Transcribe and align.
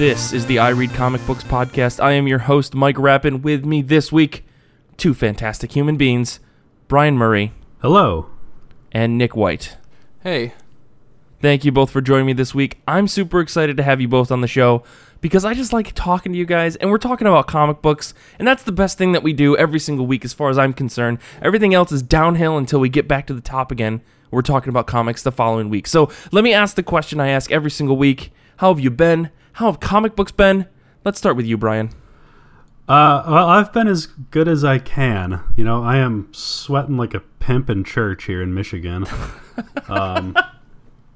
This 0.00 0.32
is 0.32 0.46
the 0.46 0.58
I 0.58 0.70
Read 0.70 0.94
Comic 0.94 1.20
Books 1.26 1.44
podcast. 1.44 2.02
I 2.02 2.12
am 2.12 2.26
your 2.26 2.38
host, 2.38 2.74
Mike 2.74 2.98
Rappin. 2.98 3.42
With 3.42 3.66
me 3.66 3.82
this 3.82 4.10
week, 4.10 4.46
two 4.96 5.12
fantastic 5.12 5.72
human 5.72 5.98
beings, 5.98 6.40
Brian 6.88 7.18
Murray 7.18 7.52
Hello. 7.82 8.30
and 8.92 9.18
Nick 9.18 9.36
White. 9.36 9.76
Hey, 10.22 10.54
Thank 11.42 11.66
you 11.66 11.70
both 11.72 11.90
for 11.90 12.00
joining 12.00 12.24
me 12.24 12.32
this 12.32 12.54
week. 12.54 12.80
I'm 12.88 13.08
super 13.08 13.40
excited 13.40 13.76
to 13.76 13.82
have 13.82 14.00
you 14.00 14.08
both 14.08 14.32
on 14.32 14.40
the 14.40 14.48
show 14.48 14.84
because 15.20 15.44
I 15.44 15.52
just 15.52 15.74
like 15.74 15.92
talking 15.94 16.32
to 16.32 16.38
you 16.38 16.46
guys, 16.46 16.76
and 16.76 16.90
we're 16.90 16.96
talking 16.96 17.26
about 17.26 17.46
comic 17.46 17.82
books, 17.82 18.14
and 18.38 18.48
that's 18.48 18.62
the 18.62 18.72
best 18.72 18.96
thing 18.96 19.12
that 19.12 19.22
we 19.22 19.34
do 19.34 19.54
every 19.54 19.80
single 19.80 20.06
week 20.06 20.24
as 20.24 20.32
far 20.32 20.48
as 20.48 20.56
I'm 20.56 20.72
concerned. 20.72 21.18
Everything 21.42 21.74
else 21.74 21.92
is 21.92 22.00
downhill 22.00 22.56
until 22.56 22.80
we 22.80 22.88
get 22.88 23.06
back 23.06 23.26
to 23.26 23.34
the 23.34 23.42
top 23.42 23.70
again. 23.70 24.00
We're 24.30 24.40
talking 24.40 24.70
about 24.70 24.86
comics 24.86 25.22
the 25.22 25.30
following 25.30 25.68
week. 25.68 25.86
So 25.86 26.10
let 26.32 26.42
me 26.42 26.54
ask 26.54 26.74
the 26.74 26.82
question 26.82 27.20
I 27.20 27.28
ask 27.28 27.52
every 27.52 27.70
single 27.70 27.98
week 27.98 28.32
How 28.56 28.72
have 28.72 28.80
you 28.80 28.90
been? 28.90 29.28
How 29.60 29.66
have 29.66 29.78
comic 29.78 30.16
books 30.16 30.32
been? 30.32 30.64
Let's 31.04 31.18
start 31.18 31.36
with 31.36 31.44
you, 31.44 31.58
Brian. 31.58 31.90
Uh, 32.88 33.22
well, 33.28 33.46
I've 33.46 33.70
been 33.74 33.88
as 33.88 34.06
good 34.06 34.48
as 34.48 34.64
I 34.64 34.78
can. 34.78 35.42
You 35.54 35.64
know, 35.64 35.84
I 35.84 35.98
am 35.98 36.32
sweating 36.32 36.96
like 36.96 37.12
a 37.12 37.20
pimp 37.20 37.68
in 37.68 37.84
church 37.84 38.24
here 38.24 38.42
in 38.42 38.54
Michigan. 38.54 39.04
um, 39.90 40.34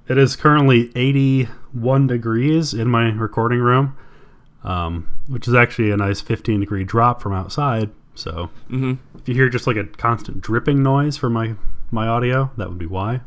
it 0.07 0.19
is 0.19 0.37
currently 0.37 0.93
81 0.95 2.07
degrees 2.07 2.75
in 2.75 2.87
my 2.89 3.09
recording 3.13 3.61
room, 3.61 3.97
um, 4.63 5.09
which 5.27 5.49
is 5.49 5.55
actually 5.55 5.91
a 5.91 5.97
nice 5.97 6.21
15 6.21 6.61
degree 6.61 6.85
drop 6.85 7.23
from 7.23 7.33
outside. 7.33 7.89
So 8.15 8.51
Mhm. 8.71 8.99
if 9.17 9.27
you 9.27 9.35
hear 9.35 9.49
just 9.49 9.67
like 9.67 9.79
a 9.79 9.85
constant 9.85 10.43
dripping 10.43 10.83
noise 10.83 11.17
from 11.17 11.33
my, 11.33 11.55
my 11.91 12.07
audio, 12.07 12.51
that 12.59 12.69
would 12.69 12.79
be 12.79 12.85
why. 12.85 13.23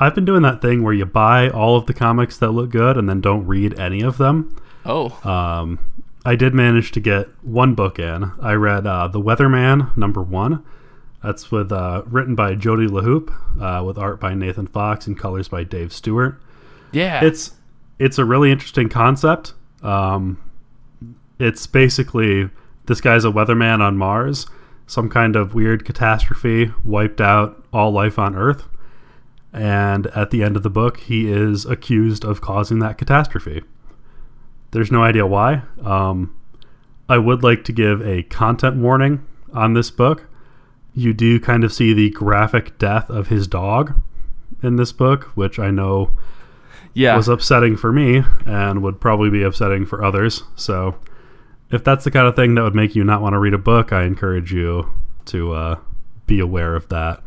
I've 0.00 0.14
been 0.14 0.24
doing 0.24 0.42
that 0.42 0.60
thing 0.62 0.82
where 0.82 0.92
you 0.94 1.04
buy 1.04 1.48
all 1.50 1.76
of 1.76 1.86
the 1.86 1.94
comics 1.94 2.36
that 2.38 2.50
look 2.50 2.70
good 2.70 2.96
and 2.96 3.08
then 3.08 3.20
don't 3.20 3.46
read 3.46 3.78
any 3.78 4.00
of 4.02 4.18
them. 4.18 4.56
oh, 4.84 5.10
Um, 5.28 5.78
I 6.26 6.36
did 6.36 6.54
manage 6.54 6.90
to 6.92 7.00
get 7.00 7.28
one 7.42 7.74
book 7.74 7.98
in. 7.98 8.32
I 8.40 8.54
read 8.54 8.86
uh, 8.86 9.08
The 9.08 9.20
Weatherman, 9.20 9.94
number 9.96 10.22
one. 10.22 10.64
That's 11.22 11.50
with 11.50 11.70
uh, 11.72 12.02
written 12.06 12.34
by 12.34 12.54
Jody 12.54 12.86
LeHeup, 12.86 13.30
uh, 13.60 13.84
with 13.84 13.98
art 13.98 14.20
by 14.20 14.34
Nathan 14.34 14.66
Fox 14.66 15.06
and 15.06 15.18
colors 15.18 15.48
by 15.48 15.64
Dave 15.64 15.92
Stewart. 15.92 16.40
Yeah. 16.92 17.22
It's 17.24 17.52
it's 17.98 18.18
a 18.18 18.24
really 18.24 18.50
interesting 18.50 18.88
concept. 18.88 19.52
Um, 19.82 20.38
it's 21.38 21.66
basically 21.66 22.50
this 22.86 23.00
guy's 23.00 23.24
a 23.24 23.30
weatherman 23.30 23.80
on 23.80 23.96
Mars. 23.96 24.46
Some 24.86 25.08
kind 25.08 25.34
of 25.36 25.54
weird 25.54 25.84
catastrophe 25.84 26.72
wiped 26.84 27.20
out 27.20 27.64
all 27.72 27.90
life 27.90 28.18
on 28.18 28.34
Earth, 28.34 28.64
and 29.54 30.08
at 30.08 30.30
the 30.30 30.42
end 30.42 30.56
of 30.56 30.64
the 30.64 30.70
book, 30.70 30.98
he 30.98 31.30
is 31.30 31.64
accused 31.64 32.24
of 32.24 32.40
causing 32.40 32.80
that 32.80 32.98
catastrophe. 32.98 33.62
There's 34.72 34.90
no 34.90 35.04
idea 35.04 35.24
why. 35.24 35.62
Um, 35.84 36.34
I 37.08 37.18
would 37.18 37.44
like 37.44 37.62
to 37.64 37.72
give 37.72 38.02
a 38.02 38.24
content 38.24 38.76
warning 38.76 39.24
on 39.52 39.74
this 39.74 39.92
book. 39.92 40.26
You 40.92 41.14
do 41.14 41.38
kind 41.38 41.62
of 41.62 41.72
see 41.72 41.92
the 41.92 42.10
graphic 42.10 42.78
death 42.78 43.08
of 43.08 43.28
his 43.28 43.46
dog 43.46 44.02
in 44.60 44.74
this 44.74 44.90
book, 44.90 45.24
which 45.36 45.60
I 45.60 45.70
know 45.70 46.16
yeah. 46.92 47.16
was 47.16 47.28
upsetting 47.28 47.76
for 47.76 47.92
me 47.92 48.22
and 48.46 48.82
would 48.82 49.00
probably 49.00 49.30
be 49.30 49.44
upsetting 49.44 49.86
for 49.86 50.04
others. 50.04 50.42
So, 50.56 50.96
if 51.70 51.84
that's 51.84 52.04
the 52.04 52.10
kind 52.10 52.26
of 52.26 52.34
thing 52.34 52.56
that 52.56 52.62
would 52.62 52.74
make 52.74 52.96
you 52.96 53.04
not 53.04 53.22
want 53.22 53.34
to 53.34 53.38
read 53.38 53.54
a 53.54 53.58
book, 53.58 53.92
I 53.92 54.02
encourage 54.02 54.52
you 54.52 54.92
to 55.26 55.52
uh, 55.52 55.78
be 56.26 56.40
aware 56.40 56.74
of 56.74 56.88
that. 56.88 57.22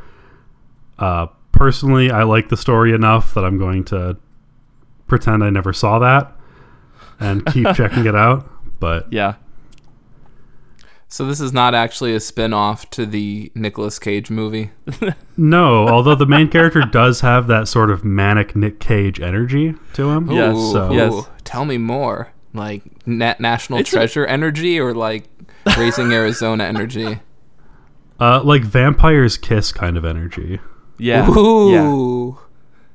Uh, 0.99 1.27
personally, 1.57 2.11
I 2.11 2.23
like 2.23 2.49
the 2.49 2.57
story 2.57 2.93
enough 2.93 3.33
that 3.33 3.43
I'm 3.43 3.57
going 3.57 3.83
to 3.85 4.17
pretend 5.07 5.43
I 5.43 5.49
never 5.49 5.73
saw 5.73 5.99
that 5.99 6.33
and 7.19 7.45
keep 7.47 7.67
checking 7.75 8.05
it 8.05 8.15
out. 8.15 8.49
But 8.79 9.11
yeah. 9.11 9.35
so 11.07 11.25
this 11.25 11.39
is 11.39 11.51
not 11.51 11.73
actually 11.73 12.13
a 12.13 12.19
spin-off 12.19 12.89
to 12.91 13.05
the 13.05 13.51
Nicolas 13.55 13.97
Cage 13.99 14.29
movie. 14.29 14.71
no, 15.37 15.87
although 15.87 16.15
the 16.15 16.25
main 16.27 16.47
character 16.49 16.81
does 16.91 17.21
have 17.21 17.47
that 17.47 17.67
sort 17.67 17.89
of 17.89 18.05
manic 18.05 18.55
Nick 18.55 18.79
Cage 18.79 19.19
energy 19.19 19.73
to 19.93 20.09
him. 20.11 20.29
Yes, 20.31 20.55
Ooh, 20.55 20.71
so- 20.73 20.91
yes. 20.91 21.29
Tell 21.43 21.65
me 21.65 21.77
more. 21.77 22.31
Like 22.53 22.83
nat- 23.07 23.39
national 23.39 23.79
It's 23.79 23.89
a- 23.91 23.95
treasure 23.97 24.25
energy 24.25 24.79
or 24.79 24.93
like 24.93 25.25
raising 25.77 26.11
Arizona 26.13 26.63
energy? 26.65 27.19
Uh, 28.19 28.41
like 28.43 28.63
Vampire's 28.63 29.37
Kiss 29.37 29.71
kind 29.71 29.95
of 29.97 30.03
energy. 30.03 30.59
Yeah. 30.97 31.29
Ooh. 31.29 31.71
Yeah. 31.71 32.43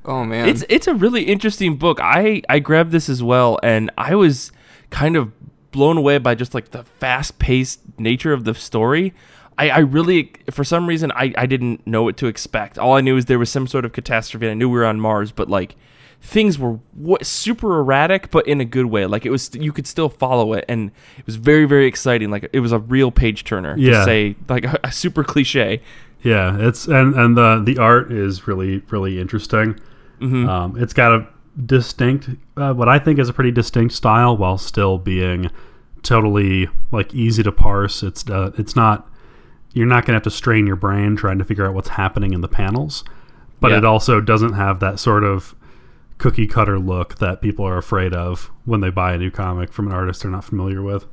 Oh 0.05 0.25
man. 0.25 0.49
It's 0.49 0.63
it's 0.69 0.87
a 0.87 0.93
really 0.93 1.23
interesting 1.23 1.77
book. 1.77 1.99
I 2.01 2.41
I 2.49 2.59
grabbed 2.59 2.91
this 2.91 3.09
as 3.09 3.23
well, 3.23 3.59
and 3.63 3.89
I 3.97 4.15
was 4.15 4.51
kind 4.89 5.15
of 5.15 5.31
blown 5.71 5.97
away 5.97 6.17
by 6.17 6.35
just 6.35 6.53
like 6.53 6.71
the 6.71 6.83
fast 6.83 7.39
paced 7.39 7.79
nature 7.97 8.33
of 8.33 8.43
the 8.43 8.53
story. 8.53 9.13
I, 9.57 9.69
I 9.69 9.79
really, 9.79 10.31
for 10.49 10.63
some 10.63 10.87
reason, 10.87 11.11
I, 11.11 11.31
I 11.37 11.45
didn't 11.45 11.85
know 11.85 12.01
what 12.03 12.17
to 12.17 12.25
expect. 12.27 12.79
All 12.79 12.93
I 12.95 13.01
knew 13.01 13.17
is 13.17 13.25
there 13.25 13.37
was 13.37 13.51
some 13.51 13.67
sort 13.67 13.85
of 13.85 13.91
catastrophe. 13.93 14.47
And 14.47 14.51
I 14.51 14.55
knew 14.55 14.67
we 14.67 14.79
were 14.79 14.85
on 14.85 14.99
Mars, 14.99 15.31
but 15.31 15.47
like 15.47 15.75
things 16.21 16.57
were 16.57 16.79
what, 16.93 17.23
super 17.25 17.77
erratic, 17.79 18.31
but 18.31 18.47
in 18.47 18.61
a 18.61 18.65
good 18.65 18.87
way. 18.87 19.05
Like 19.05 19.27
it 19.27 19.29
was, 19.29 19.53
you 19.53 19.71
could 19.71 19.85
still 19.85 20.09
follow 20.09 20.53
it, 20.53 20.65
and 20.67 20.89
it 21.19 21.25
was 21.27 21.35
very 21.35 21.65
very 21.65 21.85
exciting. 21.85 22.31
Like 22.31 22.49
it 22.51 22.61
was 22.61 22.71
a 22.71 22.79
real 22.79 23.11
page 23.11 23.43
turner. 23.43 23.75
To 23.75 23.81
Yeah. 23.81 24.05
say 24.05 24.35
like 24.49 24.65
a, 24.65 24.79
a 24.85 24.91
super 24.91 25.23
cliche. 25.23 25.81
Yeah, 26.23 26.57
it's 26.57 26.87
and 26.87 27.13
and 27.15 27.37
the 27.37 27.61
the 27.63 27.77
art 27.77 28.11
is 28.11 28.47
really 28.47 28.79
really 28.89 29.19
interesting. 29.19 29.79
Mm-hmm. 30.21 30.47
Um, 30.47 30.77
it's 30.81 30.93
got 30.93 31.11
a 31.13 31.27
distinct, 31.65 32.29
uh, 32.57 32.73
what 32.73 32.87
I 32.89 32.97
think 32.97 33.19
is 33.19 33.29
a 33.29 33.33
pretty 33.33 33.51
distinct 33.51 33.93
style, 33.93 34.35
while 34.37 34.57
still 34.57 34.97
being 34.97 35.51
totally 36.01 36.69
like 36.91 37.13
easy 37.13 37.43
to 37.43 37.51
parse. 37.51 38.03
It's 38.03 38.27
uh, 38.29 38.51
it's 38.57 38.75
not 38.75 39.09
you're 39.73 39.87
not 39.87 40.05
gonna 40.05 40.15
have 40.15 40.23
to 40.23 40.31
strain 40.31 40.65
your 40.67 40.75
brain 40.75 41.15
trying 41.15 41.39
to 41.39 41.45
figure 41.45 41.65
out 41.67 41.73
what's 41.73 41.89
happening 41.89 42.33
in 42.33 42.41
the 42.41 42.47
panels, 42.47 43.03
but 43.59 43.71
Yeah. 43.71 43.79
it 43.79 43.85
also 43.85 44.21
doesn't 44.21 44.53
have 44.53 44.79
that 44.79 44.99
sort 44.99 45.23
of 45.23 45.55
cookie 46.19 46.47
cutter 46.47 46.79
look 46.79 47.17
that 47.17 47.41
people 47.41 47.65
are 47.67 47.77
afraid 47.77 48.13
of 48.13 48.49
when 48.65 48.79
they 48.81 48.89
buy 48.89 49.13
a 49.13 49.17
new 49.17 49.31
comic 49.31 49.73
from 49.73 49.87
an 49.87 49.93
artist 49.93 50.21
they're 50.21 50.31
not 50.31 50.43
familiar 50.45 50.81
with. 50.81 51.05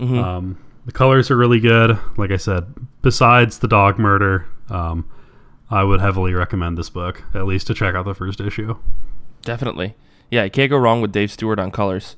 Mhm. 0.00 0.22
Um, 0.24 0.56
the 0.88 0.92
colors 0.92 1.30
are 1.30 1.36
really 1.36 1.60
good. 1.60 1.98
Like 2.16 2.30
I 2.30 2.38
said, 2.38 2.64
besides 3.02 3.58
the 3.58 3.68
dog 3.68 3.98
murder, 3.98 4.46
um, 4.70 5.06
I 5.70 5.84
would 5.84 6.00
heavily 6.00 6.32
recommend 6.32 6.78
this 6.78 6.88
book, 6.88 7.22
at 7.34 7.44
least 7.44 7.66
to 7.66 7.74
check 7.74 7.94
out 7.94 8.06
the 8.06 8.14
first 8.14 8.40
issue. 8.40 8.74
Definitely. 9.42 9.96
Yeah, 10.30 10.44
you 10.44 10.50
can't 10.50 10.70
go 10.70 10.78
wrong 10.78 11.02
with 11.02 11.12
Dave 11.12 11.30
Stewart 11.30 11.58
on 11.58 11.70
colors. 11.70 12.16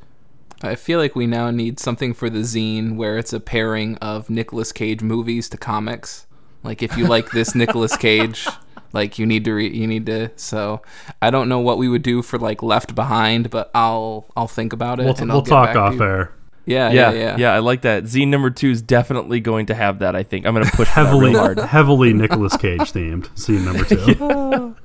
I 0.63 0.77
feel 0.77 1.01
like 1.01 1.17
we 1.17 1.27
now 1.27 1.51
need 1.51 1.81
something 1.81 2.15
for 2.15 2.31
the 2.31 2.43
zine 2.43 2.95
where 2.95 3.19
it's 3.19 3.33
a 3.33 3.41
pairing 3.41 3.97
of 3.97 4.31
Nicolas 4.31 4.71
Cage 4.71 5.03
movies 5.03 5.49
to 5.49 5.57
comics. 5.57 6.29
Like 6.63 6.81
if 6.81 6.97
you 6.97 7.09
like 7.09 7.33
this 7.33 7.57
Nicolas 7.57 7.97
Cage, 7.97 8.47
like 8.93 9.19
you 9.19 9.27
need 9.27 9.45
to 9.47 9.53
re- 9.53 9.75
you 9.77 9.89
need 9.89 10.07
to. 10.07 10.31
So 10.37 10.81
I 11.21 11.31
don't 11.31 11.49
know 11.49 11.59
what 11.59 11.77
we 11.77 11.89
would 11.89 12.03
do 12.03 12.23
for 12.23 12.39
like 12.39 12.63
Left 12.63 12.95
Behind, 12.95 13.51
but 13.51 13.69
I'll 13.75 14.27
I'll 14.37 14.47
think 14.47 14.73
about 14.73 15.01
it. 15.01 15.07
We'll, 15.07 15.17
and 15.17 15.29
we'll 15.29 15.39
I'll 15.39 15.43
get 15.43 15.51
talk 15.51 15.67
back 15.67 15.75
to 15.75 15.81
off 15.81 15.95
you. 15.95 16.05
air. 16.05 16.33
Yeah, 16.67 16.91
yeah, 16.91 17.11
yeah, 17.13 17.37
yeah. 17.39 17.53
I 17.53 17.59
like 17.59 17.83
that. 17.83 18.07
Z 18.07 18.27
number 18.27 18.51
two 18.51 18.71
is 18.71 18.83
definitely 18.83 19.41
going 19.41 19.67
to 19.67 19.75
have 19.75 20.01
that. 20.01 20.15
I 20.15 20.23
think 20.23 20.47
I'm 20.47 20.55
going 20.55 20.67
to 20.67 20.71
push 20.71 20.89
for 20.89 20.95
that 20.95 21.07
Heavily, 21.07 21.33
hard. 21.33 21.59
heavily 21.59 22.13
Nicolas 22.13 22.57
Cage 22.57 22.93
themed. 22.93 23.37
Scene 23.39 23.65
number 23.65 23.85
two. 23.85 24.77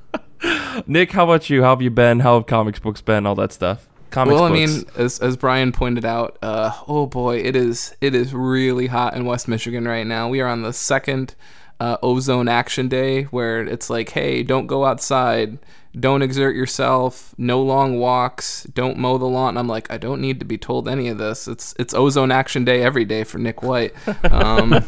Nick, 0.86 1.12
how 1.12 1.24
about 1.24 1.48
you? 1.50 1.62
How 1.62 1.70
have 1.70 1.82
you 1.82 1.90
been? 1.90 2.20
How 2.20 2.34
have 2.34 2.46
comics 2.46 2.78
books 2.78 3.00
been? 3.00 3.26
All 3.26 3.34
that 3.36 3.52
stuff. 3.52 3.88
Comics 4.10 4.34
well, 4.34 4.44
I 4.44 4.50
mean, 4.50 4.84
as 4.96 5.18
as 5.18 5.36
Brian 5.36 5.72
pointed 5.72 6.04
out, 6.04 6.38
uh, 6.42 6.72
oh 6.88 7.06
boy, 7.06 7.38
it 7.38 7.56
is 7.56 7.94
it 8.00 8.14
is 8.14 8.32
really 8.32 8.86
hot 8.86 9.14
in 9.14 9.24
West 9.24 9.48
Michigan 9.48 9.86
right 9.86 10.06
now. 10.06 10.28
We 10.28 10.40
are 10.40 10.48
on 10.48 10.62
the 10.62 10.72
second 10.72 11.34
uh, 11.80 11.96
ozone 12.02 12.48
action 12.48 12.88
day, 12.88 13.24
where 13.24 13.62
it's 13.62 13.90
like, 13.90 14.10
hey, 14.10 14.42
don't 14.42 14.66
go 14.66 14.84
outside, 14.84 15.58
don't 15.98 16.22
exert 16.22 16.54
yourself, 16.54 17.34
no 17.38 17.62
long 17.62 17.98
walks, 17.98 18.64
don't 18.74 18.98
mow 18.98 19.18
the 19.18 19.26
lawn. 19.26 19.56
I'm 19.56 19.68
like, 19.68 19.90
I 19.90 19.96
don't 19.96 20.20
need 20.20 20.38
to 20.40 20.44
be 20.44 20.58
told 20.58 20.88
any 20.88 21.08
of 21.08 21.18
this. 21.18 21.48
It's 21.48 21.74
it's 21.78 21.94
ozone 21.94 22.30
action 22.30 22.64
day 22.64 22.82
every 22.82 23.04
day 23.04 23.24
for 23.24 23.38
Nick 23.38 23.62
White. 23.62 23.94
Um, 24.30 24.70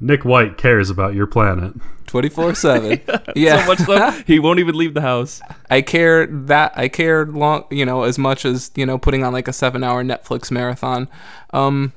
Nick 0.00 0.24
White 0.24 0.56
cares 0.56 0.90
about 0.90 1.14
your 1.14 1.26
planet. 1.26 1.74
24 2.06 2.56
7 2.56 3.00
yeah 3.36 3.62
so 3.62 3.68
much 3.68 3.78
so 3.78 4.10
he 4.26 4.40
won't 4.40 4.58
even 4.58 4.74
leave 4.74 4.94
the 4.94 5.00
house. 5.00 5.40
I 5.70 5.80
care 5.80 6.26
that 6.26 6.72
I 6.76 6.88
care 6.88 7.24
long, 7.26 7.66
you 7.70 7.86
know, 7.86 8.02
as 8.02 8.18
much 8.18 8.44
as 8.44 8.72
you 8.74 8.84
know, 8.84 8.98
putting 8.98 9.22
on 9.22 9.32
like 9.32 9.46
a 9.46 9.52
seven-hour 9.52 10.02
Netflix 10.02 10.50
marathon. 10.50 11.08
Um, 11.52 11.92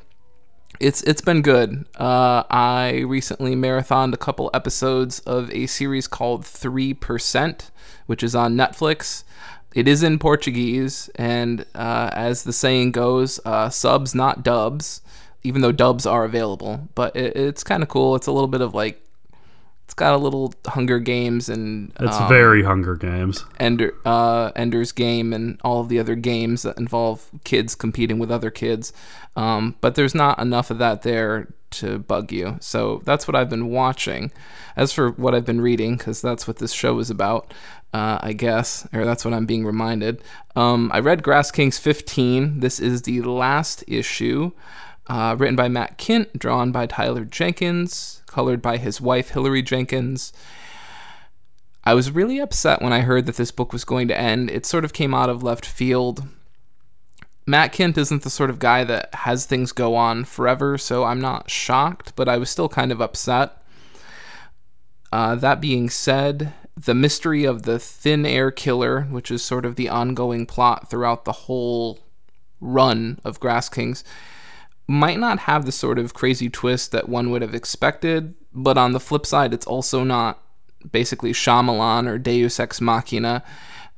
it's 0.83 1.01
it's 1.03 1.21
been 1.21 1.41
good. 1.41 1.85
Uh, 1.95 2.43
I 2.49 3.03
recently 3.07 3.55
marathoned 3.55 4.13
a 4.13 4.17
couple 4.17 4.51
episodes 4.53 5.19
of 5.21 5.49
a 5.51 5.65
series 5.65 6.07
called 6.07 6.45
Three 6.45 6.93
Percent, 6.93 7.71
which 8.05 8.21
is 8.21 8.35
on 8.35 8.55
Netflix. 8.55 9.23
It 9.73 9.87
is 9.87 10.03
in 10.03 10.19
Portuguese, 10.19 11.09
and 11.15 11.65
uh, 11.73 12.09
as 12.11 12.43
the 12.43 12.53
saying 12.53 12.91
goes, 12.91 13.39
uh, 13.45 13.69
subs 13.69 14.13
not 14.13 14.43
dubs. 14.43 15.01
Even 15.45 15.61
though 15.61 15.73
dubs 15.73 16.05
are 16.05 16.23
available, 16.23 16.87
but 16.95 17.13
it, 17.17 17.35
it's 17.35 17.63
kind 17.65 17.83
of 17.83 17.89
cool. 17.89 18.15
It's 18.15 18.27
a 18.27 18.31
little 18.31 18.47
bit 18.47 18.61
of 18.61 18.73
like 18.73 19.02
it's 19.93 19.99
got 19.99 20.15
a 20.15 20.17
little 20.17 20.51
Hunger 20.65 20.97
Games 20.97 21.49
and 21.49 21.93
It's 21.99 22.17
um, 22.17 22.27
very 22.27 22.63
Hunger 22.63 22.95
Games. 22.95 23.45
Ender, 23.59 23.93
uh, 24.05 24.49
Ender's 24.55 24.91
Game 24.91 25.33
and 25.33 25.61
all 25.63 25.81
of 25.81 25.89
the 25.89 25.99
other 25.99 26.15
games 26.15 26.63
that 26.63 26.79
involve 26.79 27.29
kids 27.43 27.75
competing 27.75 28.17
with 28.17 28.31
other 28.31 28.49
kids. 28.49 28.91
Um, 29.35 29.75
but 29.81 29.93
there's 29.93 30.15
not 30.15 30.39
enough 30.39 30.71
of 30.71 30.79
that 30.79 31.03
there 31.03 31.53
to 31.73 31.99
bug 31.99 32.31
you. 32.31 32.57
So 32.59 33.03
that's 33.05 33.27
what 33.27 33.35
I've 33.35 33.51
been 33.51 33.69
watching. 33.69 34.31
As 34.75 34.91
for 34.91 35.11
what 35.11 35.35
I've 35.35 35.45
been 35.45 35.61
reading, 35.61 35.95
because 35.95 36.23
that's 36.23 36.47
what 36.47 36.57
this 36.57 36.71
show 36.71 36.97
is 36.97 37.11
about, 37.11 37.53
uh, 37.93 38.17
I 38.19 38.33
guess, 38.33 38.87
or 38.93 39.05
that's 39.05 39.23
what 39.23 39.35
I'm 39.35 39.45
being 39.45 39.63
reminded. 39.63 40.23
Um, 40.55 40.89
I 40.91 41.01
read 41.01 41.21
Grass 41.21 41.51
Kings 41.51 41.77
15. 41.77 42.61
This 42.61 42.79
is 42.79 43.03
the 43.03 43.21
last 43.21 43.83
issue. 43.87 44.53
Uh, 45.07 45.35
written 45.37 45.55
by 45.55 45.67
Matt 45.67 45.97
Kindt, 45.97 46.37
drawn 46.37 46.71
by 46.71 46.85
Tyler 46.85 47.25
Jenkins, 47.25 48.21
colored 48.25 48.61
by 48.61 48.77
his 48.77 49.01
wife 49.01 49.29
Hilary 49.29 49.61
Jenkins. 49.61 50.31
I 51.83 51.93
was 51.93 52.11
really 52.11 52.39
upset 52.39 52.81
when 52.81 52.93
I 52.93 53.01
heard 53.01 53.25
that 53.25 53.35
this 53.35 53.51
book 53.51 53.73
was 53.73 53.83
going 53.83 54.07
to 54.07 54.17
end. 54.17 54.49
It 54.49 54.65
sort 54.65 54.85
of 54.85 54.93
came 54.93 55.13
out 55.13 55.29
of 55.29 55.43
left 55.43 55.65
field. 55.65 56.25
Matt 57.45 57.73
Kindt 57.73 57.97
isn't 57.97 58.23
the 58.23 58.29
sort 58.29 58.49
of 58.49 58.59
guy 58.59 58.85
that 58.85 59.13
has 59.13 59.45
things 59.45 59.73
go 59.73 59.95
on 59.95 60.23
forever, 60.23 60.77
so 60.77 61.03
I'm 61.03 61.19
not 61.19 61.49
shocked, 61.49 62.13
but 62.15 62.29
I 62.29 62.37
was 62.37 62.49
still 62.49 62.69
kind 62.69 62.89
of 62.91 63.01
upset. 63.01 63.61
Uh, 65.11 65.35
that 65.35 65.59
being 65.59 65.89
said, 65.89 66.53
the 66.77 66.95
mystery 66.95 67.43
of 67.43 67.63
the 67.63 67.77
thin 67.77 68.25
air 68.25 68.49
killer, 68.49 69.01
which 69.01 69.29
is 69.29 69.43
sort 69.43 69.65
of 69.65 69.75
the 69.75 69.89
ongoing 69.89 70.45
plot 70.45 70.89
throughout 70.89 71.25
the 71.25 71.33
whole 71.33 71.99
run 72.61 73.19
of 73.25 73.41
Grass 73.41 73.67
Kings, 73.67 74.05
might 74.87 75.19
not 75.19 75.39
have 75.39 75.65
the 75.65 75.71
sort 75.71 75.97
of 75.97 76.13
crazy 76.13 76.49
twist 76.49 76.91
that 76.91 77.09
one 77.09 77.29
would 77.31 77.41
have 77.41 77.55
expected, 77.55 78.33
but 78.53 78.77
on 78.77 78.91
the 78.91 78.99
flip 78.99 79.25
side, 79.25 79.53
it's 79.53 79.65
also 79.65 80.03
not 80.03 80.41
basically 80.91 81.31
Shyamalan 81.31 82.07
or 82.07 82.17
Deus 82.17 82.59
Ex 82.59 82.81
Machina. 82.81 83.43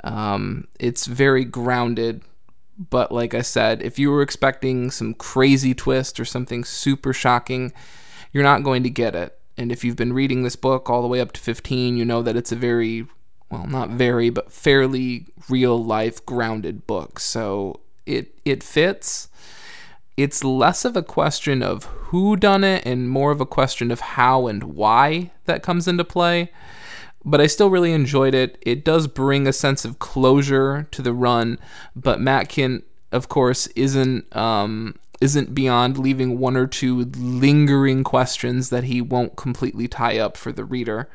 Um, 0.03 0.67
it's 0.79 1.07
very 1.07 1.45
grounded, 1.45 2.21
but 2.77 3.11
like 3.11 3.33
I 3.33 3.41
said, 3.41 3.81
if 3.81 3.97
you 3.97 4.11
were 4.11 4.21
expecting 4.21 4.91
some 4.91 5.13
crazy 5.13 5.73
twist 5.73 6.19
or 6.19 6.25
something 6.25 6.63
super 6.63 7.13
shocking, 7.13 7.73
you're 8.31 8.43
not 8.43 8.63
going 8.63 8.83
to 8.83 8.89
get 8.89 9.15
it. 9.15 9.37
And 9.57 9.71
if 9.71 9.83
you've 9.83 9.95
been 9.95 10.13
reading 10.13 10.43
this 10.43 10.55
book 10.55 10.89
all 10.89 11.01
the 11.01 11.07
way 11.07 11.21
up 11.21 11.31
to 11.31 11.41
15, 11.41 11.97
you 11.97 12.05
know 12.05 12.21
that 12.21 12.35
it's 12.35 12.51
a 12.51 12.57
very, 12.57 13.07
well, 13.49 13.65
not 13.65 13.89
very, 13.89 14.29
but 14.29 14.51
fairly 14.51 15.27
real 15.49 15.81
life 15.81 16.23
grounded 16.25 16.85
book. 16.85 17.19
So 17.19 17.79
it 18.05 18.37
it 18.43 18.63
fits. 18.63 19.29
It's 20.17 20.43
less 20.43 20.85
of 20.85 20.95
a 20.95 21.03
question 21.03 21.61
of 21.61 21.85
who 21.85 22.37
done 22.37 22.63
it 22.63 22.85
and 22.85 23.09
more 23.09 23.31
of 23.31 23.41
a 23.41 23.45
question 23.45 23.91
of 23.91 23.99
how 23.99 24.47
and 24.47 24.63
why 24.63 25.31
that 25.45 25.63
comes 25.63 25.87
into 25.87 26.05
play. 26.05 26.51
But 27.25 27.41
I 27.41 27.47
still 27.47 27.69
really 27.69 27.91
enjoyed 27.91 28.35
it. 28.35 28.57
It 28.61 28.85
does 28.85 29.07
bring 29.07 29.47
a 29.47 29.53
sense 29.53 29.83
of 29.83 29.99
closure 29.99 30.87
to 30.91 31.01
the 31.01 31.13
run, 31.13 31.59
but 31.95 32.21
Matt 32.21 32.49
Kindt, 32.49 32.83
of 33.11 33.29
course, 33.29 33.67
isn't 33.67 34.33
um, 34.35 34.95
isn't 35.21 35.55
beyond 35.55 35.97
leaving 35.97 36.39
one 36.39 36.55
or 36.55 36.67
two 36.67 37.05
lingering 37.15 38.03
questions 38.03 38.69
that 38.69 38.83
he 38.85 39.01
won't 39.01 39.35
completely 39.35 39.87
tie 39.87 40.19
up 40.19 40.37
for 40.37 40.51
the 40.51 40.63
reader. 40.63 41.09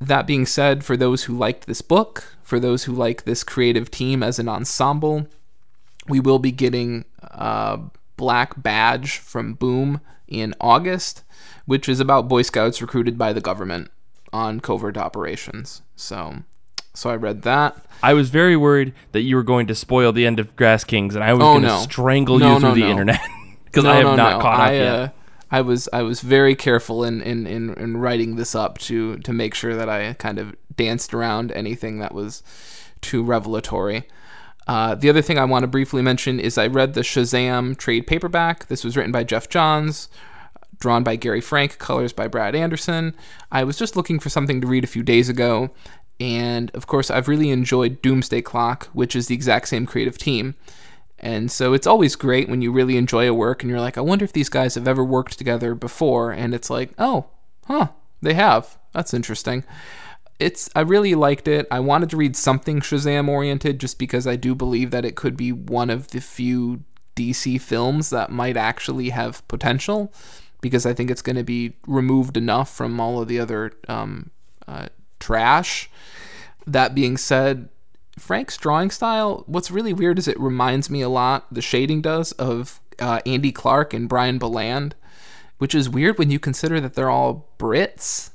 That 0.00 0.26
being 0.26 0.46
said, 0.46 0.84
for 0.84 0.96
those 0.96 1.24
who 1.24 1.36
liked 1.36 1.66
this 1.66 1.82
book, 1.82 2.36
for 2.42 2.58
those 2.60 2.84
who 2.84 2.92
like 2.92 3.24
this 3.24 3.44
creative 3.44 3.90
team 3.90 4.22
as 4.22 4.38
an 4.38 4.48
ensemble, 4.48 5.26
we 6.08 6.20
will 6.20 6.38
be 6.38 6.52
getting 6.52 7.04
a 7.30 7.80
Black 8.16 8.60
Badge 8.62 9.18
from 9.18 9.54
Boom 9.54 10.00
in 10.28 10.54
August, 10.60 11.22
which 11.66 11.88
is 11.88 12.00
about 12.00 12.28
Boy 12.28 12.42
Scouts 12.42 12.80
recruited 12.82 13.16
by 13.18 13.32
the 13.32 13.40
government 13.40 13.90
on 14.32 14.60
covert 14.60 14.96
operations. 14.96 15.82
So, 15.94 16.36
so 16.94 17.10
I 17.10 17.16
read 17.16 17.42
that. 17.42 17.76
I 18.02 18.12
was 18.14 18.30
very 18.30 18.56
worried 18.56 18.92
that 19.12 19.22
you 19.22 19.36
were 19.36 19.42
going 19.42 19.66
to 19.68 19.74
spoil 19.74 20.12
the 20.12 20.26
end 20.26 20.38
of 20.40 20.54
Grass 20.56 20.84
Kings, 20.84 21.14
and 21.14 21.24
I 21.24 21.32
was 21.32 21.42
Oh, 21.42 21.52
going 21.54 21.62
to 21.62 21.68
no. 21.68 21.78
strangle 21.80 22.38
No, 22.38 22.54
you 22.54 22.60
through 22.60 22.68
no, 22.70 22.74
the 22.74 22.86
internet 22.86 23.20
because 23.64 23.84
I 23.84 23.96
have 23.96 24.04
no, 24.04 24.16
not 24.16 24.36
no. 24.36 24.42
caught 24.42 24.60
up 24.60 24.68
I, 24.68 24.74
yet. 24.74 24.94
Uh, 24.94 25.08
I 25.50 25.60
was 25.60 25.88
I 25.92 26.02
was 26.02 26.20
very 26.22 26.56
careful 26.56 27.04
in, 27.04 27.22
in, 27.22 27.46
in, 27.46 27.72
in 27.74 27.96
writing 27.98 28.34
this 28.36 28.54
up 28.56 28.78
to 28.78 29.18
to 29.18 29.32
make 29.32 29.54
sure 29.54 29.76
that 29.76 29.88
I 29.88 30.14
kind 30.14 30.38
of 30.40 30.56
danced 30.74 31.14
around 31.14 31.52
anything 31.52 32.00
that 32.00 32.12
was 32.12 32.42
too 33.00 33.22
revelatory. 33.22 34.08
Uh, 34.66 34.94
the 34.94 35.08
other 35.08 35.22
thing 35.22 35.38
I 35.38 35.44
want 35.44 35.62
to 35.62 35.68
briefly 35.68 36.02
mention 36.02 36.40
is 36.40 36.58
I 36.58 36.66
read 36.66 36.94
the 36.94 37.02
Shazam 37.02 37.76
trade 37.76 38.06
paperback. 38.06 38.66
This 38.66 38.84
was 38.84 38.96
written 38.96 39.12
by 39.12 39.24
Geoff 39.24 39.48
Johns, 39.48 40.08
drawn 40.80 41.04
by 41.04 41.16
Gary 41.16 41.40
Frank, 41.40 41.78
colors 41.78 42.12
by 42.12 42.26
Brad 42.26 42.54
Anderson. 42.54 43.14
I 43.52 43.64
was 43.64 43.78
just 43.78 43.96
looking 43.96 44.18
for 44.18 44.28
something 44.28 44.60
to 44.60 44.66
read 44.66 44.84
a 44.84 44.88
few 44.88 45.02
days 45.02 45.28
ago, 45.28 45.70
and 46.18 46.70
of 46.74 46.86
course, 46.86 47.10
I've 47.10 47.28
really 47.28 47.50
enjoyed 47.50 48.02
Doomsday 48.02 48.42
Clock, 48.42 48.86
which 48.92 49.14
is 49.14 49.28
the 49.28 49.34
exact 49.34 49.68
same 49.68 49.86
creative 49.86 50.18
team. 50.18 50.54
And 51.18 51.50
so 51.50 51.72
it's 51.72 51.86
always 51.86 52.14
great 52.14 52.48
when 52.48 52.62
you 52.62 52.70
really 52.72 52.96
enjoy 52.96 53.28
a 53.28 53.34
work 53.34 53.62
and 53.62 53.70
you're 53.70 53.80
like, 53.80 53.96
I 53.96 54.02
wonder 54.02 54.24
if 54.24 54.32
these 54.32 54.48
guys 54.48 54.74
have 54.74 54.86
ever 54.86 55.04
worked 55.04 55.38
together 55.38 55.74
before. 55.74 56.30
And 56.32 56.54
it's 56.54 56.68
like, 56.68 56.90
oh, 56.98 57.26
huh, 57.66 57.88
they 58.20 58.34
have. 58.34 58.78
That's 58.92 59.14
interesting. 59.14 59.64
It's 60.38 60.68
I 60.76 60.80
really 60.80 61.14
liked 61.14 61.48
it. 61.48 61.66
I 61.70 61.80
wanted 61.80 62.10
to 62.10 62.16
read 62.16 62.36
something 62.36 62.80
Shazam 62.80 63.28
oriented 63.28 63.80
just 63.80 63.98
because 63.98 64.26
I 64.26 64.36
do 64.36 64.54
believe 64.54 64.90
that 64.90 65.04
it 65.04 65.16
could 65.16 65.36
be 65.36 65.52
one 65.52 65.88
of 65.88 66.08
the 66.08 66.20
few 66.20 66.84
DC 67.14 67.60
films 67.60 68.10
that 68.10 68.30
might 68.30 68.56
actually 68.56 69.08
have 69.10 69.46
potential 69.48 70.12
because 70.60 70.84
I 70.84 70.92
think 70.92 71.10
it's 71.10 71.22
going 71.22 71.36
to 71.36 71.44
be 71.44 71.74
removed 71.86 72.36
enough 72.36 72.70
from 72.72 73.00
all 73.00 73.20
of 73.20 73.28
the 73.28 73.40
other 73.40 73.72
um, 73.88 74.30
uh, 74.68 74.86
trash. 75.20 75.88
That 76.66 76.94
being 76.94 77.16
said, 77.16 77.68
Frank's 78.18 78.56
drawing 78.56 78.90
style, 78.90 79.44
what's 79.46 79.70
really 79.70 79.92
weird 79.92 80.18
is 80.18 80.26
it 80.26 80.38
reminds 80.40 80.90
me 80.90 81.02
a 81.02 81.08
lot, 81.08 81.46
the 81.52 81.62
shading 81.62 82.02
does, 82.02 82.32
of 82.32 82.80
uh, 82.98 83.20
Andy 83.26 83.52
Clarke 83.52 83.94
and 83.94 84.08
Brian 84.08 84.38
Bolland, 84.38 84.94
which 85.58 85.74
is 85.74 85.88
weird 85.88 86.18
when 86.18 86.30
you 86.30 86.38
consider 86.38 86.80
that 86.80 86.94
they're 86.94 87.10
all 87.10 87.48
Brits. 87.58 88.30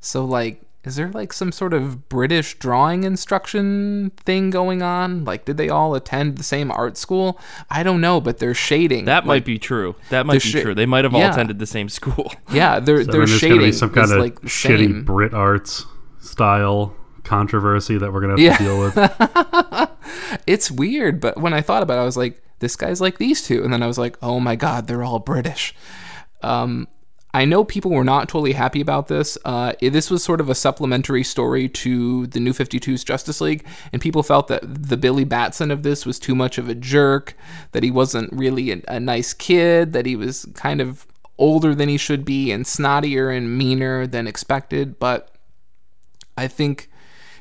So, 0.00 0.24
like, 0.24 0.62
is 0.84 0.96
there 0.96 1.10
like 1.10 1.32
some 1.32 1.52
sort 1.52 1.72
of 1.72 2.08
British 2.08 2.58
drawing 2.58 3.04
instruction 3.04 4.10
thing 4.24 4.50
going 4.50 4.82
on? 4.82 5.24
Like, 5.24 5.44
did 5.44 5.56
they 5.56 5.68
all 5.68 5.94
attend 5.94 6.36
the 6.38 6.42
same 6.42 6.72
art 6.72 6.96
school? 6.96 7.38
I 7.70 7.82
don't 7.82 8.00
know, 8.00 8.20
but 8.20 8.38
they're 8.38 8.54
shading. 8.54 9.04
that 9.04 9.24
might 9.24 9.44
be 9.44 9.58
true. 9.58 9.94
That 10.10 10.26
might 10.26 10.34
be 10.42 10.48
sh- 10.48 10.60
true. 10.60 10.74
They 10.74 10.86
might 10.86 11.04
have 11.04 11.14
all 11.14 11.20
yeah. 11.20 11.30
attended 11.32 11.58
the 11.60 11.66
same 11.66 11.88
school. 11.88 12.32
Yeah, 12.52 12.80
their, 12.80 13.04
So 13.04 13.12
their 13.12 13.20
then 13.20 13.28
there's 13.28 13.38
shading 13.38 13.60
be 13.60 13.72
some 13.72 13.90
kind 13.90 14.06
is 14.06 14.10
of 14.10 14.18
like 14.18 14.40
shitty 14.42 14.78
same. 14.86 15.04
Brit 15.04 15.32
arts 15.32 15.86
style 16.20 16.94
controversy 17.24 17.96
that 17.98 18.12
we're 18.12 18.20
gonna 18.20 18.32
have 18.32 18.40
Yeah. 18.40 18.56
to 18.56 18.64
deal 18.64 18.80
with. 18.80 19.90
it's 20.46 20.70
weird, 20.70 21.20
but 21.20 21.38
when 21.38 21.54
I 21.54 21.60
thought 21.60 21.82
about 21.82 21.98
it, 21.98 22.02
I 22.02 22.04
was 22.04 22.16
like, 22.16 22.42
this 22.58 22.76
guy's 22.76 23.00
like 23.00 23.18
these 23.18 23.42
two. 23.46 23.62
And 23.64 23.72
then 23.72 23.82
I 23.82 23.86
was 23.86 23.98
like, 23.98 24.16
oh 24.22 24.40
my 24.40 24.56
God, 24.56 24.86
they're 24.86 25.02
all 25.02 25.18
British. 25.18 25.74
Um, 26.42 26.88
I 27.34 27.46
know 27.46 27.64
people 27.64 27.90
were 27.90 28.04
not 28.04 28.28
totally 28.28 28.52
happy 28.52 28.80
about 28.80 29.08
this. 29.08 29.38
Uh, 29.44 29.72
this 29.80 30.10
was 30.10 30.22
sort 30.22 30.40
of 30.40 30.50
a 30.50 30.54
supplementary 30.54 31.24
story 31.24 31.66
to 31.68 32.26
the 32.26 32.40
New 32.40 32.52
52's 32.52 33.04
Justice 33.04 33.40
League, 33.40 33.64
and 33.90 34.02
people 34.02 34.22
felt 34.22 34.48
that 34.48 34.62
the 34.62 34.98
Billy 34.98 35.24
Batson 35.24 35.70
of 35.70 35.82
this 35.82 36.04
was 36.04 36.18
too 36.18 36.34
much 36.34 36.58
of 36.58 36.68
a 36.68 36.74
jerk, 36.74 37.34
that 37.72 37.82
he 37.82 37.90
wasn't 37.90 38.30
really 38.32 38.70
a, 38.70 38.82
a 38.86 39.00
nice 39.00 39.32
kid, 39.32 39.94
that 39.94 40.04
he 40.04 40.14
was 40.14 40.46
kind 40.54 40.80
of 40.80 41.06
older 41.38 41.74
than 41.74 41.88
he 41.88 41.96
should 41.96 42.24
be 42.24 42.52
and 42.52 42.66
snottier 42.66 43.34
and 43.34 43.56
meaner 43.56 44.06
than 44.06 44.26
expected. 44.26 44.98
But 44.98 45.30
I 46.36 46.48
think 46.48 46.90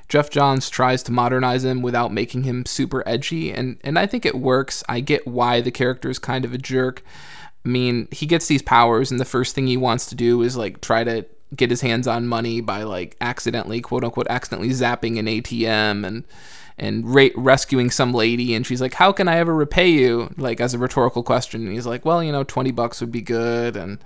Geoff 0.07 0.29
Johns 0.29 0.69
tries 0.69 1.03
to 1.03 1.12
modernize 1.12 1.65
him 1.65 1.81
without 1.81 2.13
making 2.13 2.43
him 2.43 2.65
super 2.65 3.03
edgy, 3.05 3.51
and 3.51 3.77
and 3.83 4.00
I 4.00 4.05
think 4.05 4.25
it 4.25 4.36
works. 4.36 4.83
I 4.88 5.01
get 5.01 5.27
why 5.27 5.60
the 5.60 5.71
character 5.71 6.10
is 6.10 6.19
kind 6.19 6.45
of 6.45 6.53
a 6.53 6.57
jerk. 6.57 7.03
I 7.65 7.70
mean, 7.70 8.08
he 8.12 8.25
gets 8.25 8.48
these 8.48 8.62
powers, 8.62 9.12
and 9.12 9.20
the 9.20 9.25
first 9.25 9.53
thing 9.53 9.68
he 9.68 9.77
wants 9.77 10.08
to 10.08 10.15
do 10.15 10.41
is 10.41 10.58
like 10.58 10.82
try 10.82 11.03
to 11.03 11.25
get 11.56 11.70
his 11.70 11.82
hands 11.82 12.08
on 12.08 12.27
money 12.27 12.62
by 12.62 12.84
like 12.84 13.15
accidentally, 13.22 13.82
quote 13.82 14.03
unquote, 14.03 14.27
accidentally 14.30 14.70
zapping 14.70 15.20
an 15.20 15.27
ATM 15.27 16.06
and 16.06 16.24
and 16.77 17.13
ra- 17.13 17.27
rescuing 17.36 17.91
some 17.91 18.13
lady. 18.13 18.56
And 18.56 18.65
she's 18.65 18.82
like, 18.82 18.96
"How 18.96 19.12
can 19.12 19.27
I 19.27 19.38
ever 19.38 19.53
repay 19.53 19.89
you?" 19.89 20.34
Like 20.38 20.60
as 20.60 20.74
a 20.74 20.80
rhetorical 20.80 21.24
question. 21.24 21.65
And 21.65 21.74
he's 21.74 21.86
like, 21.86 22.06
"Well, 22.06 22.24
you 22.24 22.32
know, 22.32 22.44
twenty 22.44 22.72
bucks 22.72 23.01
would 23.01 23.12
be 23.12 23.22
good." 23.22 23.75
And 23.75 24.00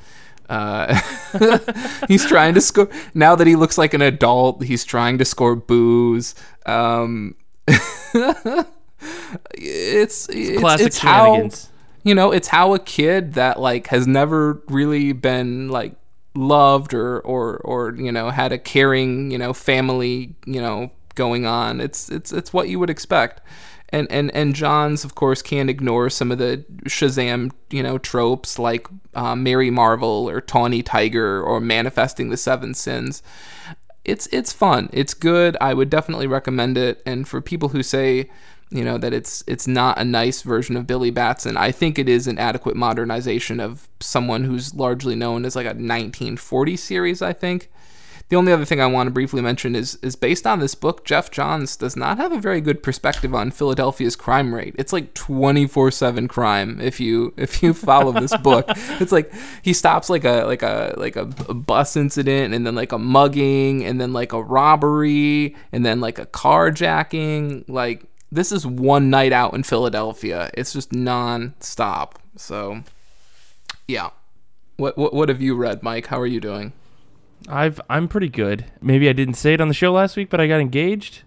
uh, 0.50 1.00
he's 2.08 2.26
trying 2.26 2.56
to 2.56 2.62
score. 2.62 2.90
Now 3.14 3.36
that 3.36 3.48
he 3.48 3.56
looks 3.56 3.78
like 3.78 3.94
an 3.94 4.02
adult, 4.02 4.64
he's 4.64 4.84
trying 4.84 5.18
to 5.20 5.26
score 5.26 5.56
booze. 5.56 6.36
Um, 6.66 7.36
it's 7.68 8.68
it's, 10.30 10.60
Classic 10.60 10.88
it's 10.88 10.98
how 10.98 11.26
shenanigans. 11.26 11.70
You 12.06 12.16
know 12.16 12.32
it's 12.32 12.48
how 12.48 12.74
a 12.74 12.80
kid 12.80 13.34
that 13.34 13.60
like 13.60 13.88
has 13.88 14.08
never 14.08 14.64
really 14.70 15.12
been 15.12 15.68
like 15.68 15.96
loved 16.36 16.94
or 16.94 17.20
or 17.22 17.58
or 17.58 17.94
you 17.96 18.12
know 18.12 18.30
had 18.30 18.54
a 18.54 18.58
caring 18.58 19.32
you 19.32 19.38
know 19.38 19.52
family 19.52 20.36
you 20.46 20.62
know 20.62 20.90
going 21.16 21.46
on 21.46 21.82
it's 21.82 22.10
it's 22.10 22.32
it's 22.32 22.54
what 22.54 22.70
you 22.70 22.80
would 22.80 22.90
expect 22.90 23.42
and 23.90 24.12
and 24.12 24.30
and 24.36 24.56
Johns, 24.56 25.06
of 25.06 25.16
course, 25.16 25.42
can't 25.42 25.70
ignore 25.70 26.10
some 26.10 26.32
of 26.32 26.38
the 26.38 26.66
Shazam, 26.86 27.52
you 27.70 27.84
know, 27.84 27.98
tropes 27.98 28.58
like 28.58 28.88
uh, 29.14 29.36
Mary 29.36 29.70
Marvel 29.70 30.28
or 30.30 30.42
Tawny 30.42 30.82
Tiger 30.82 31.42
or 31.42 31.62
manifesting 31.62 32.30
the 32.30 32.38
seven 32.38 32.74
sins. 32.74 33.22
It's 34.04 34.28
it's 34.28 34.52
fun. 34.52 34.90
It's 34.92 35.14
good. 35.14 35.56
I 35.62 35.74
would 35.74 35.90
definitely 35.90 36.28
recommend 36.28 36.78
it. 36.78 37.02
And 37.06 37.28
for 37.28 37.42
people 37.42 37.70
who 37.70 37.84
say, 37.84 38.30
you 38.70 38.84
know, 38.84 38.98
that 38.98 39.14
it's 39.14 39.44
it's 39.48 39.68
not 39.68 39.98
a 39.98 40.06
nice 40.06 40.42
version 40.42 40.76
of 40.76 40.88
Billy 40.88 41.12
Batson, 41.12 41.58
I 41.58 41.72
think 41.72 42.00
it 42.00 42.10
is 42.10 42.28
an 42.28 42.40
adequate 42.40 42.76
modernization 42.76 43.60
of 43.60 43.88
someone 44.00 44.44
who's 44.44 44.74
largely 44.74 45.16
known 45.16 45.46
as 45.46 45.56
like 45.56 45.66
a 45.66 45.70
1940 45.70 46.78
series. 46.78 47.22
I 47.22 47.34
think. 47.34 47.70
The 48.30 48.38
only 48.38 48.52
other 48.52 48.66
thing 48.66 48.82
I 48.82 48.88
want 48.88 49.06
to 49.06 49.12
briefly 49.12 49.44
mention 49.44 49.76
is 49.76 50.00
is 50.02 50.16
based 50.16 50.48
on 50.48 50.60
this 50.60 50.74
book, 50.74 51.06
Geoff 51.06 51.30
Johns 51.30 51.78
does 51.78 51.96
not 51.96 52.18
have 52.18 52.32
a 52.32 52.40
very 52.40 52.60
good 52.60 52.82
perspective 52.82 53.36
on 53.36 53.52
Philadelphia's 53.52 54.16
crime 54.16 54.56
rate. 54.56 54.74
It's 54.80 54.92
like 54.92 55.14
24/7 55.14 56.28
crime 56.28 56.82
if 56.82 57.00
you 57.00 57.36
if 57.38 57.62
you 57.62 57.72
follow 57.72 58.12
this 58.12 58.36
book. 58.42 58.66
It's 59.00 59.12
like 59.12 59.32
he 59.62 59.74
stops 59.74 60.10
like 60.10 60.26
a 60.26 60.44
like 60.46 60.64
a 60.64 60.96
like 60.98 61.16
a, 61.16 61.30
a 61.48 61.54
bus 61.54 61.96
incident 61.96 62.56
and 62.56 62.66
then 62.66 62.74
like 62.74 62.94
a 62.94 62.98
mugging 62.98 63.86
and 63.86 64.02
then 64.02 64.12
like 64.12 64.34
a 64.34 64.42
robbery 64.42 65.56
and 65.72 65.86
then 65.86 66.02
like 66.02 66.18
a 66.18 66.26
carjacking. 66.26 67.66
Like 67.68 68.08
this 68.32 68.51
is 68.51 68.65
one 68.65 69.10
night 69.10 69.32
out 69.32 69.53
in 69.53 69.63
Philadelphia. 69.63 70.50
It's 70.53 70.74
just 70.74 70.94
non-stop. 70.94 72.20
So 72.36 72.84
yeah. 73.88 74.10
What 74.77 74.98
what 74.98 75.13
what 75.13 75.29
have 75.29 75.41
you 75.41 75.55
read, 75.55 75.84
Mike? 75.84 76.08
How 76.08 76.20
are 76.20 76.27
you 76.27 76.41
doing? 76.41 76.74
I've 77.48 77.79
I'm 77.89 78.08
pretty 78.08 78.29
good. 78.29 78.65
Maybe 78.82 79.08
I 79.08 79.13
didn't 79.13 79.36
say 79.36 79.53
it 79.53 79.62
on 79.62 79.67
the 79.67 79.74
show 79.74 79.91
last 79.91 80.17
week, 80.17 80.29
but 80.29 80.41
I 80.41 80.48
got 80.48 80.60
engaged. 80.60 81.22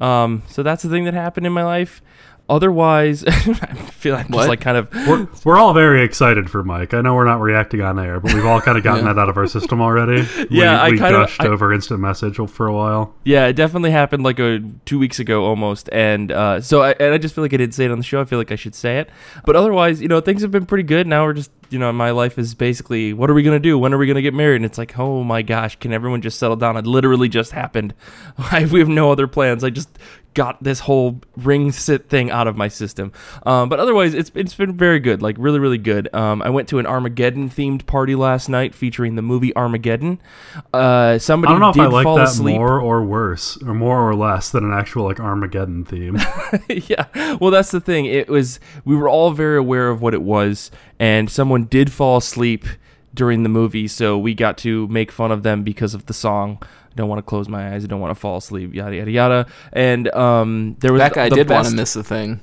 Um, 0.00 0.42
so 0.48 0.62
that's 0.62 0.82
the 0.82 0.88
thing 0.88 1.04
that 1.04 1.14
happened 1.14 1.46
in 1.46 1.52
my 1.52 1.64
life. 1.64 2.02
Otherwise, 2.48 3.24
I 3.26 3.32
feel 3.32 4.14
like 4.14 4.26
I'm 4.26 4.32
What? 4.32 4.38
just 4.40 4.48
like 4.48 4.60
kind 4.60 4.76
of 4.78 4.88
We're, 5.06 5.28
we're 5.44 5.56
all 5.58 5.74
very 5.74 6.02
excited 6.02 6.50
for 6.50 6.64
Mike. 6.64 6.94
I 6.94 7.00
know 7.02 7.14
we're 7.14 7.24
not 7.26 7.40
reacting 7.40 7.82
on 7.82 7.98
air, 7.98 8.20
but 8.20 8.32
we've 8.32 8.44
all 8.46 8.60
kind 8.60 8.78
of 8.78 8.84
gotten 8.84 9.04
Yeah. 9.06 9.12
that 9.12 9.20
out 9.20 9.28
of 9.28 9.36
our 9.36 9.46
system 9.46 9.80
already. 9.80 10.26
Yeah, 10.50 10.80
I 10.80 10.86
we, 10.86 10.92
we 10.92 10.98
kind 10.98 11.14
of- 11.16 11.36
I- 11.40 11.46
over 11.48 11.72
instant 11.72 12.00
message 12.00 12.36
for 12.50 12.66
a 12.66 12.72
while. 12.72 13.14
yeah, 13.24 13.46
it 13.46 13.52
definitely 13.52 13.90
happened 13.90 14.22
like 14.22 14.38
a 14.38 14.60
two 14.86 14.98
weeks 14.98 15.18
ago 15.18 15.44
almost, 15.44 15.88
and 15.92 16.32
uh, 16.32 16.60
so 16.60 16.82
I, 16.82 16.92
and 16.92 17.12
I 17.12 17.18
just 17.18 17.34
feel 17.34 17.44
like 17.44 17.52
I 17.52 17.58
didn't 17.58 17.74
say 17.74 17.84
it 17.84 17.90
on 17.90 17.98
the 17.98 18.04
show. 18.04 18.20
I 18.20 18.24
feel 18.24 18.38
like 18.38 18.50
I 18.52 18.56
should 18.56 18.74
say 18.74 18.98
it, 18.98 19.10
but 19.44 19.56
otherwise, 19.56 20.00
you 20.00 20.08
know, 20.08 20.20
things 20.20 20.42
have 20.42 20.50
been 20.50 20.64
pretty 20.66 20.84
good. 20.84 21.06
Now 21.06 21.24
we're 21.24 21.34
just 21.34 21.50
you 21.70 21.78
know, 21.78 21.92
my 21.92 22.12
life 22.12 22.38
is 22.38 22.54
basically 22.54 23.12
what 23.12 23.28
are 23.28 23.34
we 23.34 23.42
gonna 23.42 23.58
do? 23.60 23.78
When 23.78 23.92
are 23.92 23.98
we 23.98 24.06
gonna 24.06 24.22
get 24.22 24.32
married? 24.32 24.56
And 24.56 24.64
it's 24.64 24.78
like, 24.78 24.98
oh 24.98 25.22
my 25.22 25.42
gosh, 25.42 25.76
can 25.76 25.92
everyone 25.92 26.22
just 26.22 26.38
settle 26.38 26.56
down? 26.56 26.78
It 26.78 26.86
literally 26.86 27.28
just 27.28 27.52
happened. 27.52 27.92
I, 28.38 28.64
we 28.64 28.78
have 28.78 28.88
no 28.88 29.12
other 29.12 29.26
plans. 29.26 29.62
I 29.62 29.68
just 29.68 29.90
got 30.34 30.62
this 30.62 30.80
whole 30.80 31.20
ring 31.36 31.72
sit 31.72 32.08
thing 32.08 32.30
out 32.30 32.46
of 32.46 32.56
my 32.56 32.68
system. 32.68 33.12
Um, 33.44 33.68
but 33.68 33.80
otherwise, 33.80 34.14
it's 34.14 34.30
it's 34.34 34.54
been 34.54 34.76
very 34.76 35.00
good, 35.00 35.22
like 35.22 35.36
really 35.38 35.58
really 35.58 35.78
good. 35.78 36.12
Um, 36.14 36.42
I 36.42 36.50
went 36.50 36.68
to 36.68 36.78
an 36.78 36.86
Armageddon 36.86 37.50
themed 37.50 37.86
party 37.86 38.14
last 38.14 38.48
night 38.48 38.74
featuring 38.74 39.16
the 39.16 39.22
movie 39.22 39.54
Armageddon. 39.56 40.20
Uh, 40.72 41.18
somebody 41.18 41.50
I 41.50 41.54
don't 41.54 41.60
know 41.60 41.68
if 41.70 41.74
did 41.74 41.82
I 41.82 41.86
like 41.86 42.04
fall 42.04 42.16
that 42.16 42.28
asleep. 42.28 42.56
more 42.56 42.80
or 42.80 43.04
worse, 43.04 43.60
or 43.62 43.74
more 43.74 44.08
or 44.08 44.14
less 44.14 44.50
than 44.50 44.64
an 44.64 44.72
actual 44.72 45.04
like 45.04 45.20
Armageddon 45.20 45.84
theme. 45.84 46.18
yeah. 46.68 47.06
Well, 47.40 47.50
that's 47.50 47.70
the 47.70 47.80
thing. 47.80 48.06
It 48.06 48.28
was 48.28 48.60
we 48.84 48.96
were 48.96 49.08
all 49.08 49.32
very 49.32 49.58
aware 49.58 49.88
of 49.90 50.00
what 50.00 50.14
it 50.14 50.22
was, 50.22 50.70
and 50.98 51.30
someone 51.30 51.64
did 51.64 51.92
fall 51.92 52.18
asleep 52.18 52.64
during 53.18 53.42
the 53.42 53.48
movie, 53.50 53.88
so 53.88 54.16
we 54.16 54.32
got 54.32 54.56
to 54.58 54.86
make 54.88 55.10
fun 55.12 55.30
of 55.32 55.42
them 55.42 55.62
because 55.64 55.92
of 55.92 56.06
the 56.06 56.14
song. 56.14 56.58
I 56.62 56.94
don't 56.94 57.08
want 57.10 57.18
to 57.18 57.22
close 57.22 57.48
my 57.48 57.74
eyes. 57.74 57.84
I 57.84 57.88
don't 57.88 58.00
want 58.00 58.12
to 58.12 58.20
fall 58.20 58.38
asleep. 58.38 58.74
Yada 58.74 58.96
yada 58.96 59.10
yada. 59.10 59.46
And 59.72 60.08
um, 60.14 60.76
there 60.80 60.92
was 60.92 61.00
That 61.00 61.12
guy 61.12 61.28
the 61.28 61.34
did 61.36 61.50
want 61.50 61.66
to 61.68 61.74
miss 61.74 61.92
the 61.92 62.02
thing. 62.04 62.40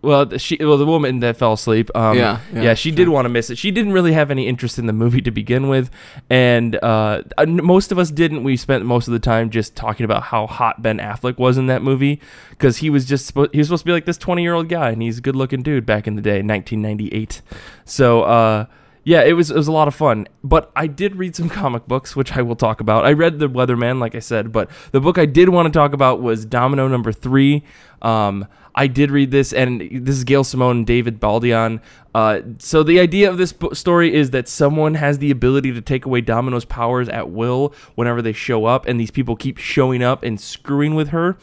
Well, 0.00 0.26
the- 0.26 0.38
she 0.38 0.56
well 0.60 0.78
the 0.78 0.86
woman 0.86 1.18
that 1.20 1.36
fell 1.36 1.54
asleep. 1.54 1.90
Um, 1.96 2.16
Yeah, 2.16 2.38
yeah, 2.52 2.62
yeah, 2.62 2.74
she 2.74 2.90
did 2.92 3.08
want 3.08 3.24
to 3.24 3.28
miss 3.28 3.50
it. 3.50 3.58
She 3.58 3.72
didn't 3.72 3.92
really 3.92 4.12
have 4.12 4.30
any 4.30 4.46
interest 4.46 4.78
in 4.78 4.86
the 4.86 4.92
movie 4.92 5.20
to 5.22 5.32
begin 5.32 5.68
with, 5.68 5.90
and 6.30 6.76
uh, 6.82 7.22
uh, 7.36 7.46
most 7.46 7.90
of 7.90 7.98
us 7.98 8.10
didn't. 8.12 8.44
We 8.44 8.56
spent 8.56 8.84
most 8.84 9.08
of 9.08 9.12
the 9.12 9.18
time 9.18 9.50
just 9.50 9.74
talking 9.74 10.04
about 10.04 10.22
how 10.24 10.46
hot 10.46 10.82
Ben 10.82 10.98
Affleck 10.98 11.36
was 11.38 11.58
in 11.58 11.66
that 11.66 11.82
movie 11.82 12.20
because 12.50 12.76
he 12.76 12.90
was 12.90 13.04
just 13.06 13.32
he 13.52 13.58
was 13.58 13.66
supposed 13.66 13.82
to 13.82 13.86
be 13.86 13.92
like 13.92 14.04
this 14.04 14.18
twenty 14.18 14.42
year 14.42 14.54
old 14.54 14.68
guy, 14.68 14.90
and 14.90 15.02
he's 15.02 15.18
a 15.18 15.20
good 15.20 15.34
looking 15.34 15.62
dude 15.62 15.84
back 15.84 16.06
in 16.06 16.14
the 16.14 16.22
day, 16.22 16.42
nineteen 16.42 16.80
ninety 16.82 17.08
eight. 17.08 17.42
So. 17.84 18.22
Uh, 18.22 18.66
yeah, 19.08 19.22
it 19.22 19.32
was 19.32 19.50
it 19.50 19.56
was 19.56 19.68
a 19.68 19.72
lot 19.72 19.88
of 19.88 19.94
fun. 19.94 20.28
But 20.44 20.70
I 20.76 20.86
did 20.86 21.16
read 21.16 21.34
some 21.34 21.48
comic 21.62 21.86
books, 21.86 22.14
which 22.14 22.36
I 22.36 22.42
will 22.42 22.56
talk 22.56 22.82
about. 22.82 23.06
I 23.06 23.14
read 23.14 23.38
The 23.38 23.48
Weatherman, 23.48 24.00
like 24.00 24.14
I 24.14 24.18
said, 24.18 24.52
but 24.52 24.70
the 24.92 25.00
book 25.00 25.16
I 25.16 25.24
did 25.24 25.48
want 25.48 25.64
to 25.64 25.76
talk 25.76 25.94
about 25.94 26.20
was 26.20 26.44
Domino 26.44 26.88
Number 26.88 27.10
Three. 27.10 27.64
Um, 28.02 28.46
I 28.74 28.86
did 28.86 29.10
read 29.10 29.30
this, 29.30 29.54
and 29.54 29.80
this 29.80 30.14
is 30.14 30.24
Gail 30.24 30.44
Simone 30.44 30.76
and 30.76 30.86
David 30.86 31.20
Baldeón. 31.20 31.80
Uh, 32.14 32.42
so 32.58 32.82
the 32.82 33.00
idea 33.00 33.30
of 33.30 33.38
this 33.38 33.50
bo- 33.50 33.72
story 33.72 34.14
is 34.14 34.30
that 34.32 34.46
someone 34.46 34.92
has 34.94 35.18
the 35.18 35.30
ability 35.30 35.72
to 35.72 35.80
take 35.80 36.04
away 36.04 36.20
Domino's 36.20 36.66
powers 36.66 37.08
at 37.08 37.30
will 37.30 37.74
whenever 37.94 38.20
they 38.20 38.34
show 38.34 38.66
up, 38.66 38.86
and 38.86 39.00
these 39.00 39.10
people 39.10 39.36
keep 39.36 39.56
showing 39.56 40.02
up 40.02 40.22
and 40.22 40.38
screwing 40.38 40.94
with 40.94 41.08
her. 41.08 41.38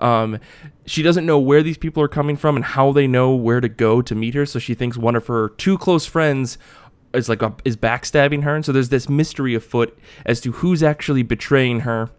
Um, 0.00 0.40
she 0.84 1.02
doesn't 1.02 1.24
know 1.24 1.38
where 1.38 1.62
these 1.62 1.78
people 1.78 2.02
are 2.02 2.08
coming 2.08 2.36
from 2.36 2.56
and 2.56 2.64
how 2.64 2.90
they 2.90 3.06
know 3.06 3.34
where 3.34 3.60
to 3.60 3.68
go 3.68 4.02
to 4.02 4.14
meet 4.14 4.34
her. 4.34 4.44
So 4.44 4.58
she 4.58 4.74
thinks 4.74 4.96
one 4.96 5.14
of 5.14 5.28
her 5.28 5.50
two 5.50 5.78
close 5.78 6.06
friends 6.06 6.58
is 7.14 7.28
like 7.28 7.42
a, 7.42 7.54
is 7.64 7.76
backstabbing 7.76 8.42
her, 8.44 8.54
and 8.54 8.64
so 8.64 8.72
there's 8.72 8.88
this 8.88 9.08
mystery 9.08 9.54
afoot 9.54 9.96
as 10.24 10.40
to 10.42 10.52
who's 10.52 10.82
actually 10.82 11.22
betraying 11.22 11.80
her. 11.80 12.10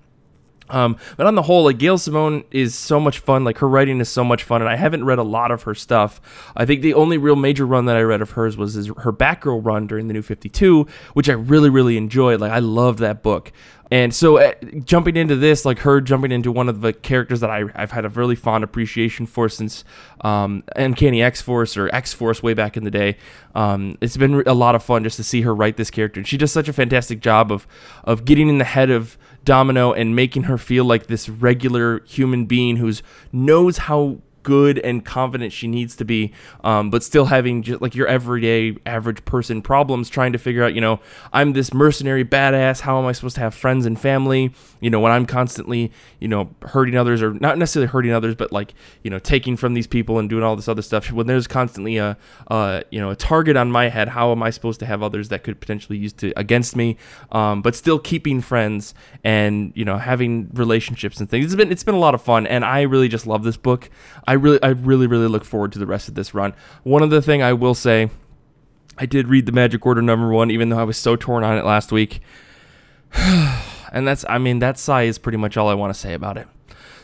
Um, 0.70 0.98
but 1.18 1.28
on 1.28 1.36
the 1.36 1.42
whole, 1.44 1.66
like 1.66 1.78
Gail 1.78 1.98
Simone 1.98 2.46
is 2.52 2.74
so 2.74 3.00
much 3.00 3.20
fun. 3.20 3.44
Like 3.44 3.58
her 3.58 3.68
writing 3.68 4.00
is 4.00 4.10
so 4.10 4.24
much 4.24 4.44
fun, 4.44 4.62
and 4.62 4.70
I 4.70 4.76
haven't 4.76 5.04
read 5.04 5.20
a 5.20 5.24
lot 5.24 5.52
of 5.52 5.64
her 5.64 5.76
stuff. 5.76 6.22
I 6.56 6.66
think 6.66 6.82
the 6.82 6.94
only 6.94 7.18
real 7.18 7.36
major 7.36 7.66
run 7.66 7.86
that 7.86 7.98
I 7.98 8.02
read 8.02 8.22
of 8.22 8.32
hers 8.32 8.56
was 8.58 8.74
his, 8.76 8.88
her 8.88 9.12
Batgirl 9.12 9.64
run 9.64 9.88
during 9.88 10.08
the 10.08 10.14
New 10.14 10.22
Fifty 10.22 10.50
Two, 10.50 10.88
which 11.14 11.30
I 11.30 11.34
really 11.34 11.70
really 11.70 11.98
enjoyed. 11.98 12.40
Like 12.40 12.52
I 12.52 12.60
loved 12.60 13.00
that 13.00 13.22
book. 13.24 13.52
And 13.92 14.16
so, 14.16 14.38
uh, 14.38 14.54
jumping 14.84 15.18
into 15.18 15.36
this, 15.36 15.66
like 15.66 15.80
her 15.80 16.02
jumping 16.02 16.32
into 16.32 16.52
one 16.52 16.68
of 16.68 16.82
the 16.82 16.94
characters 16.94 17.42
that 17.42 17.52
I, 17.52 17.66
I've 17.76 17.92
had 17.92 18.06
a 18.06 18.10
really 18.10 18.34
fond 18.34 18.64
appreciation 18.64 19.28
for 19.28 19.50
since 19.50 19.84
um, 20.22 20.64
Uncanny 20.76 21.22
X 21.22 21.44
Force 21.44 21.78
or 21.78 21.94
X 21.94 22.12
Force 22.12 22.42
way 22.42 22.56
back 22.56 22.76
in 22.76 22.86
the 22.86 22.90
day. 22.90 23.18
Um, 23.54 23.98
it's 24.02 24.18
been 24.18 24.42
a 24.48 24.54
lot 24.56 24.74
of 24.74 24.82
fun 24.82 25.04
just 25.04 25.18
to 25.18 25.24
see 25.24 25.42
her 25.42 25.54
write 25.54 25.78
this 25.78 25.92
character. 25.92 26.20
And 26.20 26.28
she 26.28 26.38
does 26.38 26.52
such 26.52 26.68
a 26.68 26.74
fantastic 26.74 27.20
job 27.20 27.52
of 27.52 27.68
of 28.04 28.26
getting 28.26 28.50
in 28.50 28.58
the 28.58 28.64
head 28.64 28.90
of 28.90 29.16
Domino 29.46 29.94
and 29.94 30.16
making 30.16 30.44
her 30.44 30.58
feel 30.58 30.86
like 30.86 31.08
this 31.08 31.30
regular 31.30 32.04
human 32.06 32.46
being 32.46 32.78
who's 32.78 33.04
knows 33.32 33.78
how 33.80 34.20
good 34.44 34.80
and 34.80 35.04
confident 35.04 35.54
she 35.54 35.68
needs 35.68 35.96
to 35.96 36.06
be, 36.06 36.34
um, 36.64 36.90
but 36.90 37.04
still 37.04 37.26
having 37.26 37.64
just 37.64 37.82
like 37.82 37.96
your 37.96 38.08
everyday 38.08 38.76
average 38.86 39.24
person 39.26 39.62
problems, 39.62 40.10
trying 40.10 40.34
to 40.34 40.38
figure 40.38 40.64
out, 40.64 40.74
you 40.74 40.82
know, 40.82 41.00
I'm 41.32 41.54
this 41.54 41.74
mercenary 41.74 42.26
badass. 42.26 42.82
How 42.82 43.00
am 43.00 43.06
I 43.06 43.12
supposed 43.12 43.36
to 43.36 43.42
have 43.42 43.56
friends 43.56 43.86
and 43.86 44.00
family? 44.00 44.54
You 44.80 44.90
know, 44.90 45.00
when 45.00 45.12
I'm 45.12 45.26
constantly, 45.26 45.92
you 46.20 46.28
know, 46.28 46.54
hurting 46.62 46.98
others 46.98 47.22
or 47.22 47.34
not 47.34 47.58
necessarily 47.58 47.88
hurting 47.88 48.12
others, 48.12 48.36
but 48.36 48.52
like, 48.52 48.74
you 49.04 49.10
know, 49.10 49.20
taking 49.20 49.58
from 49.58 49.74
these 49.74 49.88
people 49.88 50.20
and 50.20 50.30
doing 50.30 50.44
all 50.44 50.56
this 50.56 50.68
other 50.68 50.82
stuff. 50.82 51.12
When 51.12 51.28
there's 51.28 51.48
constantly 51.48 51.98
a, 51.98 52.18
uh, 52.48 52.82
you 52.92 53.00
know, 53.00 53.10
a 53.10 53.16
target 53.16 53.58
on 53.58 53.72
my 53.72 53.90
head, 53.90 54.10
how 54.10 54.32
am 54.32 54.44
I 54.44 54.50
supposed 54.50 54.80
to 54.82 54.86
have 54.86 55.02
others 55.02 55.30
that 55.30 55.44
could 55.44 55.60
potentially 55.60 55.98
use 55.98 56.14
to 56.14 56.34
against 56.38 56.76
me, 56.76 56.98
um, 57.32 57.62
but 57.62 57.76
still 57.76 58.00
keeping 58.00 58.42
friends 58.42 58.94
and 59.24 59.72
you 59.76 59.86
know 59.86 59.98
having 59.98 60.50
relationships 60.54 61.20
and 61.20 61.30
things. 61.30 61.46
It's 61.46 61.56
been 61.56 61.72
it's 61.72 61.84
been 61.84 61.96
a 61.96 62.00
lot 62.00 62.16
of 62.16 62.22
fun, 62.22 62.48
and 62.48 62.64
I 62.64 62.82
really 62.82 63.08
just 63.08 63.26
love 63.26 63.44
this 63.44 63.58
book. 63.58 63.90
Really 64.34 64.62
I 64.62 64.70
really 64.70 65.08
really 65.08 65.28
look 65.28 65.46
forward 65.46 65.72
to 65.74 65.80
the 65.80 65.86
rest 65.86 66.08
of 66.08 66.16
this 66.16 66.34
run. 66.34 66.54
One 66.84 67.04
other 67.04 67.22
thing 67.22 67.42
I 67.42 67.54
will 67.54 67.76
say. 67.76 68.10
I 68.96 69.08
did 69.08 69.28
read 69.28 69.48
the 69.48 69.52
Magic 69.52 69.84
Order 69.86 70.04
number 70.04 70.30
one, 70.30 70.52
even 70.52 70.70
though 70.70 70.78
I 70.78 70.84
was 70.84 70.98
so 70.98 71.16
torn 71.16 71.44
on 71.44 71.58
it 71.58 71.66
last 71.66 71.92
week. 71.92 72.22
and 73.14 74.08
that's, 74.08 74.24
I 74.30 74.38
mean, 74.38 74.60
that 74.60 74.78
sigh 74.78 75.04
is 75.04 75.18
pretty 75.18 75.38
much 75.38 75.58
all 75.58 75.68
I 75.68 75.74
want 75.74 75.94
to 75.94 76.00
say 76.00 76.14
about 76.14 76.38
it. 76.38 76.48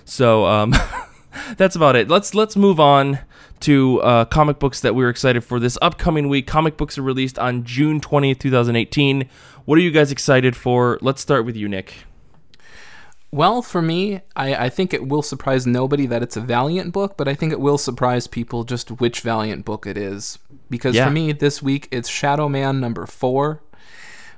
So, 0.05 0.45
um, 0.45 0.73
that's 1.57 1.75
about 1.75 1.95
it. 1.95 2.07
Let's 2.09 2.33
let's 2.33 2.55
move 2.55 2.79
on 2.79 3.19
to 3.61 4.01
uh, 4.01 4.25
comic 4.25 4.59
books 4.59 4.81
that 4.81 4.95
we're 4.95 5.09
excited 5.09 5.43
for 5.43 5.59
this 5.59 5.77
upcoming 5.81 6.29
week. 6.29 6.47
Comic 6.47 6.77
books 6.77 6.97
are 6.97 7.03
released 7.03 7.37
on 7.37 7.63
June 7.63 7.99
twentieth, 8.01 8.39
two 8.39 8.51
thousand 8.51 8.75
eighteen. 8.75 9.29
What 9.65 9.77
are 9.77 9.81
you 9.81 9.91
guys 9.91 10.11
excited 10.11 10.55
for? 10.55 10.97
Let's 11.01 11.21
start 11.21 11.45
with 11.45 11.55
you, 11.55 11.67
Nick. 11.67 12.05
Well, 13.31 13.61
for 13.61 13.81
me, 13.81 14.21
I, 14.35 14.55
I 14.55 14.69
think 14.69 14.93
it 14.93 15.07
will 15.07 15.21
surprise 15.21 15.67
nobody 15.67 16.07
that 16.07 16.23
it's 16.23 16.35
a 16.35 16.41
Valiant 16.41 16.91
book, 16.91 17.15
but 17.15 17.27
I 17.27 17.35
think 17.35 17.51
it 17.51 17.59
will 17.59 17.77
surprise 17.77 18.25
people 18.25 18.63
just 18.63 18.89
which 18.99 19.21
Valiant 19.21 19.65
book 19.65 19.85
it 19.85 19.97
is. 19.97 20.39
Because 20.69 20.95
Yeah. 20.95 21.05
for 21.05 21.11
me, 21.11 21.31
this 21.31 21.61
week, 21.61 21.87
it's 21.91 22.09
Shadow 22.09 22.49
Man 22.49 22.79
number 22.79 23.05
four. 23.05 23.61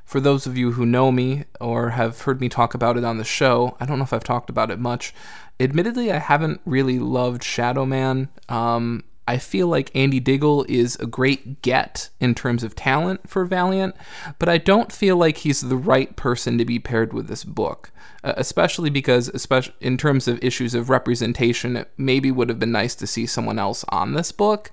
For 0.03 0.19
those 0.19 0.45
of 0.45 0.57
you 0.57 0.74
who 0.74 0.86
know 0.86 1.10
me 1.10 1.45
or 1.62 1.91
have 1.91 2.21
heard 2.24 2.41
me 2.41 2.50
talk 2.50 2.74
about 2.74 2.98
it 2.98 3.05
on 3.05 3.17
the 3.17 3.24
show, 3.24 3.77
I 3.79 3.86
don't 3.86 3.98
know 3.98 4.03
if 4.03 4.12
I've 4.12 4.25
talked 4.25 4.50
about 4.50 4.69
it 4.69 4.77
much. 4.79 5.13
Admittedly, 5.57 6.12
I 6.12 6.17
haven't 6.17 6.60
really 6.65 7.00
loved 7.00 7.43
Shadow 7.43 7.86
Man. 7.86 8.27
Um, 8.50 9.05
I 9.32 9.38
feel 9.38 9.68
like 9.68 9.96
Andy 9.96 10.20
Diggle 10.20 10.66
is 10.68 10.98
a 10.98 11.06
great 11.06 11.62
get 11.62 12.10
in 12.20 12.36
terms 12.36 12.66
of 12.66 12.76
talent 12.76 13.30
for 13.30 13.46
Valiant, 13.46 13.96
but 14.40 14.50
I 14.50 14.58
don't 14.58 14.92
feel 14.92 15.16
like 15.16 15.38
he's 15.38 15.62
the 15.62 15.78
right 15.78 16.14
person 16.18 16.58
to 16.58 16.66
be 16.66 16.80
paired 16.80 17.14
with 17.14 17.30
this 17.30 17.46
book, 17.46 17.92
uh, 18.26 18.34
especially 18.36 18.90
because, 18.90 19.30
especially 19.30 19.76
in 19.80 19.96
terms 19.96 20.28
of 20.28 20.44
issues 20.44 20.76
of 20.76 20.90
representation, 20.90 21.78
it 21.78 21.90
maybe 21.96 22.30
would 22.30 22.50
have 22.50 22.60
been 22.60 22.74
nice 22.74 22.94
to 22.96 23.08
see 23.08 23.26
someone 23.26 23.58
else 23.58 23.86
on 23.88 24.16
this 24.16 24.34
book. 24.34 24.70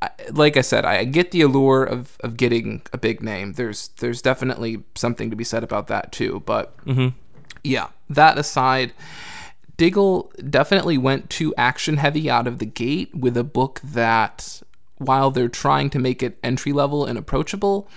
I, 0.00 0.08
like 0.30 0.56
I 0.56 0.62
said, 0.62 0.86
I 0.86 1.04
get 1.04 1.30
the 1.30 1.42
allure 1.42 1.84
of, 1.84 2.16
of 2.20 2.38
getting 2.38 2.80
a 2.94 2.98
big 2.98 3.22
name. 3.22 3.52
There's 3.52 3.88
there's 3.98 4.22
definitely 4.22 4.84
something 4.94 5.28
to 5.28 5.36
be 5.36 5.44
said 5.44 5.62
about 5.62 5.88
that 5.88 6.12
too. 6.12 6.42
But 6.46 6.74
yeah, 7.62 7.88
that 8.08 8.38
aside, 8.38 8.94
Diggle 9.76 10.32
definitely 10.48 10.98
went 10.98 11.30
too 11.30 11.54
action 11.56 11.98
heavy 11.98 12.30
out 12.30 12.46
of 12.46 12.58
the 12.58 12.66
gate 12.66 13.14
with 13.14 13.36
a 13.36 13.44
book 13.44 13.80
that, 13.84 14.62
while 14.98 15.30
they're 15.30 15.48
trying 15.48 15.90
to 15.90 15.98
make 15.98 16.22
it 16.22 16.38
entry 16.42 16.72
level 16.72 17.04
and 17.04 17.18
approachable, 17.18 17.88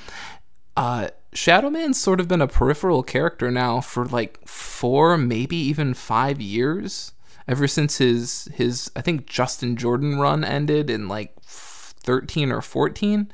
uh, 0.76 1.10
Shadowman's 1.34 2.00
sort 2.00 2.20
of 2.20 2.28
been 2.28 2.42
a 2.42 2.48
peripheral 2.48 3.04
character 3.04 3.52
now 3.52 3.82
for 3.82 4.06
like 4.06 4.46
four, 4.48 5.18
maybe 5.18 5.58
even 5.58 5.94
five 5.94 6.42
years. 6.42 7.14
Ever 7.48 7.68
since 7.68 7.98
his 7.98 8.48
his 8.54 8.92
I 8.96 9.02
think 9.02 9.26
Justin 9.26 9.76
Jordan 9.76 10.20
run 10.20 10.44
ended 10.44 10.90
in 10.90 11.08
like 11.08 11.34
13 11.42 12.52
or 12.52 12.62
14. 12.62 13.32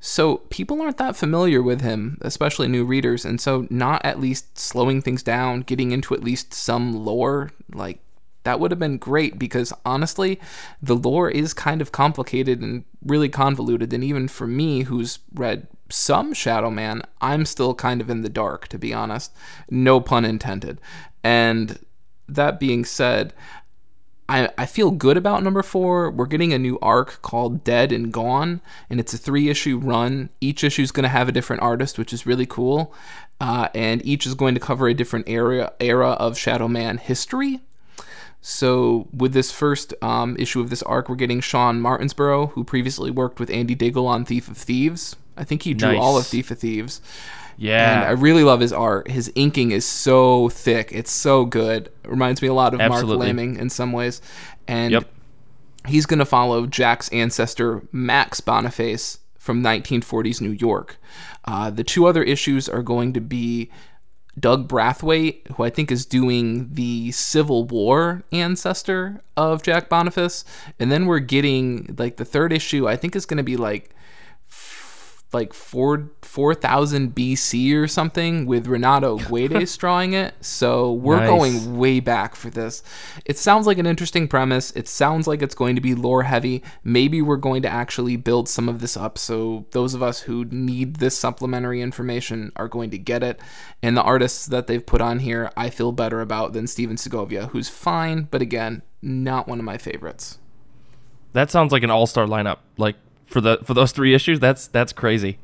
So 0.00 0.38
people 0.48 0.80
aren't 0.80 0.98
that 0.98 1.16
familiar 1.16 1.62
with 1.62 1.80
him, 1.80 2.18
especially 2.20 2.68
new 2.68 2.84
readers, 2.84 3.24
and 3.24 3.40
so 3.40 3.66
not 3.68 4.04
at 4.04 4.20
least 4.20 4.58
slowing 4.58 5.02
things 5.02 5.22
down, 5.22 5.62
getting 5.62 5.90
into 5.90 6.14
at 6.14 6.22
least 6.22 6.54
some 6.54 7.04
lore, 7.04 7.50
like 7.72 7.98
that 8.44 8.60
would 8.60 8.70
have 8.70 8.78
been 8.78 8.98
great 8.98 9.38
because 9.38 9.72
honestly, 9.84 10.40
the 10.80 10.96
lore 10.96 11.28
is 11.28 11.52
kind 11.52 11.82
of 11.82 11.92
complicated 11.92 12.62
and 12.62 12.84
really 13.04 13.28
convoluted, 13.28 13.92
and 13.92 14.04
even 14.04 14.28
for 14.28 14.46
me, 14.46 14.82
who's 14.82 15.18
read 15.34 15.66
some 15.90 16.32
Shadow 16.32 16.70
Man, 16.70 17.02
I'm 17.20 17.44
still 17.44 17.74
kind 17.74 18.00
of 18.00 18.08
in 18.08 18.22
the 18.22 18.28
dark, 18.28 18.68
to 18.68 18.78
be 18.78 18.94
honest. 18.94 19.34
No 19.70 20.00
pun 20.00 20.24
intended. 20.24 20.80
And 21.24 21.78
that 22.28 22.60
being 22.60 22.84
said, 22.84 23.32
I, 24.28 24.50
I 24.58 24.66
feel 24.66 24.90
good 24.90 25.16
about 25.16 25.42
number 25.42 25.62
four. 25.62 26.10
We're 26.10 26.26
getting 26.26 26.52
a 26.52 26.58
new 26.58 26.78
arc 26.80 27.22
called 27.22 27.64
Dead 27.64 27.92
and 27.92 28.12
Gone, 28.12 28.60
and 28.90 29.00
it's 29.00 29.14
a 29.14 29.18
three 29.18 29.48
issue 29.48 29.78
run. 29.78 30.28
Each 30.40 30.62
issue 30.62 30.82
is 30.82 30.92
going 30.92 31.04
to 31.04 31.08
have 31.08 31.28
a 31.28 31.32
different 31.32 31.62
artist, 31.62 31.98
which 31.98 32.12
is 32.12 32.26
really 32.26 32.46
cool. 32.46 32.92
Uh, 33.40 33.68
and 33.74 34.04
each 34.04 34.26
is 34.26 34.34
going 34.34 34.54
to 34.54 34.60
cover 34.60 34.88
a 34.88 34.94
different 34.94 35.28
area 35.28 35.72
era 35.80 36.10
of 36.10 36.36
Shadow 36.36 36.68
Man 36.68 36.98
history. 36.98 37.60
So, 38.40 39.08
with 39.12 39.32
this 39.32 39.50
first 39.50 39.94
um, 40.02 40.36
issue 40.38 40.60
of 40.60 40.70
this 40.70 40.82
arc, 40.82 41.08
we're 41.08 41.16
getting 41.16 41.40
Shawn 41.40 41.80
Martinbrough, 41.80 42.52
who 42.52 42.64
previously 42.64 43.10
worked 43.10 43.40
with 43.40 43.50
Andy 43.50 43.74
Diggle 43.74 44.06
on 44.06 44.24
Thief 44.24 44.48
of 44.48 44.56
Thieves. 44.56 45.16
I 45.36 45.44
think 45.44 45.62
he 45.62 45.74
drew 45.74 45.92
Nice. 45.92 46.00
all 46.00 46.16
of 46.18 46.26
Thief 46.26 46.50
of 46.50 46.58
Thieves. 46.58 47.00
And 47.58 47.64
Yeah. 47.66 48.04
I 48.08 48.12
really 48.12 48.44
love 48.44 48.60
his 48.60 48.72
art. 48.72 49.10
His 49.10 49.32
inking 49.34 49.70
is 49.72 49.84
so 49.84 50.48
thick. 50.48 50.90
It's 50.92 51.10
so 51.12 51.44
good. 51.44 51.90
It 52.04 52.10
reminds 52.10 52.40
me 52.40 52.48
a 52.48 52.54
lot 52.54 52.72
of 52.74 52.80
Absolutely. 52.80 53.16
Marc 53.16 53.26
Laming 53.26 53.56
in 53.56 53.68
some 53.70 53.92
ways. 53.92 54.20
And 54.66 54.92
Yep. 54.92 55.08
he's 55.86 56.06
going 56.06 56.20
to 56.20 56.24
follow 56.24 56.66
Jack's 56.66 57.08
ancestor, 57.10 57.82
Max 57.92 58.40
Boniface, 58.40 59.18
from 59.38 59.62
1940s 59.62 60.40
New 60.40 60.50
York. 60.50 60.98
Uh, 61.46 61.70
the 61.70 61.82
two 61.84 62.06
other 62.06 62.22
issues 62.22 62.68
are 62.68 62.82
going 62.82 63.12
to 63.14 63.20
be 63.20 63.70
Doug 64.38 64.68
Braithwaite, 64.68 65.46
who 65.56 65.64
I 65.64 65.70
think 65.70 65.90
is 65.90 66.06
doing 66.06 66.68
the 66.74 67.10
Civil 67.12 67.64
War 67.64 68.22
ancestor 68.30 69.20
of 69.36 69.62
Jack 69.64 69.88
Boniface. 69.88 70.44
And 70.78 70.92
then 70.92 71.06
we're 71.06 71.18
getting, 71.18 71.94
like, 71.98 72.18
the 72.18 72.24
third 72.24 72.52
issue, 72.52 72.86
I 72.86 72.94
think 72.96 73.16
is 73.16 73.26
going 73.26 73.38
to 73.38 73.42
be 73.42 73.56
like 73.56 73.90
like 75.32 75.52
four 75.52 76.10
four 76.22 76.54
thousand 76.54 77.14
BC 77.14 77.74
or 77.74 77.86
something 77.86 78.46
with 78.46 78.66
Renato 78.66 79.18
Guedes 79.18 79.76
drawing 79.76 80.14
it. 80.14 80.34
So 80.40 80.92
we're 80.92 81.18
Nice. 81.20 81.28
going 81.28 81.78
way 81.78 82.00
back 82.00 82.34
for 82.34 82.48
this. 82.50 82.82
It 83.26 83.36
sounds 83.36 83.66
like 83.66 83.76
an 83.78 83.84
interesting 83.86 84.26
premise. 84.26 84.70
It 84.72 84.88
sounds 84.88 85.26
like 85.26 85.42
it's 85.42 85.54
going 85.54 85.74
to 85.74 85.82
be 85.82 85.94
lore 85.94 86.22
heavy. 86.22 86.62
Maybe 86.82 87.20
we're 87.20 87.36
going 87.36 87.60
to 87.62 87.68
actually 87.68 88.16
build 88.16 88.48
some 88.48 88.68
of 88.68 88.80
this 88.80 88.96
up 88.96 89.18
so 89.18 89.66
those 89.72 89.92
of 89.94 90.02
us 90.02 90.20
who 90.20 90.46
need 90.46 90.96
this 90.96 91.18
supplementary 91.18 91.82
information 91.82 92.50
are 92.56 92.68
going 92.68 92.90
to 92.90 92.98
get 92.98 93.22
it. 93.22 93.38
And 93.82 93.96
the 93.96 94.02
artists 94.02 94.46
that 94.46 94.66
they've 94.66 94.84
put 94.84 95.00
on 95.00 95.18
here, 95.18 95.50
I 95.56 95.68
feel 95.70 95.92
better 95.92 96.20
about 96.20 96.52
than 96.54 96.66
Stephen 96.66 96.96
Segovia, 96.96 97.48
who's 97.48 97.68
fine, 97.68 98.28
but 98.30 98.40
again, 98.40 98.82
not 99.02 99.46
one 99.46 99.58
of 99.58 99.64
my 99.64 99.76
favorites. 99.78 100.38
That 101.34 101.50
sounds 101.50 101.70
like 101.72 101.82
an 101.82 101.90
all-star 101.90 102.26
lineup. 102.26 102.58
Like 102.78 102.96
for 103.28 103.40
the 103.40 103.58
for 103.64 103.74
those 103.74 103.92
three 103.92 104.14
issues, 104.14 104.40
that's 104.40 104.66
that's 104.66 104.92
crazy. 104.92 105.38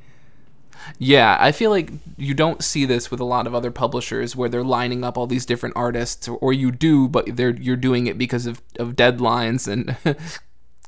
Yeah, 0.99 1.37
I 1.41 1.53
feel 1.53 1.71
like 1.71 1.91
you 2.17 2.35
don't 2.35 2.63
see 2.63 2.85
this 2.85 3.11
with 3.11 3.21
a 3.21 3.25
lot 3.25 3.47
of 3.47 3.55
other 3.55 3.71
publishers 3.71 4.37
where 4.37 4.49
they're 4.49 4.63
lining 4.65 5.03
up 5.03 5.17
all 5.17 5.27
these 5.27 5.47
different 5.47 5.77
artists, 5.77 6.29
or, 6.29 6.53
you 6.53 6.71
do, 6.71 7.09
but 7.09 7.37
they're 7.37 7.57
you're 7.57 7.77
doing 7.77 8.07
it 8.07 8.19
because 8.19 8.47
of, 8.47 8.61
of 8.79 8.95
deadlines 8.95 9.67
and 9.67 9.97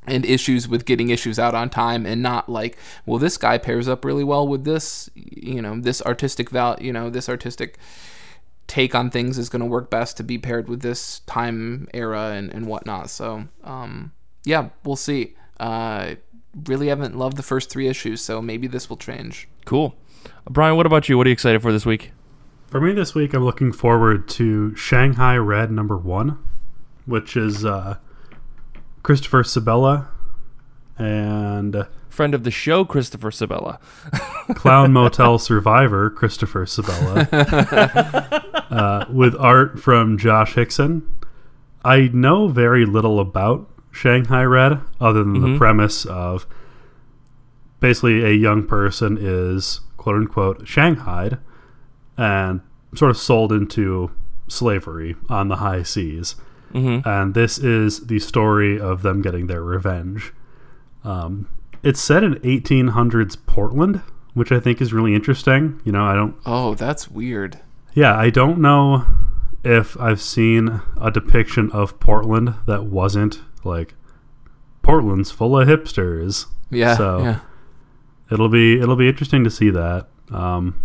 and 0.07 0.25
issues 0.25 0.69
with 0.69 0.85
getting 0.85 1.09
issues 1.09 1.39
out 1.39 1.55
on 1.55 1.71
time, 1.71 2.07
and 2.07 2.23
not 2.23 2.49
like, 2.49 2.77
well, 3.05 3.19
this 3.19 3.37
guy 3.37 3.59
pairs 3.59 3.89
up 3.89 4.05
really 4.05 4.25
well 4.25 4.47
with 4.47 4.65
this, 4.65 5.09
you 5.15 5.63
know, 5.63 5.81
this 5.81 6.03
artistic 6.03 6.51
val, 6.51 6.77
you 6.81 6.93
know, 6.93 7.11
this 7.11 7.29
artistic 7.29 7.79
take 8.67 8.95
on 8.95 9.11
things 9.11 9.39
is 9.39 9.49
going 9.49 9.61
to 9.61 9.67
work 9.67 9.91
best 9.91 10.17
to 10.17 10.25
be 10.25 10.39
paired 10.39 10.69
with 10.69 10.83
this 10.83 11.21
time 11.21 11.89
era 11.95 12.33
and, 12.33 12.53
and 12.53 12.67
whatnot. 12.67 13.09
So, 13.11 13.47
um, 13.63 14.13
yeah, 14.45 14.71
we'll 14.85 14.97
see. 14.97 15.37
Uh, 15.59 16.17
really 16.65 16.89
haven't 16.89 17.17
loved 17.17 17.37
the 17.37 17.43
first 17.43 17.71
three 17.71 17.89
issues, 17.89 18.21
so 18.21 18.41
maybe 18.41 18.67
this 18.67 18.89
will 18.89 18.97
change. 18.97 19.49
Cool. 19.65 19.95
Brian, 20.49 20.77
what 20.77 20.87
about 20.87 21.09
you? 21.09 21.17
What 21.17 21.27
are 21.27 21.31
you 21.31 21.35
excited 21.35 21.63
for 21.63 21.73
this 21.73 21.87
week? 21.87 22.13
For 22.69 22.81
me 22.81 22.93
this 22.93 23.15
week, 23.15 23.33
I'm 23.35 23.45
looking 23.45 23.73
forward 23.73 24.29
to 24.31 24.75
Shanghai 24.75 25.37
Red 25.37 25.71
number 25.71 25.97
one, 25.97 26.39
which 27.05 27.37
is 27.37 27.65
uh, 27.65 27.99
Christopher 29.03 29.43
Sebela 29.43 30.09
and 30.99 31.87
Friend 32.17 32.35
of 32.35 32.45
the 32.45 32.51
show, 32.51 32.85
Christopher 32.87 33.31
Sebela. 33.31 33.79
Clown 34.55 34.91
Motel 34.91 35.39
Survivor, 35.39 36.09
Christopher 36.09 36.65
Sebela, 36.65 37.29
uh, 38.71 39.05
with 39.13 39.35
art 39.39 39.79
from 39.79 40.17
Josh 40.17 40.55
Hixson. 40.55 41.03
I 41.85 42.09
know 42.15 42.49
very 42.49 42.87
little 42.87 43.21
about 43.21 43.69
Shanghai 43.97 44.43
Red 44.45 44.81
other 45.01 45.25
than 45.25 45.41
the 45.41 45.59
premise 45.59 46.05
of 46.05 46.47
basically 47.81 48.23
a 48.25 48.31
young 48.33 48.67
person 48.67 49.17
is 49.21 49.81
quote 49.97 50.17
unquote 50.17 50.67
shanghaied 50.69 51.39
and 52.17 52.61
sort 52.95 53.11
of 53.11 53.17
sold 53.17 53.53
into 53.53 54.11
slavery 54.49 55.17
on 55.29 55.49
the 55.49 55.57
high 55.57 55.83
seas. 55.83 56.37
And 56.75 57.33
this 57.33 57.57
is 57.57 58.07
the 58.09 58.19
story 58.19 58.79
of 58.79 59.01
them 59.01 59.23
getting 59.23 59.47
their 59.47 59.63
revenge. 59.63 60.35
Um, 61.05 61.49
it's 61.83 62.01
set 62.03 62.23
in 62.23 62.35
1800s 62.35 63.39
Portland, 63.47 64.03
which 64.35 64.53
I 64.53 64.61
think 64.61 64.83
is 64.83 64.93
really 64.93 65.15
interesting. 65.15 65.81
You 65.85 65.93
know, 65.93 66.05
I 66.05 66.15
don't 66.15 66.37
Oh, 66.45 66.75
that's 66.75 67.09
weird. 67.11 67.61
yeah, 67.95 68.15
I 68.15 68.29
don't 68.29 68.59
know 68.59 69.07
if 69.65 69.99
I've 69.99 70.21
seen 70.21 70.83
a 71.01 71.11
depiction 71.11 71.71
of 71.73 71.99
Portland 71.99 72.55
that 72.67 72.85
wasn't 72.85 73.41
like 73.67 73.95
Portland's 74.83 75.31
full 75.31 75.59
of 75.59 75.69
hipsters. 75.69 76.47
Yeah. 76.71 76.97
So 76.97 77.19
yeah. 77.23 77.41
it'll 78.31 78.49
be 78.49 78.81
it'll 78.81 78.97
be 78.97 79.09
interesting 79.09 79.45
to 79.45 79.51
see 79.51 79.71
that. 79.71 80.09
Um, 80.31 80.83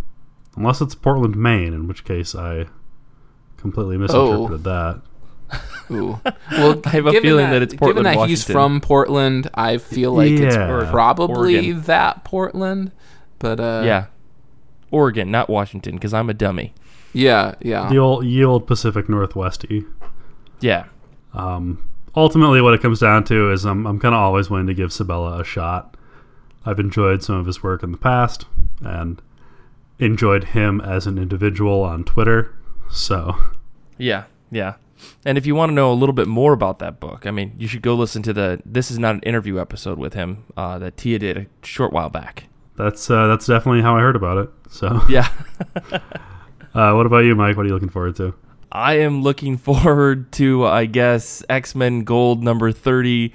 unless 0.56 0.82
it's 0.82 0.96
Portland, 0.96 1.36
Maine, 1.36 1.74
in 1.74 1.88
which 1.88 2.04
case 2.04 2.36
I 2.36 2.66
completely 3.58 3.98
misinterpreted 3.98 4.64
that. 4.64 5.02
Ooh. 5.92 6.20
Well, 6.52 6.82
I 6.86 6.90
have 6.90 7.08
a 7.08 7.22
feeling 7.22 7.50
that 7.50 7.62
it's 7.62 7.74
Given 7.74 7.96
Portland, 7.96 8.06
that 8.06 8.30
he's 8.30 8.44
from 8.44 8.82
Portland, 8.82 9.50
I 9.54 9.78
feel 9.78 10.14
like 10.14 10.32
it's 10.32 10.56
probably 10.56 11.56
Oregon. 11.58 11.82
that 11.84 12.24
Portland. 12.24 12.92
But 13.40 13.60
uh, 13.60 13.84
yeah. 13.86 14.06
Oregon, 14.92 15.32
not 15.32 15.50
Washington, 15.50 15.96
because 15.96 16.14
I'm 16.14 16.30
a 16.30 16.34
dummy. 16.34 16.74
yeah, 17.14 17.56
yeah. 17.62 17.90
The 17.90 17.98
old 17.98 18.26
ye 18.26 18.44
old 18.44 18.68
Pacific 18.68 19.08
Northwesty. 19.08 19.86
Yeah. 20.60 20.86
Um, 21.34 21.90
ultimately, 22.16 22.62
what 22.62 22.74
it 22.74 22.82
comes 22.82 23.00
down 23.00 23.24
to 23.26 23.52
is 23.52 23.66
I'm 23.66 23.86
I'm 23.86 24.00
kind 24.00 24.14
of 24.16 24.20
always 24.22 24.50
willing 24.50 24.68
to 24.68 24.74
give 24.74 24.90
Sebela 24.90 25.40
a 25.40 25.44
shot. 25.44 25.96
I've 26.66 26.80
enjoyed 26.80 27.24
some 27.24 27.36
of 27.36 27.46
his 27.48 27.64
work 27.64 27.82
in 27.84 27.92
the 27.92 27.98
past 27.98 28.46
and 28.82 29.22
enjoyed 30.00 30.46
him 30.46 30.80
as 30.82 31.08
an 31.08 31.18
individual 31.18 31.84
on 31.84 32.04
Twitter. 32.04 32.56
So 32.92 33.36
Yeah. 33.98 34.26
Yeah. 34.52 34.76
And 35.26 35.38
if 35.38 35.48
you 35.48 35.56
want 35.56 35.72
to 35.72 35.74
know 35.74 35.92
a 35.92 35.96
little 35.96 36.14
bit 36.14 36.28
more 36.28 36.54
about 36.54 36.78
that 36.80 37.00
book, 37.00 37.26
I 37.26 37.32
mean, 37.32 37.54
you 37.58 37.68
should 37.68 37.82
go 37.82 37.96
listen 37.96 38.22
to 38.24 38.34
the 38.34 38.62
This 38.64 38.92
Is 38.92 39.00
Not 39.00 39.16
an 39.16 39.22
Interview 39.22 39.60
episode 39.60 39.98
with 39.98 40.14
him 40.14 40.44
uh, 40.56 40.78
that 40.78 40.98
Tia 40.98 41.18
did 41.18 41.38
a 41.38 41.48
short 41.66 41.92
while 41.92 42.10
back. 42.10 42.44
that's 42.78 43.10
uh, 43.10 43.28
that's 43.28 43.48
definitely 43.48 43.82
how 43.82 43.96
I 43.98 44.02
heard 44.02 44.16
about 44.16 44.38
it. 44.38 44.50
So, 44.70 45.02
Yeah. 45.10 45.28
uh, 46.74 46.94
what 46.94 47.06
about 47.06 47.26
you, 47.26 47.36
Mike? 47.36 47.58
What 47.58 47.66
are 47.66 47.68
you 47.68 47.74
looking 47.74 47.90
forward 47.90 48.16
to? 48.18 48.34
I 48.72 49.00
am 49.00 49.22
looking 49.24 49.58
forward 49.68 50.32
to, 50.34 50.66
I 50.66 50.86
guess, 50.86 51.44
X 51.50 51.76
Men 51.76 52.04
Gold 52.04 52.44
number 52.44 52.72
30. 52.72 53.34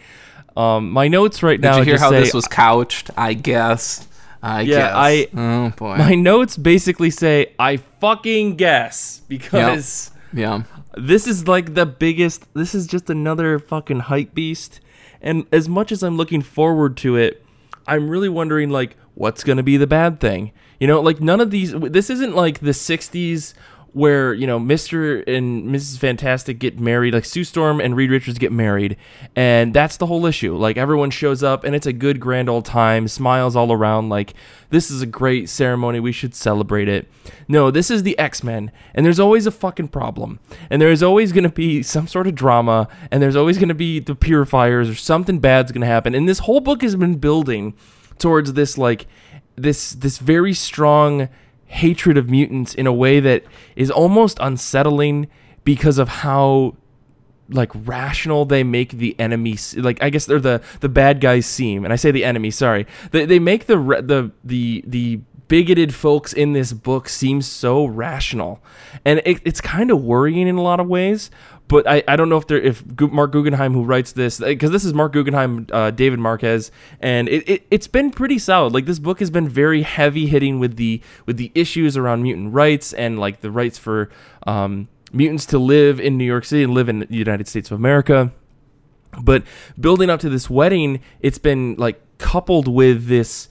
Um, 0.56 0.90
my 0.90 1.08
notes 1.08 1.42
right 1.42 1.60
Did 1.60 1.66
now 1.68 1.72
Did 1.78 1.86
you 1.86 1.92
hear 1.92 1.98
how 1.98 2.10
say 2.10 2.20
this 2.20 2.32
was 2.34 2.46
couched? 2.48 3.10
I 3.16 3.34
guess. 3.34 4.08
I 4.42 4.62
Yeah, 4.62 4.76
guess. 4.76 4.92
I- 4.94 5.28
Oh 5.36 5.70
boy. 5.76 5.96
my 5.96 6.14
notes 6.14 6.56
basically 6.56 7.10
say 7.10 7.52
I 7.58 7.76
fucking 8.00 8.56
guess 8.56 9.20
because 9.28 10.10
yeah. 10.32 10.62
this 10.96 11.26
is 11.26 11.46
like 11.48 11.74
the 11.74 11.84
biggest 11.86 12.52
this 12.54 12.74
is 12.74 12.86
just 12.86 13.10
another 13.10 13.58
fucking 13.58 14.00
hype 14.00 14.34
beast 14.34 14.80
and 15.22 15.46
as 15.52 15.68
much 15.68 15.90
as 15.92 16.02
i'm 16.02 16.16
looking 16.16 16.42
forward 16.42 16.96
to 16.98 17.16
it 17.16 17.44
i'm 17.86 18.08
really 18.08 18.28
wondering 18.28 18.68
like 18.70 18.96
what's 19.14 19.42
going 19.44 19.56
to 19.56 19.62
be 19.62 19.76
the 19.78 19.86
bad 19.86 20.20
thing 20.20 20.52
you 20.78 20.86
know 20.86 21.00
like 21.00 21.20
none 21.20 21.40
of 21.40 21.50
these 21.50 21.72
this 21.72 22.10
isn't 22.10 22.34
like 22.34 22.60
the 22.60 22.70
60s 22.72 23.54
where 23.96 24.34
you 24.34 24.46
know 24.46 24.60
mr 24.60 25.26
and 25.26 25.68
mrs 25.68 25.96
fantastic 25.96 26.58
get 26.58 26.78
married 26.78 27.14
like 27.14 27.24
sue 27.24 27.42
storm 27.42 27.80
and 27.80 27.96
reed 27.96 28.10
richards 28.10 28.38
get 28.38 28.52
married 28.52 28.94
and 29.34 29.74
that's 29.74 29.96
the 29.98 30.06
whole 30.06 30.26
issue. 30.26 30.56
Like 30.56 30.76
everyone 30.76 31.10
shows 31.10 31.42
up 31.42 31.64
and 31.64 31.74
it's 31.74 31.86
a 31.86 31.92
good 31.92 32.20
grand 32.20 32.48
old 32.48 32.64
time 32.64 33.08
smiles 33.08 33.54
all 33.54 33.72
around 33.72 34.08
like 34.08 34.34
this 34.70 34.90
is 34.90 35.02
a 35.02 35.06
great 35.06 35.48
ceremony 35.48 36.00
we 36.00 36.12
should 36.12 36.34
celebrate 36.34 36.88
it. 36.88 37.08
No 37.48 37.70
this 37.70 37.90
is 37.90 38.02
the 38.02 38.18
x-men 38.18 38.70
and 38.94 39.04
there's 39.04 39.20
always 39.20 39.46
a 39.46 39.50
fucking 39.50 39.88
problem 39.88 40.40
and 40.70 40.80
there 40.80 40.90
is 40.90 41.02
always 41.02 41.32
to 41.44 41.50
be 41.50 41.82
some 41.82 42.06
sort 42.06 42.26
of 42.26 42.34
drama 42.34 42.88
and 43.10 43.22
there's 43.22 43.36
always 43.36 43.58
to 43.68 43.74
be 43.74 44.00
the 44.00 44.14
purifiers 44.14 44.88
or 44.88 44.94
something 44.94 45.38
bad's 45.38 45.72
to 45.82 45.86
happen 45.86 46.14
and 46.14 46.28
this 46.28 46.40
whole 46.40 46.60
book 46.60 46.82
has 46.82 46.96
been 46.96 47.16
building 47.16 47.74
towards 48.18 48.54
this 48.54 48.78
like 48.78 49.06
this 49.56 49.92
this 49.92 50.18
very 50.18 50.54
strong 50.54 51.28
hatred 51.76 52.16
of 52.16 52.28
mutants 52.28 52.74
in 52.74 52.86
a 52.86 52.92
way 52.92 53.20
that 53.20 53.44
is 53.76 53.90
almost 53.90 54.38
unsettling 54.40 55.28
because 55.64 55.98
of 55.98 56.08
how 56.08 56.74
like 57.48 57.70
rational 57.74 58.44
they 58.44 58.64
make 58.64 58.92
the 58.92 59.14
enemy 59.20 59.56
like 59.76 60.02
I 60.02 60.10
guess 60.10 60.26
they're 60.26 60.40
the 60.40 60.60
the 60.80 60.88
bad 60.88 61.20
guys 61.20 61.46
seem. 61.46 61.84
And 61.84 61.92
I 61.92 61.96
say 61.96 62.10
the 62.10 62.24
enemy 62.24 62.50
sorry. 62.50 62.86
They, 63.12 63.24
they 63.24 63.38
make 63.38 63.66
the 63.66 63.76
the 63.76 64.32
the 64.42 64.84
the 64.86 65.20
bigoted 65.48 65.94
folks 65.94 66.32
in 66.32 66.54
this 66.54 66.72
book 66.72 67.08
seem 67.08 67.40
so 67.40 67.84
rational. 67.84 68.60
And 69.04 69.22
it, 69.24 69.40
it's 69.44 69.60
kind 69.60 69.90
of 69.90 70.02
worrying 70.02 70.48
in 70.48 70.56
a 70.56 70.62
lot 70.62 70.80
of 70.80 70.88
ways 70.88 71.30
but 71.68 71.88
I, 71.88 72.02
I 72.06 72.16
don't 72.16 72.28
know 72.28 72.36
if 72.36 72.46
they're 72.46 72.60
if 72.60 72.84
Marc 73.00 73.32
Guggenheim 73.32 73.72
who 73.72 73.82
writes 73.82 74.12
this 74.12 74.38
because 74.38 74.70
this 74.70 74.84
is 74.84 74.94
Marc 74.94 75.12
Guggenheim 75.12 75.66
uh, 75.72 75.90
David 75.90 76.18
Marquez 76.18 76.70
and 77.00 77.28
it, 77.28 77.48
it 77.48 77.66
it's 77.70 77.88
been 77.88 78.10
pretty 78.10 78.38
solid. 78.38 78.72
Like 78.72 78.86
this 78.86 78.98
book 78.98 79.18
has 79.20 79.30
been 79.30 79.48
very 79.48 79.82
heavy 79.82 80.26
hitting 80.26 80.58
with 80.58 80.76
the 80.76 81.00
with 81.26 81.36
the 81.36 81.50
issues 81.54 81.96
around 81.96 82.22
mutant 82.22 82.54
rights 82.54 82.92
and 82.92 83.18
like 83.18 83.40
the 83.40 83.50
rights 83.50 83.78
for 83.78 84.10
um, 84.46 84.88
mutants 85.12 85.46
to 85.46 85.58
live 85.58 85.98
in 86.00 86.16
New 86.16 86.24
York 86.24 86.44
City 86.44 86.62
and 86.62 86.72
live 86.72 86.88
in 86.88 87.00
the 87.00 87.06
United 87.10 87.48
States 87.48 87.70
of 87.70 87.78
America. 87.78 88.32
But 89.20 89.44
building 89.80 90.10
up 90.10 90.20
to 90.20 90.28
this 90.28 90.48
wedding 90.48 91.00
it's 91.20 91.38
been 91.38 91.74
like 91.76 92.00
coupled 92.18 92.68
with 92.68 93.06
this 93.06 93.48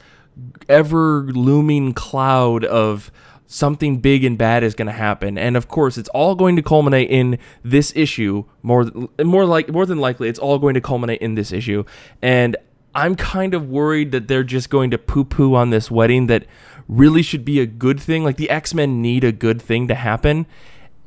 ever 0.69 1.23
looming 1.23 1.93
cloud 1.93 2.63
of 2.65 3.11
something 3.47 3.97
big 3.99 4.23
and 4.23 4.37
bad 4.37 4.63
is 4.63 4.73
going 4.73 4.87
to 4.87 4.91
happen 4.91 5.37
and 5.37 5.55
of 5.55 5.67
course 5.67 5.97
it's 5.97 6.09
all 6.09 6.33
going 6.35 6.55
to 6.55 6.61
culminate 6.63 7.09
in 7.09 7.37
this 7.63 7.93
issue 7.95 8.43
more 8.63 8.85
more 9.23 9.45
like 9.45 9.69
more 9.69 9.85
than 9.85 9.99
likely 9.99 10.27
it's 10.27 10.39
all 10.39 10.57
going 10.57 10.73
to 10.73 10.81
culminate 10.81 11.21
in 11.21 11.35
this 11.35 11.51
issue 11.51 11.83
and 12.23 12.57
i'm 12.95 13.15
kind 13.15 13.53
of 13.53 13.69
worried 13.69 14.11
that 14.11 14.27
they're 14.27 14.43
just 14.43 14.69
going 14.71 14.89
to 14.89 14.97
poo 14.97 15.23
poo 15.23 15.53
on 15.53 15.69
this 15.69 15.91
wedding 15.91 16.25
that 16.25 16.43
really 16.87 17.21
should 17.21 17.45
be 17.45 17.59
a 17.59 17.65
good 17.67 17.99
thing 17.99 18.23
like 18.23 18.37
the 18.37 18.49
x-men 18.49 19.01
need 19.01 19.23
a 19.23 19.31
good 19.31 19.61
thing 19.61 19.87
to 19.87 19.93
happen 19.95 20.45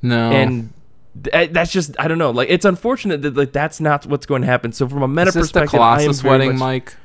No. 0.00 0.30
and 0.30 0.72
th- 1.24 1.34
eh, 1.34 1.48
that's 1.50 1.72
just 1.72 1.96
I 1.98 2.06
don't 2.06 2.18
know. 2.18 2.30
Like 2.30 2.48
it's 2.50 2.64
unfortunate 2.64 3.22
that 3.22 3.36
like 3.36 3.52
that's 3.52 3.80
not 3.80 4.06
what's 4.06 4.26
going 4.26 4.42
to 4.42 4.46
happen. 4.46 4.70
So 4.72 4.86
from 4.88 5.02
a 5.02 5.08
meta 5.08 5.28
is 5.28 5.34
this 5.34 5.50
the 5.50 5.60
perspective, 5.60 5.80
am 5.80 5.98
Colossus 5.98 6.22
wedding, 6.22 6.50
much- 6.50 6.58
Mike? 6.60 6.96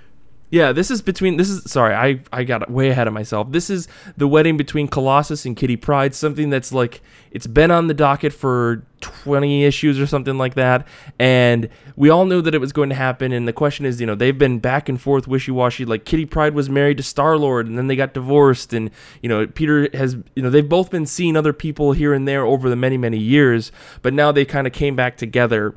Yeah, 0.54 0.72
this 0.72 0.92
is 0.92 1.02
between 1.02 1.38
this 1.38 1.50
is 1.50 1.72
sorry, 1.72 1.96
I 1.96 2.20
I 2.32 2.44
got 2.44 2.70
way 2.70 2.90
ahead 2.90 3.08
of 3.08 3.14
myself. 3.16 3.52
This 3.52 3.72
is 3.72 3.88
the 4.18 4.28
wedding 4.28 4.56
between 4.56 4.88
Colossus 4.88 5.48
and 5.48 5.58
Kitty 5.58 5.76
Pryde, 5.78 6.14
something 6.14 6.52
that's 6.52 6.72
like 6.72 7.02
it's 7.32 7.48
been 7.48 7.72
on 7.72 7.88
the 7.88 7.96
docket 7.96 8.32
for 8.34 8.86
20 9.02 9.66
issues 9.66 10.00
or 10.00 10.06
something 10.06 10.38
like 10.38 10.54
that, 10.54 10.88
and 11.18 11.70
we 11.96 12.12
all 12.12 12.26
knew 12.26 12.40
that 12.40 12.54
it 12.54 12.60
was 12.60 12.72
going 12.72 12.90
to 12.90 12.96
happen. 12.96 13.32
And 13.32 13.48
the 13.48 13.52
question 13.52 13.88
is, 13.88 14.00
you 14.00 14.06
know, 14.06 14.14
they've 14.14 14.38
been 14.38 14.60
back 14.60 14.88
and 14.90 15.02
forth 15.02 15.28
wishy-washy 15.28 15.86
like 15.86 16.06
Kitty 16.06 16.28
Pryde 16.28 16.54
was 16.54 16.70
married 16.70 16.98
to 16.98 17.04
Star-Lord 17.04 17.66
and 17.66 17.76
then 17.76 17.88
they 17.88 17.96
got 17.96 18.14
divorced. 18.14 18.74
And 18.74 18.92
you 19.24 19.30
know, 19.30 19.48
Peter 19.48 19.90
has 19.96 20.18
you 20.36 20.44
know, 20.44 20.52
they've 20.52 20.70
both 20.70 20.92
been 20.92 21.08
seeing 21.08 21.36
other 21.36 21.54
people 21.54 21.94
here 21.94 22.14
and 22.14 22.28
there 22.28 22.46
over 22.46 22.70
the 22.70 22.76
many 22.76 22.98
many 22.98 23.18
years, 23.18 23.72
but 24.04 24.14
now 24.14 24.32
they 24.32 24.46
kind 24.46 24.68
of 24.68 24.74
came 24.74 24.96
back 24.96 25.18
together 25.18 25.74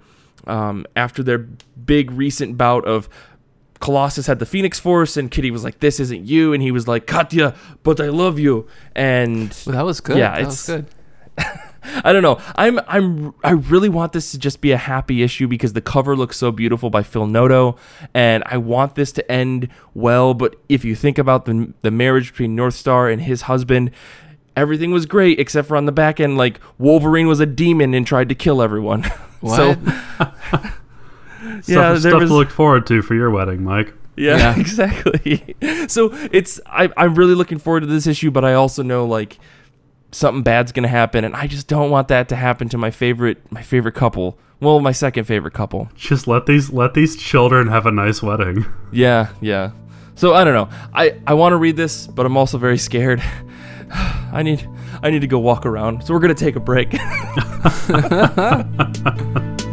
um, 0.46 0.84
after 0.94 1.22
their 1.22 1.38
big 1.38 2.10
recent 2.10 2.58
bout 2.58 2.84
of 2.84 3.08
Colossus 3.80 4.26
had 4.26 4.38
the 4.38 4.46
Phoenix 4.46 4.78
Force, 4.80 5.16
and 5.16 5.30
Kitty 5.30 5.50
was 5.50 5.64
like, 5.64 5.80
"This 5.80 6.00
isn't 6.00 6.26
you," 6.26 6.52
and 6.52 6.62
he 6.62 6.70
was 6.70 6.86
like, 6.88 7.06
"Katya, 7.06 7.54
but 7.82 8.00
I 8.00 8.08
love 8.08 8.38
you." 8.38 8.66
And 8.94 9.56
Well, 9.66 9.76
that 9.76 9.84
was 9.84 10.00
good. 10.00 10.16
Yeah, 10.18 10.30
that 10.32 10.40
it's- 10.40 10.68
was 10.68 10.76
good. 10.76 10.86
I 12.04 12.12
don't 12.12 12.22
know. 12.22 12.40
I'm 12.56 12.80
I'm 12.88 13.32
I 13.44 13.50
really 13.52 13.88
want 13.88 14.12
this 14.12 14.32
to 14.32 14.38
just 14.38 14.60
be 14.60 14.72
a 14.72 14.76
happy 14.76 15.22
issue 15.22 15.46
because 15.46 15.72
the 15.72 15.80
cover 15.80 16.16
looks 16.16 16.36
so 16.36 16.50
beautiful 16.50 16.90
by 16.90 17.04
Phil 17.04 17.26
Noto, 17.28 17.76
and 18.12 18.42
I 18.46 18.56
want 18.56 18.96
this 18.96 19.12
to 19.12 19.30
end 19.32 19.68
well. 19.94 20.34
But 20.34 20.56
if 20.68 20.84
you 20.84 20.96
think 20.96 21.16
about 21.16 21.44
the 21.44 21.72
the 21.82 21.92
marriage 21.92 22.32
between 22.32 22.56
North 22.56 22.74
Star 22.74 23.08
and 23.08 23.22
his 23.22 23.42
husband. 23.42 23.90
Everything 24.56 24.90
was 24.90 25.04
great 25.04 25.38
except 25.38 25.68
for 25.68 25.76
on 25.76 25.84
the 25.84 25.92
back 25.92 26.18
end, 26.18 26.38
like 26.38 26.60
Wolverine 26.78 27.26
was 27.28 27.40
a 27.40 27.44
demon 27.46 27.92
and 27.92 28.06
tried 28.06 28.30
to 28.30 28.34
kill 28.34 28.62
everyone. 28.62 29.02
so 29.46 29.74
What? 29.74 30.72
Yeah, 31.46 31.60
stuff, 31.60 32.02
there 32.02 32.10
stuff 32.10 32.20
was- 32.20 32.30
to 32.30 32.34
look 32.34 32.50
forward 32.50 32.86
to 32.88 33.02
for 33.02 33.14
your 33.14 33.30
wedding, 33.30 33.62
Mike. 33.64 33.94
Yeah, 34.16 34.36
Yeah. 34.38 34.56
exactly. 34.60 35.54
So 35.88 36.10
it's 36.32 36.60
I, 36.66 36.90
I'm 36.96 37.14
really 37.14 37.34
looking 37.34 37.58
forward 37.58 37.80
to 37.80 37.86
this 37.86 38.06
issue, 38.06 38.30
but 38.30 38.44
I 38.44 38.54
also 38.54 38.82
know 38.82 39.06
like 39.06 39.38
something 40.12 40.42
bad's 40.42 40.72
gonna 40.72 40.88
happen, 40.88 41.24
and 41.24 41.34
I 41.36 41.46
just 41.46 41.68
don't 41.68 41.90
want 41.90 42.08
that 42.08 42.28
to 42.30 42.36
happen 42.36 42.68
to 42.70 42.78
my 42.78 42.90
favorite 42.90 43.38
my 43.52 43.62
favorite 43.62 43.94
couple. 43.94 44.38
Well, 44.58 44.80
my 44.80 44.92
second 44.92 45.24
favorite 45.24 45.52
couple. 45.52 45.90
Just 45.94 46.26
let 46.26 46.46
these 46.46 46.72
let 46.72 46.94
these 46.94 47.14
children 47.16 47.68
have 47.68 47.84
a 47.84 47.92
nice 47.92 48.22
wedding. 48.22 48.64
Yeah, 48.92 49.28
yeah. 49.42 49.72
So 50.14 50.32
I 50.32 50.44
don't 50.44 50.54
know. 50.54 50.70
I 50.94 51.20
I 51.26 51.34
want 51.34 51.52
to 51.52 51.58
read 51.58 51.76
this, 51.76 52.06
but 52.06 52.24
I'm 52.24 52.38
also 52.38 52.56
very 52.56 52.78
scared. 52.78 53.22
I 54.32 54.42
need 54.42 54.66
I 55.02 55.10
need 55.10 55.20
to 55.20 55.26
go 55.26 55.38
walk 55.38 55.66
around. 55.66 56.02
So 56.06 56.14
we're 56.14 56.20
gonna 56.20 56.34
take 56.34 56.56
a 56.56 56.60
break. 56.60 56.92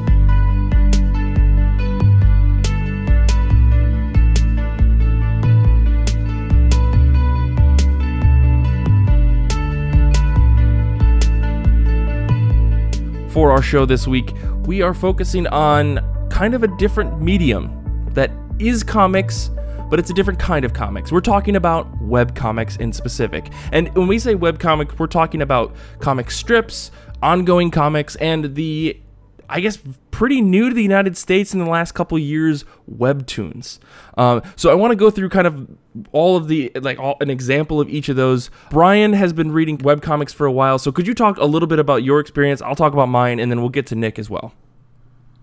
For 13.33 13.51
our 13.51 13.63
show 13.63 13.87
this 13.87 14.07
week, 14.07 14.31
we 14.65 14.83
are 14.83 14.93
focusing 14.93 15.47
on 15.47 15.99
kind 16.29 16.53
of 16.53 16.61
a 16.61 16.67
different 16.77 17.19
medium 17.19 18.05
that 18.11 18.29
is 18.59 18.83
comics, 18.83 19.49
but 19.89 19.97
it's 19.97 20.11
a 20.11 20.13
different 20.13 20.37
kind 20.37 20.63
of 20.63 20.73
comics. 20.73 21.11
We're 21.11 21.19
talking 21.19 21.55
about 21.55 21.99
web 21.99 22.35
comics 22.35 22.75
in 22.75 22.93
specific. 22.93 23.51
And 23.71 23.91
when 23.95 24.07
we 24.07 24.19
say 24.19 24.35
web 24.35 24.59
comics, 24.59 24.99
we're 24.99 25.07
talking 25.07 25.41
about 25.41 25.75
comic 25.99 26.29
strips, 26.29 26.91
ongoing 27.23 27.71
comics, 27.71 28.15
and 28.17 28.53
the 28.53 29.01
I 29.49 29.59
guess 29.59 29.77
pretty 30.11 30.41
new 30.41 30.69
to 30.69 30.75
the 30.75 30.81
United 30.83 31.17
States 31.17 31.53
in 31.53 31.59
the 31.59 31.69
last 31.69 31.91
couple 31.93 32.17
years 32.17 32.65
webtoons. 32.91 33.79
Um, 34.17 34.41
so 34.55 34.71
I 34.71 34.75
want 34.75 34.91
to 34.91 34.95
go 34.95 35.09
through 35.09 35.29
kind 35.29 35.47
of 35.47 35.67
all 36.11 36.35
of 36.37 36.47
the 36.47 36.71
like 36.75 36.99
all, 36.99 37.17
an 37.21 37.29
example 37.29 37.79
of 37.81 37.89
each 37.89 38.09
of 38.09 38.15
those. 38.15 38.49
Brian 38.69 39.13
has 39.13 39.33
been 39.33 39.51
reading 39.51 39.77
webcomics 39.79 40.33
for 40.33 40.45
a 40.45 40.51
while, 40.51 40.79
so 40.79 40.91
could 40.91 41.07
you 41.07 41.13
talk 41.13 41.37
a 41.37 41.45
little 41.45 41.67
bit 41.67 41.79
about 41.79 42.03
your 42.03 42.19
experience? 42.19 42.61
I'll 42.61 42.75
talk 42.75 42.93
about 42.93 43.09
mine, 43.09 43.39
and 43.39 43.51
then 43.51 43.59
we'll 43.59 43.69
get 43.69 43.85
to 43.87 43.95
Nick 43.95 44.17
as 44.17 44.29
well. 44.29 44.53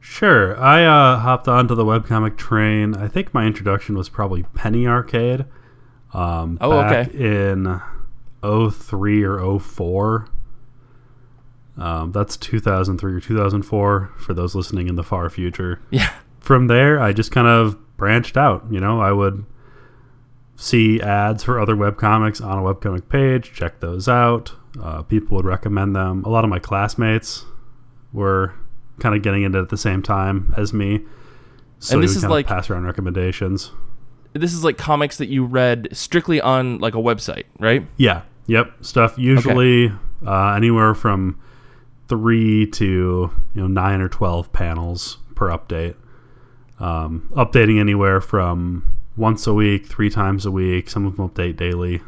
Sure. 0.01 0.59
I 0.59 0.85
uh, 0.85 1.19
hopped 1.19 1.47
onto 1.47 1.75
the 1.75 1.85
webcomic 1.85 2.37
train. 2.39 2.95
I 2.97 3.07
think 3.07 3.35
my 3.35 3.45
introduction 3.47 3.97
was 3.97 4.09
probably 4.09 4.45
Penny 4.55 4.87
Arcade. 4.87 5.45
Um, 6.15 6.59
Oh, 6.61 6.73
okay. 6.81 7.09
in 7.13 7.81
03 8.43 9.23
or 9.25 9.59
04. 9.61 10.29
Um, 11.81 12.13
that's 12.13 12.37
2003 12.37 13.13
or 13.15 13.21
2004 13.21 14.11
for 14.19 14.35
those 14.35 14.55
listening 14.55 14.89
in 14.89 14.97
the 14.97 15.03
far 15.03 15.29
future. 15.31 15.81
Yeah, 15.91 16.13
From 16.41 16.67
there, 16.67 17.01
I 17.01 17.13
just 17.13 17.33
kind 17.33 17.49
of 17.49 17.77
branched 17.97 18.37
out. 18.37 18.65
You 18.71 18.81
know, 18.81 19.01
I 19.01 19.13
would 19.13 19.45
see 20.57 21.01
ads 21.01 21.43
for 21.43 21.59
other 21.59 21.75
webcomics 21.75 22.45
on 22.45 22.59
a 22.59 22.63
webcomic 22.63 23.09
page, 23.09 23.53
check 23.53 23.81
those 23.81 24.09
out. 24.09 24.53
Uh, 24.81 25.03
people 25.03 25.37
would 25.37 25.47
recommend 25.47 25.97
them. 25.97 26.23
A 26.25 26.29
lot 26.29 26.45
of 26.45 26.51
my 26.51 26.59
classmates 26.59 27.45
were 28.13 28.55
kind 29.01 29.15
of 29.17 29.23
getting 29.23 29.43
into 29.43 29.59
it 29.59 29.63
at 29.63 29.69
the 29.71 29.77
same 29.79 30.03
time 30.03 30.53
as 30.57 30.73
me. 30.73 31.01
So 31.79 31.95
And 31.95 32.05
this 32.05 32.15
is 32.15 32.25
like- 32.25 32.47
pass 32.47 32.69
around 32.69 32.85
recommendations. 32.85 33.73
this 34.35 34.53
is 34.53 34.63
like 34.63 34.77
comics 34.79 35.17
that 35.17 35.29
you 35.29 35.45
read 35.45 35.89
strictly 35.93 36.41
on 36.41 36.79
like 36.79 36.95
a 36.95 36.99
website, 36.99 37.45
right? 37.59 37.87
Yeah. 37.97 38.23
Yep. 38.47 38.85
Stuff 38.85 39.19
usually 39.19 39.91
uh, 40.27 40.53
anywhere 40.53 40.95
from 40.95 41.41
three 42.11 42.67
to 42.67 42.85
you 43.55 43.61
know 43.61 43.67
nine 43.67 44.03
or 44.03 44.09
twelve 44.11 44.53
panels 44.53 45.17
per 45.35 45.49
update. 45.49 45.95
Um, 46.79 47.31
updating 47.33 47.79
anywhere 47.81 48.21
from 48.21 49.01
once 49.17 49.47
a 49.47 49.55
week, 49.55 49.87
three 49.87 50.11
times 50.11 50.45
a 50.45 50.51
week. 50.51 50.91
Some 50.91 51.07
of 51.07 51.17
them 51.17 51.29
update 51.29 51.57
daily. 51.57 52.03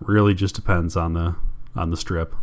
Really 0.00 0.34
just 0.34 0.56
depends 0.56 0.96
on 0.96 1.12
the 1.12 1.36
on 1.76 1.90
the 1.90 1.96
strip. 1.96 2.34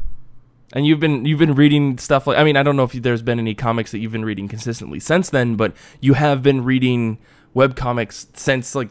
And 0.74 0.86
you've 0.86 1.02
been 1.02 1.26
you've 1.26 1.40
been 1.40 1.56
reading 1.56 1.98
stuff 1.98 2.28
like 2.28 2.38
I 2.38 2.44
mean 2.46 2.56
I 2.56 2.64
don't 2.64 2.78
know 2.78 2.84
if 2.84 2.94
there's 2.94 3.22
been 3.22 3.40
any 3.40 3.56
comics 3.56 3.92
that 3.92 4.00
you've 4.00 4.14
been 4.14 4.24
reading 4.24 4.48
consistently 4.48 5.00
since 5.02 5.30
then, 5.30 5.56
but 5.56 5.74
you 6.00 6.14
have 6.14 6.42
been 6.42 6.64
reading 6.64 7.18
web 7.54 7.76
comics 7.76 8.28
since 8.36 8.76
like 8.76 8.90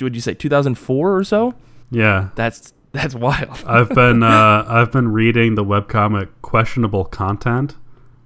would 0.00 0.14
you 0.14 0.20
say 0.20 0.34
2004 0.34 1.16
or 1.16 1.24
so? 1.24 1.54
Yeah, 1.90 2.30
That's 2.34 2.72
that's 2.94 3.14
wild. 3.14 3.62
I've 3.66 3.88
been 3.94 4.22
uh, 4.22 4.64
I've 4.66 4.90
been 4.90 5.12
reading 5.12 5.56
the 5.56 5.64
webcomic 5.64 6.28
questionable 6.40 7.04
content 7.04 7.76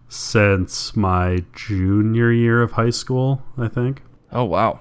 since 0.09 0.94
my 0.94 1.44
junior 1.54 2.31
year 2.31 2.62
of 2.62 2.72
high 2.72 2.90
school, 2.90 3.42
I 3.57 3.68
think. 3.68 4.02
oh 4.31 4.44
wow. 4.44 4.81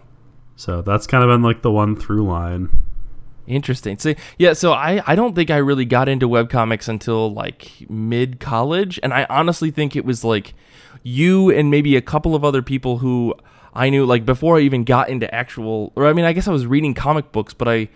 So 0.56 0.82
that's 0.82 1.08
kind 1.08 1.24
of 1.24 1.30
been 1.30 1.44
like 1.44 1.62
the 1.62 1.72
one 1.72 1.96
through 1.96 2.26
line. 2.28 2.70
Interesting. 3.46 3.98
See, 3.98 4.18
yeah, 4.38 4.54
so 4.54 4.74
I, 4.74 5.02
I 5.08 5.16
don't 5.16 5.34
think 5.36 5.50
I 5.50 5.58
really 5.58 5.86
got 5.86 6.10
into 6.10 6.28
webcomics 6.28 6.90
until 6.90 7.32
like 7.32 7.86
mid 7.90 8.40
college. 8.42 9.00
And 9.02 9.14
I 9.14 9.26
honestly 9.30 9.72
think 9.72 9.96
it 9.96 10.04
was 10.04 10.24
like 10.24 10.54
you 11.04 11.50
and 11.50 11.72
maybe 11.72 11.96
a 11.96 12.02
couple 12.02 12.36
of 12.36 12.44
other 12.44 12.62
people 12.62 12.98
who 12.98 13.34
I 13.74 13.90
knew 13.90 14.06
like 14.06 14.26
before 14.26 14.58
I 14.58 14.62
even 14.62 14.84
got 14.84 15.08
into 15.10 15.34
actual, 15.34 15.94
or 15.96 16.08
I 16.08 16.14
mean, 16.14 16.26
I 16.26 16.34
guess 16.34 16.48
I 16.48 16.52
was 16.52 16.66
reading 16.68 16.94
comic 16.94 17.32
books, 17.32 17.54
but 17.54 17.68
I. 17.68 17.90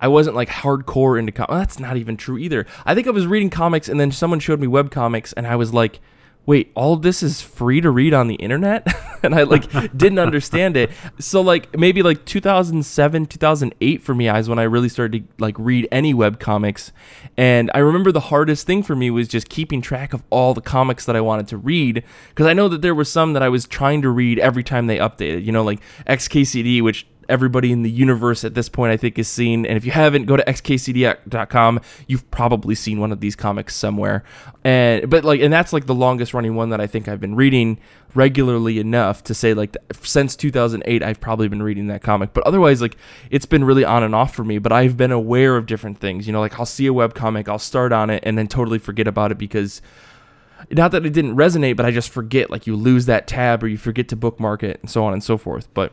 I 0.00 0.08
wasn't 0.08 0.36
like 0.36 0.48
hardcore 0.48 1.18
into 1.18 1.32
comics. 1.32 1.52
That's 1.52 1.78
not 1.78 1.96
even 1.96 2.16
true 2.16 2.38
either. 2.38 2.66
I 2.84 2.94
think 2.94 3.06
I 3.06 3.10
was 3.10 3.26
reading 3.26 3.50
comics 3.50 3.88
and 3.88 3.98
then 3.98 4.10
someone 4.12 4.40
showed 4.40 4.60
me 4.60 4.66
web 4.66 4.90
comics 4.90 5.32
and 5.32 5.46
I 5.46 5.56
was 5.56 5.72
like, 5.72 6.00
wait, 6.46 6.70
all 6.74 6.96
this 6.96 7.22
is 7.22 7.40
free 7.40 7.80
to 7.80 7.90
read 7.90 8.12
on 8.12 8.28
the 8.28 8.34
internet? 8.34 8.86
and 9.22 9.34
I 9.34 9.44
like 9.44 9.70
didn't 9.96 10.18
understand 10.18 10.76
it. 10.76 10.90
So 11.18 11.40
like 11.40 11.76
maybe 11.78 12.02
like 12.02 12.24
2007, 12.24 13.26
2008 13.26 14.02
for 14.02 14.14
me 14.14 14.28
is 14.28 14.48
when 14.48 14.58
I 14.58 14.64
really 14.64 14.88
started 14.88 15.26
to 15.26 15.42
like 15.42 15.56
read 15.58 15.88
any 15.90 16.12
web 16.12 16.38
comics. 16.38 16.92
And 17.36 17.70
I 17.74 17.78
remember 17.78 18.12
the 18.12 18.20
hardest 18.20 18.66
thing 18.66 18.82
for 18.82 18.94
me 18.94 19.10
was 19.10 19.28
just 19.28 19.48
keeping 19.48 19.80
track 19.80 20.12
of 20.12 20.22
all 20.30 20.54
the 20.54 20.60
comics 20.60 21.06
that 21.06 21.16
I 21.16 21.20
wanted 21.20 21.48
to 21.48 21.56
read 21.56 22.04
because 22.28 22.46
I 22.46 22.52
know 22.52 22.68
that 22.68 22.82
there 22.82 22.94
were 22.94 23.04
some 23.04 23.32
that 23.32 23.42
I 23.42 23.48
was 23.48 23.66
trying 23.66 24.02
to 24.02 24.10
read 24.10 24.38
every 24.38 24.62
time 24.62 24.86
they 24.86 24.98
updated, 24.98 25.44
you 25.44 25.52
know, 25.52 25.64
like 25.64 25.80
XKCD 26.06 26.82
which 26.82 27.06
everybody 27.28 27.72
in 27.72 27.82
the 27.82 27.90
universe 27.90 28.44
at 28.44 28.54
this 28.54 28.68
point 28.68 28.92
I 28.92 28.96
think 28.96 29.18
is 29.18 29.28
seen. 29.28 29.66
And 29.66 29.76
if 29.76 29.84
you 29.84 29.92
haven't 29.92 30.26
go 30.26 30.36
to 30.36 30.44
xkcd.com 30.44 31.80
you've 32.06 32.30
probably 32.30 32.74
seen 32.74 33.00
one 33.00 33.12
of 33.12 33.20
these 33.20 33.36
comics 33.36 33.74
somewhere. 33.74 34.24
And 34.64 35.08
but 35.10 35.24
like 35.24 35.40
and 35.40 35.52
that's 35.52 35.72
like 35.72 35.86
the 35.86 35.94
longest 35.94 36.34
running 36.34 36.54
one 36.54 36.70
that 36.70 36.80
I 36.80 36.86
think 36.86 37.08
I've 37.08 37.20
been 37.20 37.34
reading 37.34 37.78
regularly 38.14 38.78
enough 38.78 39.24
to 39.24 39.34
say 39.34 39.54
like 39.54 39.76
since 40.02 40.36
2008 40.36 41.02
I've 41.02 41.20
probably 41.20 41.48
been 41.48 41.62
reading 41.62 41.88
that 41.88 42.02
comic. 42.02 42.32
But 42.32 42.46
otherwise 42.46 42.80
like 42.80 42.96
it's 43.30 43.46
been 43.46 43.64
really 43.64 43.84
on 43.84 44.02
and 44.02 44.14
off 44.14 44.34
for 44.34 44.44
me. 44.44 44.58
But 44.58 44.72
I've 44.72 44.96
been 44.96 45.12
aware 45.12 45.56
of 45.56 45.66
different 45.66 45.98
things. 45.98 46.26
You 46.26 46.32
know 46.32 46.40
like 46.40 46.58
I'll 46.58 46.66
see 46.66 46.86
a 46.86 46.92
web 46.92 47.14
comic 47.14 47.48
I'll 47.48 47.58
start 47.58 47.92
on 47.92 48.10
it 48.10 48.22
and 48.26 48.38
then 48.38 48.48
totally 48.48 48.78
forget 48.78 49.06
about 49.06 49.32
it 49.32 49.38
because 49.38 49.82
not 50.70 50.92
that 50.92 51.04
it 51.04 51.12
didn't 51.12 51.36
resonate 51.36 51.76
but 51.76 51.84
I 51.84 51.90
just 51.90 52.10
forget 52.10 52.50
like 52.50 52.66
you 52.66 52.76
lose 52.76 53.06
that 53.06 53.26
tab 53.26 53.62
or 53.62 53.68
you 53.68 53.76
forget 53.76 54.08
to 54.08 54.16
bookmark 54.16 54.62
it 54.62 54.80
and 54.80 54.90
so 54.90 55.04
on 55.04 55.12
and 55.12 55.22
so 55.22 55.36
forth. 55.36 55.68
But 55.74 55.92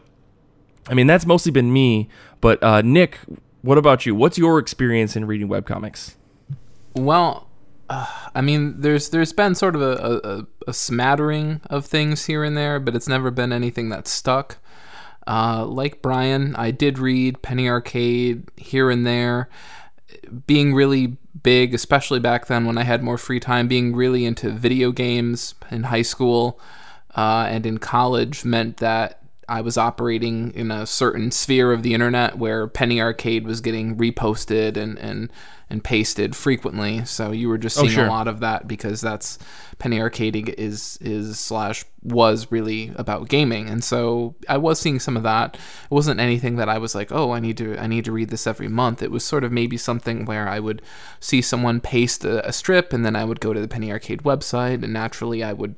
I 0.88 0.94
mean, 0.94 1.08
that's 1.08 1.26
mostly 1.26 1.52
been 1.52 1.72
me. 1.72 2.10
But 2.40 2.62
uh, 2.64 2.82
Nick, 2.82 3.20
what 3.62 3.78
about 3.78 4.06
you? 4.06 4.16
What's 4.16 4.38
your 4.38 4.60
experience 4.60 5.16
in 5.16 5.26
reading 5.26 5.48
webcomics? 5.48 6.16
Well, 6.96 7.48
uh, 7.90 8.08
I 8.34 8.42
mean, 8.42 8.82
there's 8.82 9.10
there's 9.10 9.34
been 9.34 9.56
sort 9.56 9.76
of 9.76 9.82
a, 9.82 10.22
a, 10.24 10.48
a 10.70 10.74
smattering 10.74 11.62
of 11.70 11.86
things 11.86 12.26
here 12.26 12.44
and 12.44 12.58
there, 12.58 12.80
but 12.80 12.96
it's 12.96 13.08
never 13.08 13.32
been 13.32 13.54
anything 13.54 13.90
that 13.90 14.08
stuck. 14.08 14.58
Uh, 15.28 15.66
like 15.66 16.02
Brian, 16.02 16.56
I 16.56 16.72
did 16.72 16.98
read 16.98 17.42
Penny 17.42 17.70
Arcade 17.70 18.50
here 18.58 18.90
and 18.90 19.06
there, 19.06 19.50
being 20.48 20.74
really 20.74 21.18
big, 21.44 21.74
especially 21.74 22.20
back 22.20 22.48
then 22.48 22.66
when 22.66 22.78
I 22.78 22.84
had 22.84 23.04
more 23.04 23.18
free 23.18 23.40
time. 23.40 23.68
Being 23.68 23.96
really 23.96 24.26
into 24.26 24.50
video 24.50 24.92
games 24.92 25.54
in 25.70 25.84
high 25.84 26.02
school 26.02 26.60
uh, 27.16 27.48
and 27.50 27.66
in 27.66 27.78
college 27.78 28.44
meant 28.44 28.78
that 28.78 29.21
I 29.52 29.60
was 29.62 29.78
operating 29.78 30.52
in 30.54 30.72
a 30.72 30.86
certain 30.86 31.30
sphere 31.30 31.74
of 31.74 31.84
the 31.84 31.94
internet 31.94 32.38
where 32.38 32.68
Penny 32.68 33.02
Arcade 33.02 33.46
was 33.46 33.60
getting 33.60 33.98
reposted 33.98 34.78
and 34.78 34.98
and 34.98 35.30
and 35.70 35.84
pasted 35.84 36.36
frequently. 36.36 37.04
So 37.06 37.32
you 37.32 37.48
were 37.50 37.58
just 37.58 37.78
Oh, 37.78 37.82
seeing 37.82 37.94
sure. 37.94 38.06
a 38.06 38.10
lot 38.10 38.28
of 38.28 38.40
that 38.40 38.68
because 38.68 39.02
that's 39.02 39.38
Penny 39.78 40.00
Arcade 40.00 40.54
is 40.58 40.98
is 41.02 41.38
slash 41.38 41.84
was 42.02 42.50
really 42.52 42.92
about 42.96 43.28
gaming, 43.30 43.70
and 43.70 43.84
so 43.84 44.36
I 44.48 44.58
was 44.58 44.80
seeing 44.80 45.00
some 45.00 45.18
of 45.18 45.24
that. 45.24 45.56
It 45.56 45.92
wasn't 45.92 46.20
anything 46.22 46.56
that 46.56 46.70
I 46.70 46.78
was 46.78 46.96
like, 46.96 47.12
oh, 47.12 47.32
I 47.32 47.40
need 47.42 47.58
to 47.58 47.78
I 47.78 47.88
need 47.88 48.06
to 48.06 48.12
read 48.14 48.30
this 48.30 48.48
every 48.48 48.70
month. 48.70 49.04
It 49.04 49.12
was 49.12 49.24
sort 49.26 49.44
of 49.44 49.52
maybe 49.52 49.76
something 49.78 50.24
where 50.26 50.48
I 50.48 50.60
would 50.60 50.82
see 51.20 51.42
someone 51.42 51.82
paste 51.82 52.24
a, 52.24 52.48
a 52.48 52.54
strip, 52.54 52.94
and 52.94 53.06
then 53.06 53.16
I 53.18 53.26
would 53.26 53.42
go 53.42 53.52
to 53.54 53.60
the 53.60 53.68
Penny 53.68 53.92
Arcade 53.92 54.24
website, 54.24 54.82
and 54.84 54.94
naturally 54.94 55.44
I 55.44 55.52
would 55.54 55.76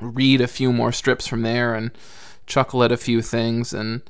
read 0.00 0.40
a 0.40 0.46
few 0.48 0.72
more 0.72 0.92
strips 0.92 1.26
from 1.26 1.42
there 1.42 1.74
and 1.74 1.90
chuckle 2.46 2.82
at 2.82 2.92
a 2.92 2.96
few 2.96 3.20
things 3.22 3.72
and 3.72 4.02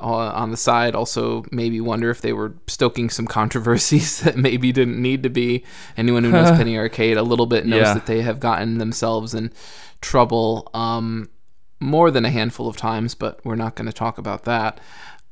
uh, 0.00 0.06
on 0.32 0.50
the 0.50 0.56
side 0.56 0.94
also 0.94 1.44
maybe 1.50 1.80
wonder 1.80 2.08
if 2.10 2.20
they 2.22 2.32
were 2.32 2.54
stoking 2.66 3.10
some 3.10 3.26
controversies 3.26 4.20
that 4.22 4.36
maybe 4.36 4.72
didn't 4.72 5.00
need 5.00 5.22
to 5.22 5.28
be 5.28 5.62
anyone 5.96 6.24
who 6.24 6.30
knows 6.30 6.50
penny 6.56 6.78
arcade 6.78 7.16
a 7.16 7.22
little 7.22 7.46
bit 7.46 7.66
knows 7.66 7.80
Yeah. 7.82 7.94
that 7.94 8.06
they 8.06 8.22
have 8.22 8.40
gotten 8.40 8.78
themselves 8.78 9.34
in 9.34 9.52
trouble 10.00 10.70
um, 10.72 11.28
more 11.80 12.10
than 12.10 12.24
a 12.24 12.30
handful 12.30 12.66
of 12.68 12.76
times 12.76 13.14
but 13.14 13.44
we're 13.44 13.56
not 13.56 13.74
going 13.74 13.86
to 13.86 13.92
talk 13.92 14.16
about 14.18 14.44
that 14.44 14.80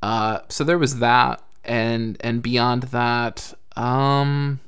uh, 0.02 0.40
so 0.48 0.64
there 0.64 0.78
was 0.78 0.98
that 0.98 1.42
and 1.64 2.16
and 2.20 2.42
beyond 2.42 2.84
that 2.84 3.54
um 3.76 4.60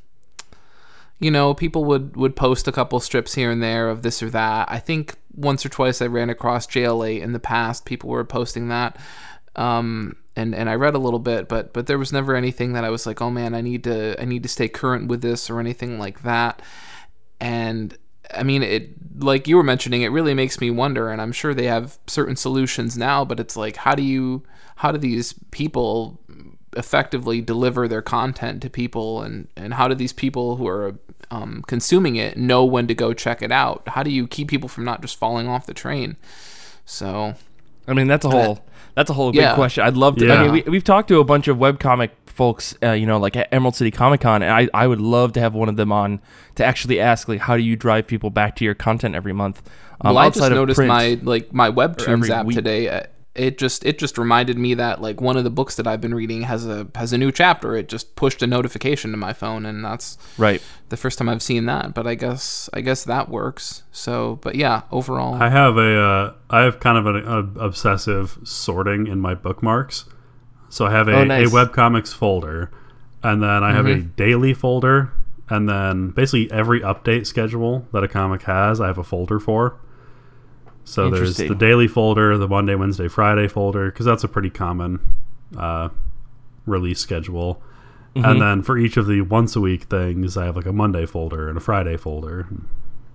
you 1.22 1.30
know, 1.30 1.52
people 1.52 1.84
would 1.84 2.16
would 2.16 2.34
post 2.34 2.66
a 2.66 2.72
couple 2.72 2.98
strips 2.98 3.34
here 3.34 3.50
and 3.50 3.62
there 3.62 3.90
of 3.90 4.00
this 4.00 4.22
or 4.22 4.30
that. 4.30 4.70
I 4.72 4.78
think 4.78 5.16
once 5.34 5.64
or 5.64 5.68
twice 5.68 6.02
I 6.02 6.06
ran 6.06 6.30
across 6.30 6.66
JLA 6.66 7.20
in 7.20 7.32
the 7.32 7.38
past. 7.38 7.84
People 7.84 8.10
were 8.10 8.24
posting 8.24 8.68
that, 8.68 8.96
um, 9.56 10.16
and 10.36 10.54
and 10.54 10.68
I 10.68 10.74
read 10.74 10.94
a 10.94 10.98
little 10.98 11.18
bit, 11.18 11.48
but 11.48 11.72
but 11.72 11.86
there 11.86 11.98
was 11.98 12.12
never 12.12 12.34
anything 12.34 12.72
that 12.72 12.84
I 12.84 12.90
was 12.90 13.06
like, 13.06 13.20
oh 13.20 13.30
man, 13.30 13.54
I 13.54 13.60
need 13.60 13.84
to 13.84 14.20
I 14.20 14.24
need 14.24 14.42
to 14.42 14.48
stay 14.48 14.68
current 14.68 15.08
with 15.08 15.22
this 15.22 15.50
or 15.50 15.60
anything 15.60 15.98
like 15.98 16.22
that. 16.22 16.62
And 17.40 17.96
I 18.32 18.42
mean, 18.42 18.62
it 18.62 18.90
like 19.18 19.48
you 19.48 19.56
were 19.56 19.62
mentioning, 19.62 20.02
it 20.02 20.08
really 20.08 20.34
makes 20.34 20.60
me 20.60 20.70
wonder, 20.70 21.10
and 21.10 21.20
I'm 21.20 21.32
sure 21.32 21.54
they 21.54 21.66
have 21.66 21.98
certain 22.06 22.36
solutions 22.36 22.96
now, 22.96 23.24
but 23.24 23.40
it's 23.40 23.56
like, 23.56 23.76
how 23.76 23.94
do 23.94 24.02
you 24.02 24.42
how 24.76 24.92
do 24.92 24.98
these 24.98 25.34
people 25.50 26.19
effectively 26.76 27.40
deliver 27.40 27.88
their 27.88 28.02
content 28.02 28.62
to 28.62 28.70
people 28.70 29.22
and 29.22 29.48
and 29.56 29.74
how 29.74 29.88
do 29.88 29.94
these 29.94 30.12
people 30.12 30.56
who 30.56 30.66
are 30.68 30.94
um, 31.32 31.62
consuming 31.66 32.16
it 32.16 32.36
know 32.36 32.64
when 32.64 32.86
to 32.86 32.94
go 32.94 33.12
check 33.12 33.42
it 33.42 33.50
out 33.52 33.82
how 33.88 34.02
do 34.02 34.10
you 34.10 34.26
keep 34.26 34.48
people 34.48 34.68
from 34.68 34.84
not 34.84 35.00
just 35.02 35.16
falling 35.18 35.48
off 35.48 35.66
the 35.66 35.74
train 35.74 36.16
so 36.84 37.34
I 37.88 37.92
mean, 37.94 38.06
that's 38.06 38.24
a 38.24 38.30
whole 38.30 38.64
that's 38.94 39.10
a 39.10 39.14
whole 39.14 39.32
big 39.32 39.40
Yeah. 39.40 39.54
question. 39.54 39.84
I'd 39.84 39.96
love 39.96 40.16
to. 40.18 40.30
I 40.32 40.42
mean, 40.42 40.52
we, 40.52 40.62
we've 40.70 40.84
talked 40.84 41.08
to 41.08 41.18
a 41.18 41.24
bunch 41.24 41.48
of 41.48 41.56
webcomic 41.56 42.10
folks, 42.26 42.76
uh, 42.82 42.92
you 42.92 43.06
know, 43.06 43.18
like 43.18 43.36
at 43.36 43.48
Emerald 43.52 43.74
City 43.74 43.90
Comic 43.90 44.20
Con, 44.20 44.42
and 44.42 44.52
I, 44.52 44.68
I 44.72 44.86
would 44.86 45.00
love 45.00 45.32
to 45.32 45.40
have 45.40 45.54
one 45.54 45.68
of 45.68 45.76
them 45.76 45.90
on 45.90 46.20
to 46.56 46.64
actually 46.64 47.00
ask, 47.00 47.28
like, 47.28 47.40
how 47.40 47.56
do 47.56 47.62
you 47.62 47.76
drive 47.76 48.06
people 48.06 48.30
back 48.30 48.56
to 48.56 48.64
your 48.64 48.74
content 48.74 49.14
every 49.14 49.32
month? 49.32 49.62
Um, 50.02 50.14
well 50.14 50.24
i 50.24 50.30
just 50.30 50.50
noticed 50.50 50.76
print. 50.78 50.88
my 50.88 51.18
like 51.22 51.52
my 51.52 51.70
webtoons 51.70 52.08
every 52.08 52.32
app 52.32 52.46
week. 52.46 52.56
today 52.56 52.88
uh, 52.88 53.02
it 53.34 53.58
just 53.58 53.84
it 53.86 53.96
just 53.98 54.18
reminded 54.18 54.58
me 54.58 54.74
that 54.74 55.00
like 55.00 55.20
one 55.20 55.36
of 55.36 55.44
the 55.44 55.50
books 55.50 55.76
that 55.76 55.86
i've 55.86 56.00
been 56.00 56.14
reading 56.14 56.42
has 56.42 56.66
a 56.66 56.88
has 56.96 57.12
a 57.12 57.18
new 57.18 57.30
chapter 57.30 57.76
it 57.76 57.88
just 57.88 58.16
pushed 58.16 58.42
a 58.42 58.46
notification 58.46 59.12
to 59.12 59.16
my 59.16 59.32
phone 59.32 59.64
and 59.64 59.84
that's 59.84 60.18
right. 60.36 60.60
the 60.88 60.96
first 60.96 61.16
time 61.16 61.28
i've 61.28 61.40
seen 61.42 61.66
that 61.66 61.94
but 61.94 62.08
i 62.08 62.14
guess 62.16 62.68
i 62.74 62.80
guess 62.80 63.04
that 63.04 63.28
works 63.28 63.84
so 63.92 64.40
but 64.42 64.56
yeah 64.56 64.82
overall 64.90 65.34
I 65.34 65.48
have 65.48 65.76
a 65.76 65.96
uh, 66.00 66.34
I 66.50 66.62
have 66.62 66.80
kind 66.80 66.98
of 66.98 67.06
an 67.06 67.24
uh, 67.24 67.62
obsessive 67.64 68.36
sorting 68.42 69.06
in 69.06 69.20
my 69.20 69.34
bookmarks. 69.34 70.06
So 70.68 70.86
I 70.86 70.90
have 70.90 71.08
a, 71.08 71.12
Oh, 71.14 71.24
nice. 71.24 71.48
a 71.48 71.50
webcomics 71.54 72.12
folder, 72.14 72.70
and 73.22 73.42
then 73.42 73.62
I 73.64 73.72
have 73.72 73.86
a 73.86 73.96
daily 73.96 74.54
folder, 74.54 75.12
and 75.48 75.68
then 75.68 76.10
basically 76.10 76.50
every 76.52 76.80
update 76.80 77.26
schedule 77.26 77.86
that 77.92 78.04
a 78.04 78.08
comic 78.08 78.42
has, 78.42 78.80
I 78.80 78.86
have 78.86 78.98
a 78.98 79.04
folder 79.04 79.40
for. 79.40 79.76
So 80.90 81.08
there's 81.10 81.36
the 81.36 81.54
daily 81.54 81.88
folder, 81.88 82.36
the 82.36 82.48
Monday, 82.48 82.74
Wednesday, 82.74 83.08
Friday 83.08 83.48
folder, 83.48 83.90
because 83.90 84.06
that's 84.06 84.24
a 84.24 84.28
pretty 84.28 84.50
common 84.50 85.00
uh, 85.56 85.90
release 86.66 86.98
schedule. 86.98 87.62
And 88.16 88.42
then 88.42 88.62
for 88.62 88.76
each 88.76 88.96
of 88.96 89.06
the 89.06 89.20
once 89.20 89.54
a 89.54 89.60
week 89.60 89.84
things, 89.84 90.36
I 90.36 90.44
have 90.46 90.56
like 90.56 90.66
a 90.66 90.72
Monday 90.72 91.06
folder 91.06 91.48
and 91.48 91.56
a 91.56 91.60
Friday 91.60 91.96
folder. 91.96 92.48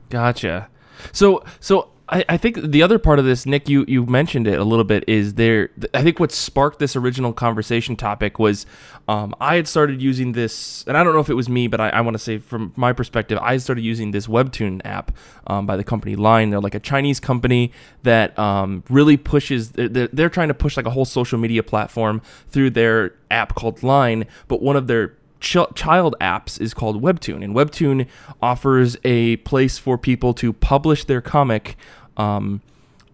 Gotcha. 0.09 0.69
So 1.11 1.43
so 1.59 1.89
I, 2.07 2.23
I 2.29 2.37
think 2.37 2.61
the 2.61 2.83
other 2.83 2.99
part 2.99 3.17
of 3.17 3.25
this, 3.25 3.45
Nick, 3.45 3.67
you, 3.67 3.83
you 3.87 4.05
mentioned 4.05 4.47
it 4.47 4.59
a 4.59 4.63
little 4.63 4.83
bit, 4.83 5.03
is 5.07 5.35
there. 5.35 5.69
I 5.93 6.03
think 6.03 6.19
what 6.19 6.31
sparked 6.31 6.77
this 6.77 6.95
original 6.95 7.33
conversation 7.33 7.95
topic 7.95 8.37
was 8.37 8.65
um, 9.07 9.33
I 9.41 9.55
had 9.55 9.67
started 9.67 10.01
using 10.01 10.33
this, 10.33 10.83
and 10.87 10.97
I 10.97 11.03
don't 11.03 11.13
know 11.13 11.19
if 11.19 11.29
it 11.29 11.33
was 11.33 11.49
me, 11.49 11.67
but 11.67 11.81
I, 11.81 11.89
I 11.89 12.01
want 12.01 12.13
to 12.13 12.19
say 12.19 12.37
from 12.37 12.73
my 12.75 12.93
perspective, 12.93 13.39
I 13.41 13.57
started 13.57 13.83
using 13.83 14.11
this 14.11 14.27
Webtoon 14.27 14.81
app 14.85 15.11
um, 15.47 15.65
by 15.65 15.75
the 15.75 15.83
company 15.83 16.15
Line. 16.15 16.51
They're 16.51 16.59
like 16.59 16.75
a 16.75 16.79
Chinese 16.79 17.19
company 17.19 17.71
that 18.03 18.37
um, 18.37 18.83
really 18.89 19.17
pushes, 19.17 19.71
they're, 19.71 20.07
they're 20.07 20.29
trying 20.29 20.49
to 20.49 20.53
push 20.53 20.77
like 20.77 20.85
a 20.85 20.91
whole 20.91 21.05
social 21.05 21.39
media 21.39 21.63
platform 21.63 22.21
through 22.49 22.69
their 22.71 23.15
app 23.31 23.55
called 23.55 23.81
Line, 23.81 24.27
but 24.47 24.61
one 24.61 24.75
of 24.75 24.85
their 24.87 25.15
ch- 25.45 25.75
child 25.75 26.15
apps 26.19 26.59
is 26.59 26.73
called 26.73 27.01
Webtoon, 27.01 27.43
and 27.43 27.55
Webtoon 27.55 28.07
offers 28.41 28.97
a 29.03 29.37
place 29.37 29.77
for 29.77 29.97
people 29.97 30.33
to 30.33 30.51
publish 30.51 31.05
their 31.05 31.21
comic. 31.21 31.77
Um, 32.17 32.61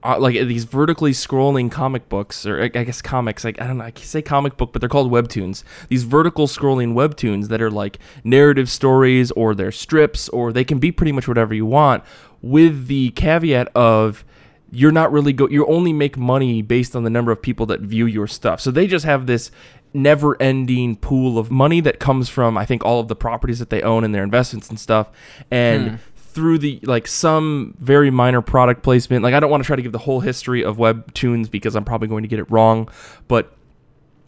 uh, 0.04 0.17
like 0.17 0.34
these 0.34 0.63
vertically 0.63 1.12
scrolling 1.12 1.70
comic 1.70 2.10
books, 2.10 2.46
or 2.48 2.63
I 2.63 2.70
guess 2.70 3.04
comics. 3.04 3.44
Like 3.44 3.62
I 3.62 3.67
don't 3.67 3.78
know, 3.78 3.84
I 3.84 3.94
say 3.98 4.24
comic 4.24 4.58
book, 4.58 4.74
but 4.74 4.80
they're 4.80 4.89
called 4.89 5.12
webtoons. 5.12 5.63
These 5.89 6.06
vertical 6.06 6.48
scrolling 6.48 6.94
webtoons 6.94 7.50
that 7.50 7.62
are 7.62 7.70
like 7.70 8.00
narrative 8.24 8.67
stories, 8.70 9.30
or 9.32 9.54
they're 9.54 9.72
strips, 9.72 10.28
or 10.30 10.52
they 10.52 10.63
can 10.63 10.80
be 10.80 10.91
pretty 10.91 11.12
much 11.12 11.28
whatever 11.28 11.54
you 11.54 11.67
want, 11.67 12.04
with 12.41 12.88
the 12.88 13.12
caveat 13.12 13.67
of 13.76 14.26
you're 14.72 14.91
not 14.91 15.12
really 15.12 15.34
go 15.34 15.48
you 15.50 15.67
only 15.67 15.94
make 15.94 16.17
money 16.17 16.62
based 16.62 16.96
on 16.96 17.04
the 17.04 17.10
number 17.10 17.32
of 17.32 17.41
people 17.41 17.65
that 17.67 17.82
view 17.82 18.06
your 18.08 18.26
stuff. 18.26 18.60
So 18.60 18.72
they 18.72 18.88
just 18.88 19.06
have 19.06 19.28
this 19.28 19.52
never 19.94 20.42
ending 20.42 20.96
pool 20.96 21.38
of 21.38 21.52
money 21.52 21.82
that 21.82 22.00
comes 22.00 22.30
from 22.30 22.58
I 22.58 22.66
think 22.66 22.86
all 22.86 23.00
of 23.00 23.08
the 23.08 23.16
properties 23.16 23.60
that 23.60 23.70
they 23.70 23.82
own 23.82 24.04
and 24.04 24.14
their 24.14 24.24
investments 24.24 24.70
and 24.70 24.80
stuff. 24.80 25.10
And 25.50 25.92
hmm. 25.92 25.96
through 26.16 26.60
the 26.60 26.80
like 26.84 27.08
some 27.08 27.76
very 27.80 28.10
minor 28.10 28.42
product 28.42 28.84
placement, 28.84 29.24
like 29.24 29.34
I 29.34 29.40
don't 29.40 29.52
want 29.52 29.64
to 29.64 29.68
try 29.68 29.76
to 29.76 29.82
give 29.82 29.92
the 29.92 30.00
whole 30.00 30.22
history 30.22 30.64
of 30.64 30.78
webtoons 30.78 31.50
because 31.50 31.76
I'm 31.76 31.86
probably 31.86 32.08
going 32.08 32.24
to 32.24 32.30
get 32.30 32.40
it 32.40 32.50
wrong, 32.50 32.90
but 33.28 33.54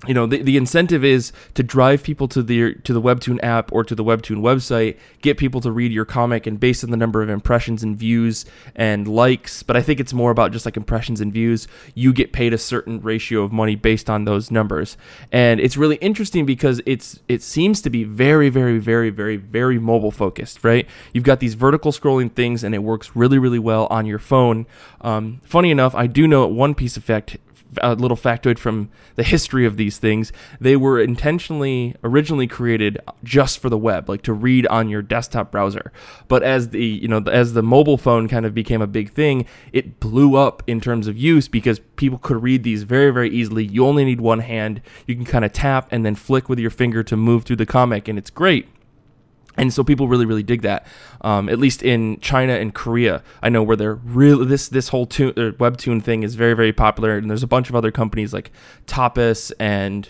you 0.08 0.14
know 0.14 0.26
the, 0.26 0.42
the 0.42 0.58
incentive 0.58 1.04
is 1.04 1.32
to 1.54 1.64
drive 1.64 2.04
people 2.04 2.28
to 2.28 2.44
the 2.44 2.76
to 2.76 2.94
the 2.94 3.02
webtoon 3.02 3.42
app 3.44 3.72
or 3.72 3.84
to 3.84 3.96
the 3.96 4.04
webtoon 4.04 4.42
website 4.42 4.98
get 5.22 5.38
people 5.38 5.62
to 5.62 5.72
read 5.72 5.92
your 5.92 6.06
comic 6.06 6.46
and 6.46 6.60
based 6.60 6.84
on 6.84 6.92
the 6.92 6.98
number 6.98 7.22
of 7.22 7.30
impressions 7.30 7.84
and 7.84 7.98
views 7.98 8.46
and 8.76 9.08
likes. 9.08 9.64
But 9.64 9.78
i 9.78 9.82
think 9.82 10.00
it's 10.00 10.14
more 10.14 10.32
about 10.32 10.52
just 10.52 10.66
like 10.66 10.78
impressions 10.78 11.22
and 11.22 11.32
views. 11.32 11.68
You 11.96 12.14
get 12.14 12.34
paid 12.34 12.54
a 12.54 12.58
certain 12.58 13.02
ratio 13.02 13.44
of 13.44 13.52
money 13.52 13.76
based 13.76 14.10
on 14.10 14.26
those 14.26 14.52
numbers. 14.52 14.98
And 15.32 15.60
it's 15.60 15.78
really 15.78 15.96
interesting 15.98 16.46
because 16.46 16.82
it's 16.86 17.20
it 17.28 17.42
seems 17.42 17.82
to 17.82 17.90
be 17.90 18.04
very 18.04 18.50
very 18.50 18.80
very 18.80 19.10
very 19.10 19.38
very 19.38 19.80
mobile 19.80 20.12
focused 20.12 20.64
right? 20.64 20.88
You've 21.14 21.24
got 21.24 21.40
these 21.40 21.54
vertical 21.54 21.92
scrolling 21.92 22.32
things 22.32 22.64
and 22.64 22.76
it 22.76 22.80
works 22.80 23.16
really 23.16 23.40
really 23.40 23.60
well 23.60 23.88
on 23.90 24.06
your 24.06 24.20
phone. 24.20 24.66
Um, 25.02 25.42
funny 25.44 25.70
enough 25.70 25.94
i 25.96 26.08
do 26.08 26.28
know 26.28 26.48
one 26.48 26.74
piece 26.74 26.96
of 26.96 27.04
fact 27.04 27.38
a 27.82 27.96
little 27.96 28.18
factoid 28.18 28.58
from 28.58 28.90
the 29.16 29.24
history 29.24 29.66
of 29.66 29.78
these 29.78 29.98
things. 29.98 30.32
They 30.60 30.76
were 30.76 31.02
intentionally 31.02 31.96
originally 32.04 32.48
created 32.48 33.00
just 33.24 33.60
for 33.60 33.70
the 33.70 33.78
web, 33.78 34.10
like 34.10 34.22
to 34.24 34.34
read 34.34 34.68
on 34.68 34.90
your 34.90 35.02
desktop 35.02 35.52
browser. 35.52 35.92
But 36.28 36.44
as 36.44 36.70
the 36.70 36.84
you 36.84 37.08
know 37.08 37.24
as 37.32 37.54
the 37.54 37.64
mobile 37.64 37.98
phone 37.98 38.28
kind 38.28 38.46
of 38.46 38.54
became 38.54 38.82
a 38.82 38.88
big 38.88 39.12
thing, 39.12 39.46
it 39.72 40.00
blew 40.00 40.36
up 40.36 40.64
in 40.68 40.82
terms 40.82 41.08
of 41.08 41.18
use 41.18 41.48
because 41.48 41.80
people 41.96 42.18
could 42.18 42.42
read 42.42 42.64
these 42.64 42.84
very 42.84 43.12
very 43.12 43.30
easily. 43.30 43.66
You 43.66 43.86
only 43.86 44.06
need 44.06 44.22
one 44.22 44.40
hand. 44.40 44.82
You 45.08 45.16
can 45.16 45.26
kind 45.26 45.46
of 45.46 45.54
tap 45.54 45.88
and 45.92 46.06
then 46.06 46.16
flick 46.16 46.50
with 46.50 46.60
your 46.60 46.72
finger 46.72 47.04
to 47.04 47.18
move 47.18 47.44
through 47.44 47.58
the 47.58 47.66
comic, 47.66 48.08
and 48.08 48.18
it's 48.18 48.30
great 48.30 48.68
and 49.58 49.74
so 49.74 49.84
people 49.84 50.08
really 50.08 50.26
really 50.26 50.44
dig 50.44 50.62
that 50.62 50.86
um, 51.22 51.50
at 51.50 51.60
least 51.60 51.84
in 51.84 52.20
china 52.20 52.54
and 52.54 52.74
korea. 52.74 53.24
I 53.42 53.50
know 53.50 53.64
where 53.64 53.76
they're 53.76 53.96
really 53.96 54.46
this 54.46 54.68
this 54.68 54.90
whole 54.90 55.04
uh, 55.04 55.54
webtoon 55.60 56.02
thing 56.02 56.24
is 56.24 56.36
very 56.36 56.54
very 56.54 56.74
popular 56.74 57.18
and 57.18 57.30
there's 57.30 57.44
a 57.44 57.48
bunch 57.48 57.70
of 57.70 57.76
other 57.76 57.92
companies 57.92 58.34
like 58.34 58.52
tapas 58.88 59.52
and 59.60 60.10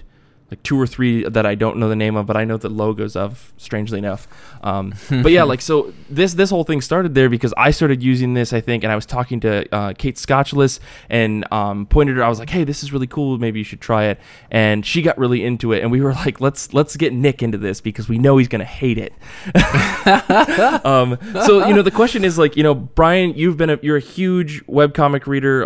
like 0.52 0.62
two 0.62 0.80
or 0.80 0.86
three 0.86 1.28
that 1.28 1.46
I 1.46 1.56
don't 1.56 1.78
know 1.78 1.90
the 1.90 1.96
name 1.96 2.16
of, 2.16 2.26
but 2.26 2.38
I 2.38 2.46
know 2.46 2.58
the 2.58 2.70
logos 2.70 3.16
of. 3.16 3.52
Strangely 3.58 3.98
enough, 3.98 4.28
um, 4.62 4.94
but 5.10 5.32
yeah, 5.32 5.44
like 5.44 5.62
so 5.62 5.94
this 6.10 6.34
this 6.34 6.50
whole 6.50 6.64
thing 6.64 6.82
started 6.82 7.16
there 7.16 7.30
because 7.30 7.54
I 7.58 7.72
started 7.72 8.04
using 8.04 8.34
this, 8.34 8.54
I 8.54 8.62
think, 8.62 8.84
and 8.84 8.92
I 8.92 8.96
was 8.96 9.06
talking 9.06 9.40
to 9.42 9.74
uh, 9.74 9.94
Kate 9.98 10.16
Scotchless 10.16 10.80
and 11.10 11.52
um, 11.52 11.86
pointed 11.86 12.18
her. 12.18 12.24
I 12.24 12.30
was 12.30 12.40
like, 12.40 12.50
"Hey, 12.50 12.64
this 12.64 12.84
is 12.84 12.94
really 12.94 13.08
cool. 13.08 13.38
Maybe 13.38 13.60
you 13.60 13.66
should 13.66 13.82
try 13.82 14.06
it." 14.06 14.20
And 14.52 14.86
she 14.86 15.02
got 15.02 15.18
really 15.18 15.44
into 15.44 15.72
it, 15.72 15.82
and 15.82 15.92
we 15.92 16.02
were 16.02 16.14
like, 16.26 16.40
"Let's 16.40 16.74
let's 16.74 16.96
get 16.96 17.14
Nick 17.14 17.42
into 17.42 17.58
this 17.58 17.82
because 17.82 18.08
we 18.08 18.18
know 18.18 18.38
he's 18.38 18.48
gonna 18.48 18.64
hate 18.64 18.98
it." 18.98 19.14
um, 20.86 21.18
so 21.46 21.68
you 21.68 21.74
know, 21.74 21.82
the 21.82 21.92
question 21.92 22.24
is 22.24 22.38
like, 22.38 22.56
you 22.56 22.64
know, 22.64 22.76
Brian, 22.76 23.34
you've 23.36 23.58
been 23.58 23.70
a, 23.70 23.80
you're 23.82 23.98
a 23.98 24.02
huge 24.02 24.66
webcomic 24.66 25.26
reader. 25.26 25.66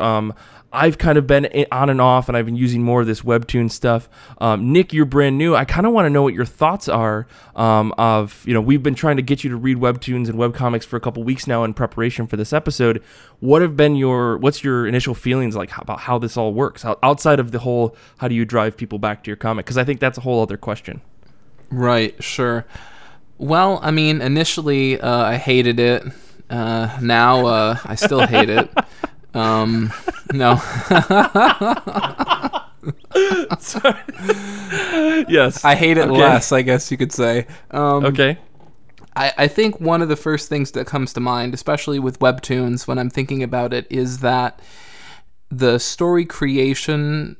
I've 0.71 0.97
kind 0.97 1.17
of 1.17 1.25
been 1.25 1.65
on 1.71 1.89
and 1.89 2.01
off, 2.01 2.27
and 2.27 2.37
I've 2.37 2.45
been 2.45 2.57
using 2.57 2.83
more 2.83 3.01
of 3.01 3.07
this 3.07 3.21
webtoon 3.21 3.71
stuff. 3.71 4.09
Um, 4.39 4.73
Nick, 4.73 4.91
you're 4.91 5.05
brand 5.05 5.37
new. 5.37 5.55
I 5.55 5.63
kind 5.63 5.87
of 5.87 5.93
want 5.93 6.07
to 6.07 6.09
know 6.09 6.23
what 6.23 6.33
your 6.33 6.45
thoughts 6.45 6.89
are. 6.89 7.25
Um, 7.55 7.93
of 7.97 8.43
you 8.45 8.53
know, 8.53 8.61
we've 8.61 8.83
been 8.83 8.95
trying 8.95 9.15
to 9.15 9.21
get 9.21 9.43
you 9.43 9.49
to 9.49 9.55
read 9.55 9.77
webtoons 9.77 10.27
and 10.27 10.37
webcomics 10.37 10.83
for 10.83 10.97
a 10.97 10.99
couple 10.99 11.23
weeks 11.23 11.47
now 11.47 11.63
in 11.63 11.73
preparation 11.73 12.27
for 12.27 12.35
this 12.35 12.51
episode. 12.51 13.01
What 13.39 13.61
have 13.61 13.77
been 13.77 13.95
your 13.95 14.37
what's 14.37 14.63
your 14.63 14.85
initial 14.85 15.15
feelings 15.15 15.55
like 15.55 15.75
about 15.77 16.01
how 16.01 16.17
this 16.19 16.35
all 16.35 16.53
works 16.53 16.83
outside 17.01 17.39
of 17.39 17.51
the 17.51 17.59
whole 17.59 17.95
how 18.17 18.27
do 18.27 18.35
you 18.35 18.43
drive 18.43 18.75
people 18.75 18.99
back 18.99 19.23
to 19.23 19.29
your 19.29 19.37
comic? 19.37 19.65
Because 19.65 19.77
I 19.77 19.85
think 19.85 19.99
that's 20.01 20.17
a 20.17 20.21
whole 20.21 20.41
other 20.41 20.57
question. 20.57 21.01
Right, 21.69 22.21
sure. 22.21 22.65
Well, 23.37 23.79
I 23.81 23.91
mean, 23.91 24.21
initially 24.21 24.99
uh, 24.99 25.23
I 25.23 25.37
hated 25.37 25.79
it. 25.79 26.03
Uh, 26.49 26.97
now 27.01 27.45
uh, 27.45 27.77
I 27.85 27.95
still 27.95 28.25
hate 28.25 28.49
it. 28.49 28.69
Um, 29.33 29.91
no. 30.33 30.61
yes. 35.27 35.63
I 35.63 35.75
hate 35.75 35.97
it 35.97 36.07
Okay. 36.07 36.19
less, 36.19 36.51
I 36.51 36.61
guess 36.61 36.91
you 36.91 36.97
could 36.97 37.11
say. 37.11 37.47
Um, 37.71 38.05
okay. 38.05 38.37
I, 39.15 39.33
I 39.37 39.47
think 39.47 39.79
one 39.81 40.01
of 40.01 40.09
the 40.09 40.15
first 40.15 40.49
things 40.49 40.71
that 40.71 40.87
comes 40.87 41.13
to 41.13 41.19
mind, 41.19 41.53
especially 41.53 41.99
with 41.99 42.19
webtoons 42.19 42.87
when 42.87 42.99
I'm 42.99 43.09
thinking 43.09 43.43
about 43.43 43.73
it, 43.73 43.87
is 43.89 44.19
that 44.19 44.59
the 45.49 45.79
story 45.79 46.25
creation. 46.25 47.37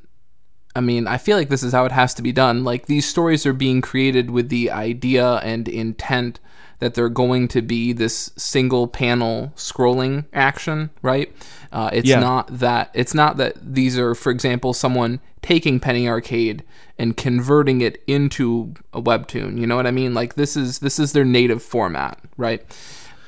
I 0.76 0.80
mean, 0.80 1.08
I 1.08 1.18
feel 1.18 1.38
like 1.38 1.50
this 1.50 1.64
is 1.64 1.74
how 1.74 1.86
it 1.86 1.92
has 1.92 2.14
to 2.16 2.22
be 2.22 2.32
done. 2.32 2.64
Like, 2.64 2.86
these 2.86 3.08
stories 3.08 3.48
are 3.48 3.54
being 3.54 3.82
created 3.82 4.30
with 4.30 4.50
the 4.50 4.70
idea 4.70 5.38
and 5.38 5.68
intent 5.68 6.40
that 6.80 6.94
they're 6.94 7.10
going 7.10 7.48
to 7.48 7.64
be 7.64 7.94
this 7.94 8.30
single 8.38 8.88
panel 8.88 9.52
scrolling 9.56 10.26
action, 10.34 10.92
right? 11.02 11.34
Uh, 11.72 11.90
it's 11.94 12.08
Yeah. 12.08 12.20
not 12.20 12.60
that 12.60 12.90
it's 12.94 13.14
not 13.14 13.38
that 13.38 13.56
these 13.62 13.98
are, 13.98 14.16
for 14.16 14.32
example, 14.32 14.74
someone 14.74 15.20
taking 15.42 15.80
Penny 15.80 16.08
Arcade 16.08 16.64
and 16.98 17.16
converting 17.18 17.82
it 17.82 18.02
into 18.08 18.74
a 18.94 19.02
webtoon. 19.02 19.58
You 19.60 19.68
know 19.68 19.76
what 19.76 19.86
I 19.88 19.92
mean? 19.92 20.14
Like 20.14 20.36
this 20.36 20.56
is 20.58 20.80
this 20.80 20.98
is 21.00 21.14
their 21.14 21.26
native 21.26 21.62
format, 21.62 22.20
right? 22.38 22.64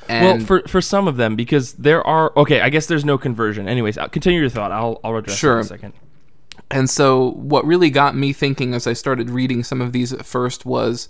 And 0.08 0.40
Well, 0.40 0.46
for 0.46 0.68
for 0.68 0.82
some 0.82 1.08
of 1.08 1.18
them, 1.18 1.36
because 1.36 1.74
there 1.74 2.06
are 2.08 2.32
okay. 2.38 2.62
I 2.62 2.70
guess 2.70 2.88
there's 2.88 3.06
no 3.06 3.18
conversion. 3.18 3.68
Anyways, 3.68 3.98
uh, 3.98 4.08
continue 4.08 4.40
your 4.40 4.50
thought. 4.50 4.72
I'll 4.72 5.00
I'll 5.04 5.16
address 5.18 5.38
Sure. 5.38 5.56
in 5.60 5.66
a 5.66 5.68
second. 5.68 5.94
And 6.72 6.90
so, 6.90 7.32
what 7.32 7.66
really 7.66 7.90
got 7.90 8.16
me 8.16 8.32
thinking 8.34 8.74
as 8.74 8.86
I 8.88 8.94
started 8.94 9.30
reading 9.30 9.64
some 9.64 9.82
of 9.82 9.92
these 9.92 10.14
at 10.14 10.26
first 10.26 10.66
was 10.66 11.10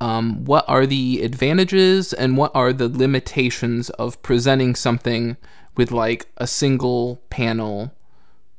um, 0.00 0.44
what 0.44 0.64
are 0.68 0.84
the 0.86 1.22
advantages 1.22 2.12
and 2.12 2.36
what 2.36 2.50
are 2.54 2.72
the 2.72 2.88
limitations 2.88 3.88
of 3.90 4.20
presenting 4.22 4.74
something 4.74 5.36
with 5.76 5.90
like 5.90 6.26
a 6.36 6.46
single 6.46 7.22
panel 7.30 7.92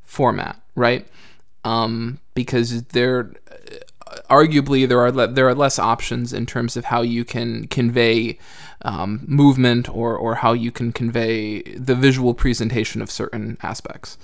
format, 0.03 0.61
right? 0.75 1.07
Um, 1.63 2.19
because 2.33 2.83
there, 2.83 3.31
arguably, 4.29 4.87
there 4.87 4.99
are 4.99 5.11
le- 5.11 5.27
there 5.27 5.47
are 5.47 5.55
less 5.55 5.79
options 5.79 6.33
in 6.33 6.45
terms 6.45 6.77
of 6.77 6.85
how 6.85 7.01
you 7.01 7.25
can 7.25 7.67
convey 7.67 8.37
um, 8.83 9.23
movement 9.27 9.89
or 9.89 10.15
or 10.15 10.35
how 10.35 10.53
you 10.53 10.71
can 10.71 10.91
convey 10.91 11.61
the 11.63 11.95
visual 11.95 12.33
presentation 12.33 13.01
of 13.01 13.09
certain 13.09 13.57
aspects. 13.63 14.17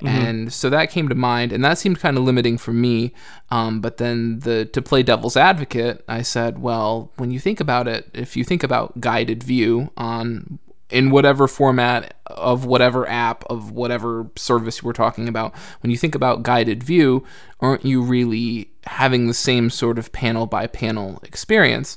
And 0.00 0.52
so 0.52 0.70
that 0.70 0.90
came 0.90 1.08
to 1.08 1.16
mind, 1.16 1.52
and 1.52 1.64
that 1.64 1.76
seemed 1.76 1.98
kind 1.98 2.16
of 2.16 2.22
limiting 2.22 2.56
for 2.56 2.72
me. 2.72 3.12
Um, 3.50 3.80
but 3.80 3.96
then 3.96 4.38
the 4.40 4.64
to 4.66 4.80
play 4.80 5.02
devil's 5.02 5.36
advocate, 5.36 6.04
I 6.08 6.22
said, 6.22 6.60
well, 6.60 7.10
when 7.16 7.32
you 7.32 7.40
think 7.40 7.58
about 7.58 7.88
it, 7.88 8.08
if 8.14 8.36
you 8.36 8.44
think 8.44 8.62
about 8.62 9.00
guided 9.00 9.42
view 9.42 9.90
on 9.96 10.60
in 10.90 11.10
whatever 11.10 11.46
format 11.46 12.14
of 12.26 12.64
whatever 12.64 13.08
app 13.08 13.44
of 13.44 13.72
whatever 13.72 14.30
service 14.36 14.82
we're 14.82 14.92
talking 14.92 15.28
about, 15.28 15.54
when 15.80 15.90
you 15.90 15.96
think 15.96 16.14
about 16.14 16.42
guided 16.42 16.82
view, 16.82 17.24
aren't 17.60 17.84
you 17.84 18.02
really 18.02 18.70
having 18.86 19.26
the 19.26 19.34
same 19.34 19.70
sort 19.70 19.98
of 19.98 20.12
panel 20.12 20.46
by 20.46 20.66
panel 20.66 21.20
experience? 21.24 21.96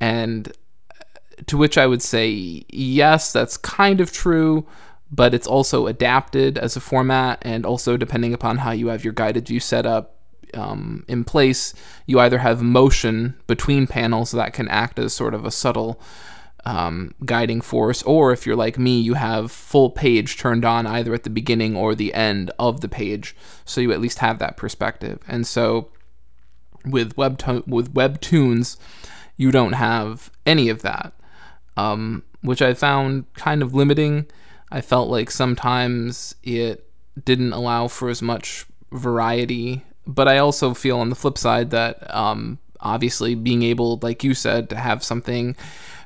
And 0.00 0.52
to 1.46 1.56
which 1.56 1.78
I 1.78 1.86
would 1.86 2.02
say, 2.02 2.64
yes, 2.68 3.32
that's 3.32 3.56
kind 3.56 4.00
of 4.00 4.12
true, 4.12 4.66
but 5.10 5.34
it's 5.34 5.46
also 5.46 5.86
adapted 5.86 6.58
as 6.58 6.76
a 6.76 6.80
format, 6.80 7.38
and 7.42 7.64
also 7.64 7.96
depending 7.96 8.34
upon 8.34 8.58
how 8.58 8.72
you 8.72 8.88
have 8.88 9.04
your 9.04 9.12
guided 9.12 9.48
view 9.48 9.60
set 9.60 9.86
up 9.86 10.16
um, 10.54 11.04
in 11.08 11.24
place, 11.24 11.74
you 12.06 12.18
either 12.20 12.38
have 12.38 12.62
motion 12.62 13.34
between 13.46 13.86
panels 13.86 14.32
that 14.32 14.52
can 14.52 14.68
act 14.68 14.98
as 14.98 15.12
sort 15.12 15.34
of 15.34 15.44
a 15.44 15.50
subtle 15.50 16.00
um, 16.68 17.14
guiding 17.24 17.62
force, 17.62 18.02
or 18.02 18.30
if 18.30 18.44
you're 18.44 18.54
like 18.54 18.78
me, 18.78 19.00
you 19.00 19.14
have 19.14 19.50
full 19.50 19.88
page 19.88 20.36
turned 20.36 20.66
on 20.66 20.86
either 20.86 21.14
at 21.14 21.22
the 21.22 21.30
beginning 21.30 21.74
or 21.74 21.94
the 21.94 22.12
end 22.12 22.50
of 22.58 22.82
the 22.82 22.90
page, 22.90 23.34
so 23.64 23.80
you 23.80 23.90
at 23.90 24.02
least 24.02 24.18
have 24.18 24.38
that 24.38 24.58
perspective. 24.58 25.18
And 25.26 25.46
so 25.46 25.88
with 26.84 27.16
web 27.16 27.42
with 27.66 27.94
webtoons, 27.94 28.76
you 29.38 29.50
don't 29.50 29.72
have 29.72 30.30
any 30.44 30.68
of 30.68 30.82
that, 30.82 31.14
um, 31.78 32.22
which 32.42 32.60
I 32.60 32.74
found 32.74 33.32
kind 33.32 33.62
of 33.62 33.72
limiting. 33.72 34.26
I 34.70 34.82
felt 34.82 35.08
like 35.08 35.30
sometimes 35.30 36.34
it 36.42 36.86
didn't 37.24 37.54
allow 37.54 37.88
for 37.88 38.10
as 38.10 38.20
much 38.20 38.66
variety, 38.92 39.86
but 40.06 40.28
I 40.28 40.36
also 40.36 40.74
feel 40.74 40.98
on 40.98 41.08
the 41.08 41.16
flip 41.16 41.38
side 41.38 41.70
that 41.70 42.14
um, 42.14 42.58
obviously 42.78 43.34
being 43.34 43.62
able, 43.62 43.98
like 44.02 44.22
you 44.22 44.34
said, 44.34 44.68
to 44.68 44.76
have 44.76 45.02
something 45.02 45.56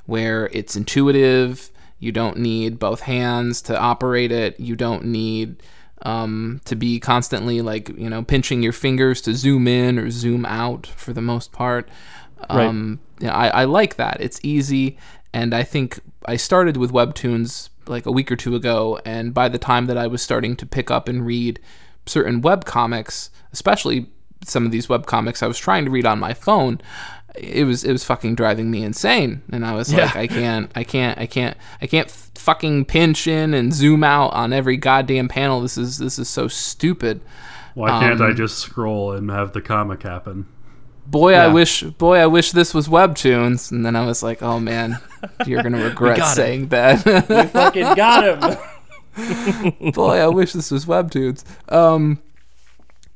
where 0.07 0.49
it's 0.53 0.77
intuitive. 0.77 1.71
You 1.99 2.13
don't 2.13 2.39
need 2.39 2.79
both 2.79 3.01
hands 3.03 3.63
to 3.63 3.79
operate 3.79 4.33
it. 4.33 4.59
You 4.59 4.77
don't 4.77 5.05
need 5.05 5.63
um, 6.03 6.61
to 6.65 6.75
be 6.75 6.99
constantly 6.99 7.61
like 7.63 7.89
you 7.91 8.11
know 8.11 8.23
pinching 8.23 8.63
your 8.63 8.73
fingers 8.73 9.21
to 9.23 9.35
zoom 9.35 9.69
in 9.69 9.99
or 9.99 10.11
zoom 10.11 10.45
out 10.45 10.87
for 10.87 11.13
the 11.13 11.21
most 11.21 11.53
part. 11.53 11.89
Um, 12.49 12.99
right. 13.21 13.31
I, 13.31 13.49
I 13.49 13.65
like 13.65 13.97
that. 13.97 14.21
It's 14.21 14.41
easy, 14.43 14.99
and 15.33 15.55
I 15.55 15.63
think 15.63 16.01
I 16.27 16.37
started 16.37 16.77
with 16.77 16.93
webtoons 16.93 17.69
like 17.87 18.07
a 18.07 18.13
week 18.13 18.31
or 18.33 18.37
two 18.37 18.55
ago, 18.57 19.01
and 19.05 19.33
by 19.33 19.49
the 19.49 19.59
time 19.59 19.87
that 19.87 19.97
I 19.97 20.07
was 20.07 20.23
starting 20.23 20.57
to 20.57 20.67
pick 20.67 20.91
up 20.91 21.09
and 21.09 21.25
read 21.25 21.61
certain 22.07 22.41
web 22.41 22.65
comics, 22.65 23.31
especially 23.53 24.09
some 24.45 24.67
of 24.67 24.73
these 24.73 24.89
web 24.89 25.07
comics 25.07 25.43
I 25.43 25.47
was 25.47 25.59
trying 25.59 25.85
to 25.85 25.91
read 25.91 26.07
on 26.07 26.19
my 26.19 26.35
phone, 26.35 26.81
it 27.35 27.65
was 27.65 27.85
it 27.85 27.93
was 27.93 28.05
fucking 28.05 28.35
driving 28.35 28.71
me 28.71 28.83
insane. 28.83 29.43
And 29.51 29.65
i 29.65 29.75
was 29.75 29.93
yeah. 29.93 30.05
like 30.07 30.17
i 30.17 30.27
can't 30.27 30.71
i 30.75 30.85
can't 30.85 31.19
i 31.19 31.27
can't 31.27 31.57
i 31.81 31.87
can't 31.87 32.11
fucking 32.11 32.85
pinch 32.87 33.27
in 33.27 33.55
and 33.55 33.73
zoom 33.73 34.05
out 34.05 34.33
on 34.35 34.53
every 34.53 34.77
goddamn 34.77 35.29
panel. 35.29 35.61
This 35.61 35.79
is 35.79 35.99
this 35.99 36.19
is 36.19 36.29
so 36.29 36.49
stupid. 36.49 37.21
Why 37.75 38.01
can't 38.01 38.21
um, 38.21 38.31
i 38.31 38.33
just 38.33 38.59
scroll 38.59 39.13
and 39.13 39.31
have 39.31 39.53
the 39.53 39.63
comic 39.63 40.03
happen? 40.03 40.47
Boy 41.07 41.33
yeah. 41.33 41.45
i 41.45 41.49
wish 41.49 41.83
boy 41.83 42.19
i 42.19 42.27
wish 42.27 42.53
this 42.53 42.75
was 42.75 42.89
webtoons. 42.89 43.71
And 43.71 43.85
then 43.85 43.97
i 43.97 44.05
was 44.05 44.23
like 44.23 44.43
oh 44.43 44.61
man 44.61 44.99
you're 45.47 45.63
gonna 45.63 45.85
regret 45.89 46.25
saying 46.35 46.63
him. 46.63 46.69
that. 46.69 47.29
We 47.29 47.43
fucking 47.49 47.95
got 47.95 48.25
him. 48.25 48.59
Boy 49.93 50.19
i 50.19 50.27
wish 50.27 50.53
this 50.53 50.71
was 50.71 50.87
webtoons. 50.87 51.45
Um 51.73 52.23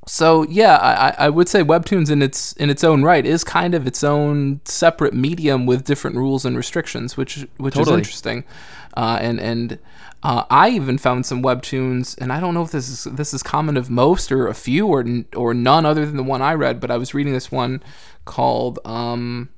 so 0.07 0.45
yeah, 0.45 0.77
I, 0.77 1.27
I 1.27 1.29
would 1.29 1.49
say 1.49 1.63
Webtoons 1.63 2.11
in 2.11 2.23
its 2.23 2.53
in 2.55 2.71
its 2.71 2.85
own 2.85 3.03
right 3.03 3.27
is 3.27 3.43
kind 3.43 3.75
of 3.75 3.87
its 3.89 4.05
own 4.05 4.61
separate 4.65 5.13
medium 5.13 5.67
with 5.67 5.85
different 5.85 6.17
rules 6.17 6.45
and 6.45 6.57
restrictions, 6.57 7.17
which 7.17 7.47
which 7.57 7.75
totally. 7.75 7.95
is 7.95 8.07
interesting. 8.07 8.45
Uh, 8.97 9.19
and 9.21 9.41
and 9.41 9.79
uh, 10.23 10.45
I 10.49 10.71
even 10.71 10.97
found 10.97 11.27
some 11.27 11.43
Webtoons, 11.43 12.17
and 12.19 12.33
I 12.33 12.39
don't 12.39 12.55
know 12.55 12.63
if 12.63 12.71
this 12.71 12.89
is 12.89 13.05
this 13.13 13.35
is 13.35 13.43
common 13.43 13.77
of 13.77 13.91
most 13.91 14.31
or 14.31 14.47
a 14.47 14.55
few 14.55 14.87
or 14.87 15.05
or 15.35 15.55
none 15.55 15.85
other 15.85 16.07
than 16.07 16.17
the 16.17 16.23
one 16.23 16.41
I 16.41 16.55
read. 16.55 16.79
But 16.79 16.93
I 16.93 16.97
was 16.97 17.13
reading 17.13 17.33
this 17.33 17.51
one 17.51 17.83
called 18.25 18.79
um, 18.85 19.49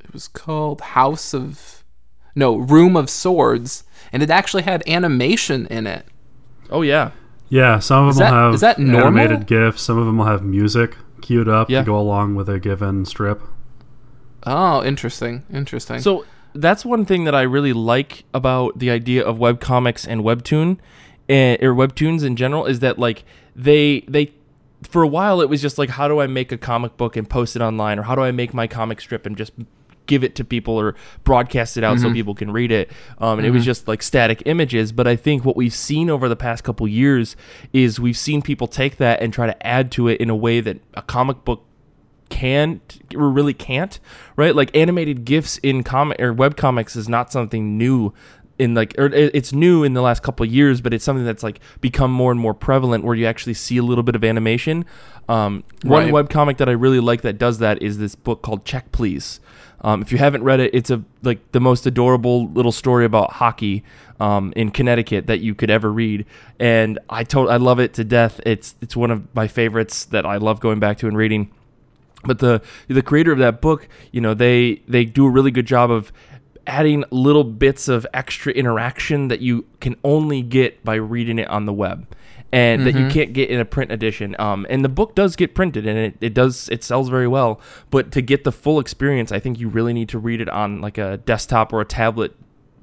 it 0.00 0.12
was 0.12 0.26
called 0.26 0.80
House 0.80 1.32
of 1.32 1.84
no 2.34 2.56
Room 2.56 2.96
of 2.96 3.08
Swords, 3.08 3.84
and 4.12 4.20
it 4.20 4.30
actually 4.30 4.64
had 4.64 4.82
animation 4.88 5.66
in 5.66 5.86
it. 5.86 6.06
Oh 6.70 6.82
yeah. 6.82 7.12
Yeah, 7.48 7.78
some 7.78 8.04
of 8.04 8.10
is 8.10 8.16
them 8.16 8.30
that, 8.30 8.32
will 8.32 8.44
have 8.44 8.54
is 8.54 8.60
that 8.60 8.78
animated 8.78 9.46
GIFs. 9.46 9.82
Some 9.82 9.98
of 9.98 10.06
them 10.06 10.18
will 10.18 10.26
have 10.26 10.42
music 10.42 10.96
queued 11.20 11.48
up 11.48 11.70
yeah. 11.70 11.80
to 11.80 11.84
go 11.84 11.98
along 11.98 12.34
with 12.34 12.48
a 12.48 12.58
given 12.58 13.04
strip. 13.04 13.42
Oh, 14.44 14.84
interesting. 14.84 15.44
Interesting. 15.52 16.00
So 16.00 16.24
that's 16.54 16.84
one 16.84 17.04
thing 17.04 17.24
that 17.24 17.34
I 17.34 17.42
really 17.42 17.72
like 17.72 18.24
about 18.32 18.78
the 18.78 18.90
idea 18.90 19.24
of 19.24 19.38
webcomics 19.38 20.06
and 20.06 20.22
webtoon 20.22 20.78
and, 21.28 21.60
eh, 21.60 21.66
or 21.66 21.74
webtoons 21.74 22.24
in 22.24 22.36
general 22.36 22.66
is 22.66 22.80
that 22.80 22.98
like 22.98 23.24
they 23.54 24.00
they 24.08 24.32
for 24.82 25.02
a 25.02 25.08
while 25.08 25.40
it 25.40 25.48
was 25.48 25.60
just 25.60 25.78
like 25.78 25.90
how 25.90 26.06
do 26.06 26.20
I 26.20 26.26
make 26.26 26.52
a 26.52 26.58
comic 26.58 26.96
book 26.96 27.16
and 27.16 27.28
post 27.28 27.56
it 27.56 27.62
online 27.62 27.98
or 27.98 28.02
how 28.02 28.14
do 28.14 28.22
I 28.22 28.30
make 28.30 28.54
my 28.54 28.66
comic 28.66 29.00
strip 29.00 29.26
and 29.26 29.36
just 29.36 29.52
give 30.06 30.24
it 30.24 30.34
to 30.36 30.44
people 30.44 30.78
or 30.78 30.94
broadcast 31.24 31.76
it 31.76 31.84
out 31.84 31.96
mm-hmm. 31.96 32.08
so 32.08 32.12
people 32.12 32.34
can 32.34 32.50
read 32.50 32.72
it. 32.72 32.90
Um, 33.18 33.38
and 33.38 33.40
mm-hmm. 33.40 33.46
it 33.46 33.50
was 33.50 33.62
mm-hmm. 33.62 33.66
just 33.66 33.88
like 33.88 34.02
static 34.02 34.42
images. 34.46 34.92
But 34.92 35.06
I 35.06 35.16
think 35.16 35.44
what 35.44 35.56
we've 35.56 35.74
seen 35.74 36.10
over 36.10 36.28
the 36.28 36.36
past 36.36 36.64
couple 36.64 36.86
years 36.88 37.36
is 37.72 38.00
we've 38.00 38.18
seen 38.18 38.42
people 38.42 38.66
take 38.66 38.96
that 38.96 39.20
and 39.20 39.32
try 39.32 39.46
to 39.46 39.66
add 39.66 39.90
to 39.92 40.08
it 40.08 40.20
in 40.20 40.30
a 40.30 40.36
way 40.36 40.60
that 40.60 40.78
a 40.94 41.02
comic 41.02 41.44
book 41.44 41.62
can't 42.28 43.00
or 43.14 43.30
really 43.30 43.54
can't 43.54 44.00
right 44.34 44.56
like 44.56 44.74
animated 44.76 45.24
gifs 45.24 45.58
in 45.58 45.84
comic 45.84 46.20
or 46.20 46.32
web 46.32 46.56
comics 46.56 46.96
is 46.96 47.08
not 47.08 47.30
something 47.30 47.78
new 47.78 48.12
in 48.58 48.74
like 48.74 48.94
or 48.98 49.06
it's 49.06 49.52
new 49.52 49.84
in 49.84 49.94
the 49.94 50.00
last 50.00 50.22
couple 50.22 50.44
of 50.44 50.52
years 50.52 50.80
but 50.80 50.94
it's 50.94 51.04
something 51.04 51.24
that's 51.24 51.42
like 51.42 51.60
become 51.80 52.10
more 52.10 52.30
and 52.30 52.40
more 52.40 52.54
prevalent 52.54 53.04
where 53.04 53.14
you 53.14 53.26
actually 53.26 53.54
see 53.54 53.76
a 53.76 53.82
little 53.82 54.04
bit 54.04 54.14
of 54.14 54.24
animation 54.24 54.84
um, 55.28 55.64
one 55.82 56.10
web 56.10 56.30
comic 56.30 56.56
that 56.56 56.68
i 56.68 56.72
really 56.72 57.00
like 57.00 57.22
that 57.22 57.38
does 57.38 57.58
that 57.58 57.80
is 57.82 57.98
this 57.98 58.14
book 58.14 58.42
called 58.42 58.64
check 58.64 58.90
please 58.92 59.40
um, 59.82 60.02
if 60.02 60.10
you 60.12 60.18
haven't 60.18 60.42
read 60.42 60.60
it, 60.60 60.74
it's 60.74 60.90
a 60.90 61.02
like 61.22 61.52
the 61.52 61.60
most 61.60 61.86
adorable 61.86 62.48
little 62.48 62.72
story 62.72 63.04
about 63.04 63.32
hockey 63.32 63.84
um, 64.18 64.52
in 64.56 64.70
Connecticut 64.70 65.26
that 65.26 65.40
you 65.40 65.54
could 65.54 65.70
ever 65.70 65.92
read, 65.92 66.24
and 66.58 66.98
I 67.10 67.24
told 67.24 67.50
I 67.50 67.56
love 67.56 67.78
it 67.78 67.94
to 67.94 68.04
death. 68.04 68.40
It's 68.46 68.74
it's 68.80 68.96
one 68.96 69.10
of 69.10 69.34
my 69.34 69.48
favorites 69.48 70.04
that 70.06 70.24
I 70.24 70.36
love 70.36 70.60
going 70.60 70.80
back 70.80 70.98
to 70.98 71.08
and 71.08 71.16
reading. 71.16 71.50
But 72.24 72.38
the 72.38 72.62
the 72.88 73.02
creator 73.02 73.32
of 73.32 73.38
that 73.38 73.60
book, 73.60 73.88
you 74.12 74.20
know, 74.20 74.34
they 74.34 74.82
they 74.88 75.04
do 75.04 75.26
a 75.26 75.30
really 75.30 75.50
good 75.50 75.66
job 75.66 75.90
of 75.90 76.12
adding 76.66 77.04
little 77.10 77.44
bits 77.44 77.88
of 77.88 78.06
extra 78.12 78.52
interaction 78.52 79.28
that 79.28 79.40
you 79.40 79.66
can 79.80 79.96
only 80.04 80.42
get 80.42 80.84
by 80.84 80.94
reading 80.94 81.38
it 81.38 81.48
on 81.48 81.66
the 81.66 81.72
web 81.72 82.06
and 82.52 82.80
mm-hmm. 82.80 82.86
that 82.86 82.98
you 82.98 83.06
mm-hmm. 83.06 83.12
can't 83.12 83.32
get 83.32 83.50
in 83.50 83.60
a 83.60 83.64
print 83.64 83.90
edition. 83.92 84.36
Um, 84.38 84.66
and 84.70 84.84
the 84.84 84.88
book 84.88 85.14
does 85.14 85.36
get 85.36 85.54
printed, 85.54 85.86
and 85.86 85.98
it, 85.98 86.16
it 86.20 86.34
does 86.34 86.68
it 86.70 86.84
sells 86.84 87.08
very 87.08 87.28
well. 87.28 87.60
But 87.90 88.12
to 88.12 88.22
get 88.22 88.44
the 88.44 88.52
full 88.52 88.78
experience, 88.78 89.32
I 89.32 89.40
think 89.40 89.58
you 89.58 89.68
really 89.68 89.92
need 89.92 90.08
to 90.10 90.18
read 90.18 90.40
it 90.40 90.48
on 90.48 90.80
like 90.80 90.98
a 90.98 91.18
desktop 91.18 91.72
or 91.72 91.80
a 91.80 91.84
tablet 91.84 92.34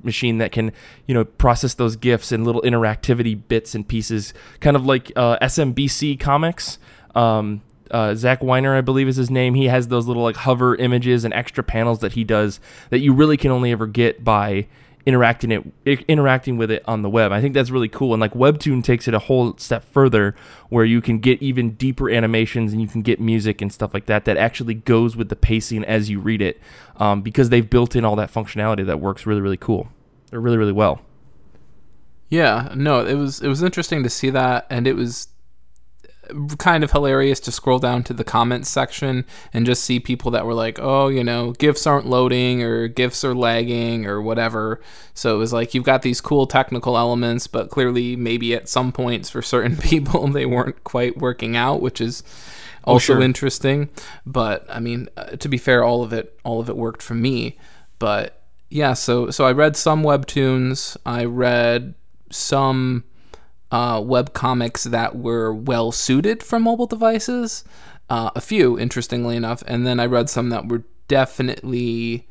machine 0.04 0.38
that 0.38 0.52
can 0.52 0.74
you 1.08 1.14
know 1.14 1.24
process 1.24 1.74
those 1.74 1.96
gifs 1.96 2.32
and 2.32 2.46
little 2.46 2.62
interactivity 2.62 3.40
bits 3.48 3.74
and 3.74 3.88
pieces, 3.88 4.34
kind 4.60 4.76
of 4.76 4.86
like 4.86 5.12
uh, 5.16 5.38
SMBC 5.40 6.20
comics. 6.20 6.78
Um, 7.16 7.62
uh, 7.92 8.16
Zach 8.16 8.44
Weiner, 8.44 8.76
I 8.76 8.82
believe 8.82 9.08
is 9.08 9.16
his 9.16 9.30
name. 9.30 9.54
He 9.54 9.66
has 9.66 9.88
those 9.88 10.08
little 10.08 10.24
like 10.24 10.38
hover 10.38 10.76
images 10.76 11.24
and 11.24 11.34
extra 11.34 11.64
panels 11.64 12.00
that 12.00 12.14
he 12.14 12.24
does 12.24 12.60
that 12.90 13.00
you 13.00 13.14
really 13.14 13.38
can 13.38 13.52
only 13.52 13.72
ever 13.72 13.88
get 13.88 14.24
by 14.24 14.68
interacting 15.06 15.52
it 15.52 15.64
interacting 16.08 16.58
with 16.58 16.72
it 16.72 16.82
on 16.88 17.02
the 17.02 17.10
web. 17.10 17.32
I 17.32 17.42
think 17.42 17.54
that's 17.54 17.70
really 17.70 17.90
cool 17.90 18.14
and 18.14 18.22
like 18.22 18.34
Webtoon 18.34 18.84
takes 18.84 19.08
it 19.08 19.14
a 19.14 19.20
whole 19.20 19.58
step 19.58 19.84
further 19.84 20.34
where 20.70 20.86
you 20.86 21.02
can 21.02 21.20
get 21.20 21.42
even 21.42 21.72
deeper 21.72 22.10
animations 22.10 22.72
and 22.72 22.82
you 22.82 22.88
can 22.88 23.02
get 23.02 23.20
music 23.20 23.62
and 23.62 23.72
stuff 23.72 23.94
like 23.94 24.06
that 24.06 24.24
that 24.26 24.38
actually 24.38 24.76
goes 24.76 25.18
with 25.18 25.28
the 25.28 25.36
pacing 25.36 25.84
as 25.84 26.10
you 26.10 26.20
read 26.20 26.42
it 26.42 26.60
um, 26.98 27.22
because 27.22 27.50
they've 27.50 27.70
built 27.70 27.96
in 27.96 28.06
all 28.06 28.16
that 28.16 28.32
functionality 28.32 28.86
that 28.86 29.00
works 29.02 29.26
really 29.26 29.42
really 29.42 29.58
cool 29.58 29.90
or 30.32 30.40
really 30.40 30.58
really 30.58 30.72
well. 30.72 31.02
Yeah, 32.30 32.72
no, 32.74 33.06
it 33.06 33.16
was 33.16 33.42
it 33.42 33.50
was 33.50 33.62
interesting 33.62 34.04
to 34.04 34.10
see 34.10 34.30
that 34.30 34.66
and 34.70 34.88
it 34.88 34.96
was 34.96 35.28
kind 36.58 36.84
of 36.84 36.92
hilarious 36.92 37.40
to 37.42 37.52
scroll 37.52 37.80
down 37.80 38.04
to 38.04 38.14
the 38.14 38.24
comments 38.24 38.70
section 38.70 39.26
and 39.54 39.66
just 39.66 39.84
see 39.84 40.00
people 40.00 40.32
that 40.32 40.46
were 40.46 40.54
like, 40.54 40.80
oh, 40.80 41.08
you 41.08 41.24
know, 41.24 41.52
GIFs 41.54 41.86
aren't 41.86 42.08
loading 42.08 42.64
or 42.64 42.88
GIFs 42.88 43.24
are 43.24 43.36
lagging 43.36 44.06
or 44.06 44.22
whatever. 44.22 44.82
So 45.14 45.36
it 45.36 45.38
was 45.38 45.54
like 45.54 45.74
you've 45.74 45.84
got 45.84 46.02
these 46.02 46.22
cool 46.22 46.48
technical 46.48 46.98
elements, 46.98 47.48
but 47.48 47.70
clearly 47.70 48.16
maybe 48.16 48.54
at 48.54 48.70
some 48.70 48.92
points 48.92 49.30
for 49.30 49.42
certain 49.42 49.78
people 49.82 50.28
they 50.28 50.46
weren't 50.46 50.84
quite 50.84 51.18
working 51.18 51.56
out, 51.56 51.82
which 51.82 52.00
is 52.00 52.24
oh, 52.86 52.94
also 52.94 53.14
oh, 53.14 53.18
sure. 53.18 53.22
interesting. 53.22 53.90
But 54.26 54.66
I 54.70 54.80
mean, 54.80 55.10
uh, 55.18 55.36
to 55.38 55.50
be 55.50 55.58
fair, 55.58 55.84
all 55.84 56.04
of 56.04 56.14
it 56.14 56.40
all 56.44 56.60
of 56.60 56.70
it 56.70 56.78
worked 56.78 57.02
for 57.02 57.16
me. 57.16 57.58
But 58.00 58.42
yeah, 58.70 58.94
so 58.94 59.30
so 59.30 59.46
I 59.46 59.52
read 59.52 59.76
some 59.76 60.04
webtoons. 60.04 60.98
I 61.06 61.26
read 61.26 61.96
some 62.32 63.04
uh, 63.74 64.00
web 64.00 64.34
comics 64.34 64.84
that 64.84 65.16
were 65.18 65.52
well 65.52 65.92
suited 65.92 66.44
for 66.44 66.60
mobile 66.60 66.86
devices. 66.86 67.66
Uh, 68.08 68.30
a 68.36 68.42
few, 68.42 68.78
interestingly 68.78 69.36
enough, 69.36 69.64
and 69.66 69.88
then 69.88 70.00
I 70.00 70.06
read 70.06 70.30
some 70.30 70.50
that 70.50 70.68
were 70.68 70.84
definitely 71.08 72.28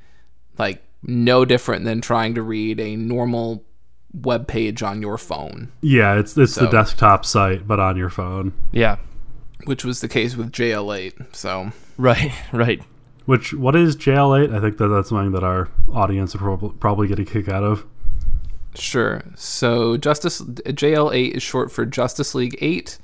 like 0.56 0.84
no 1.02 1.44
different 1.44 1.84
than 1.84 2.00
trying 2.00 2.34
to 2.36 2.42
read 2.42 2.78
a 2.78 2.94
normal 2.94 3.64
web 4.14 4.46
page 4.46 4.84
on 4.84 5.02
your 5.02 5.18
phone. 5.18 5.72
Yeah, 5.80 6.16
it's 6.16 6.36
it's 6.38 6.52
so, 6.52 6.66
the 6.66 6.70
desktop 6.70 7.24
site, 7.24 7.66
but 7.66 7.80
on 7.80 7.96
your 7.96 8.10
phone. 8.10 8.52
Yeah, 8.70 8.98
which 9.64 9.84
was 9.84 10.00
the 10.00 10.08
case 10.08 10.36
with 10.36 10.52
JL8. 10.52 11.34
So 11.34 11.72
right, 11.96 12.32
right. 12.52 12.80
Which 13.26 13.52
what 13.52 13.74
is 13.74 13.96
JL8? 13.96 14.54
I 14.54 14.60
think 14.60 14.76
that 14.76 14.88
that's 14.88 15.08
something 15.08 15.32
that 15.32 15.42
our 15.42 15.68
audience 15.92 16.36
will 16.36 16.70
probably 16.78 17.08
get 17.08 17.18
a 17.18 17.24
kick 17.24 17.48
out 17.48 17.64
of. 17.64 17.84
Sure. 18.74 19.22
So 19.36 19.96
Justice 19.96 20.40
JL8 20.40 21.32
is 21.32 21.42
short 21.42 21.70
for 21.70 21.84
Justice 21.86 22.34
League 22.34 22.56
8. 22.60 22.98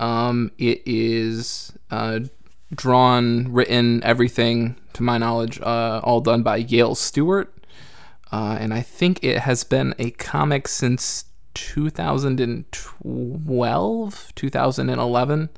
Um, 0.00 0.50
it 0.58 0.82
is 0.86 1.72
uh, 1.90 2.20
drawn, 2.74 3.52
written, 3.52 4.02
everything 4.04 4.76
to 4.92 5.02
my 5.02 5.18
knowledge, 5.18 5.60
uh, 5.60 6.00
all 6.04 6.20
done 6.20 6.42
by 6.42 6.56
Yale 6.56 6.94
Stewart. 6.94 7.52
uh, 8.30 8.58
and 8.60 8.74
I 8.74 8.80
think 8.82 9.24
it 9.24 9.38
has 9.40 9.64
been 9.64 9.94
a 9.98 10.10
comic 10.12 10.68
since 10.68 11.24
2012, 13.02 14.32
2011. 14.34 15.48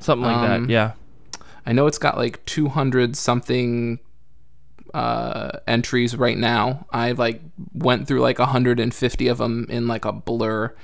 Something 0.00 0.26
like 0.26 0.36
Um, 0.36 0.66
that. 0.66 0.72
Yeah. 0.72 0.92
I 1.66 1.72
know 1.72 1.86
it's 1.86 1.98
got 1.98 2.16
like 2.16 2.44
200 2.46 3.16
something 3.16 3.98
uh, 4.94 5.58
entries 5.66 6.16
right 6.16 6.38
now. 6.38 6.86
I 6.92 7.12
like 7.12 7.40
went 7.74 8.06
through 8.08 8.20
like 8.20 8.38
150 8.38 9.28
of 9.28 9.38
them 9.38 9.66
in 9.68 9.86
like 9.88 10.04
a 10.04 10.12
blur, 10.12 10.74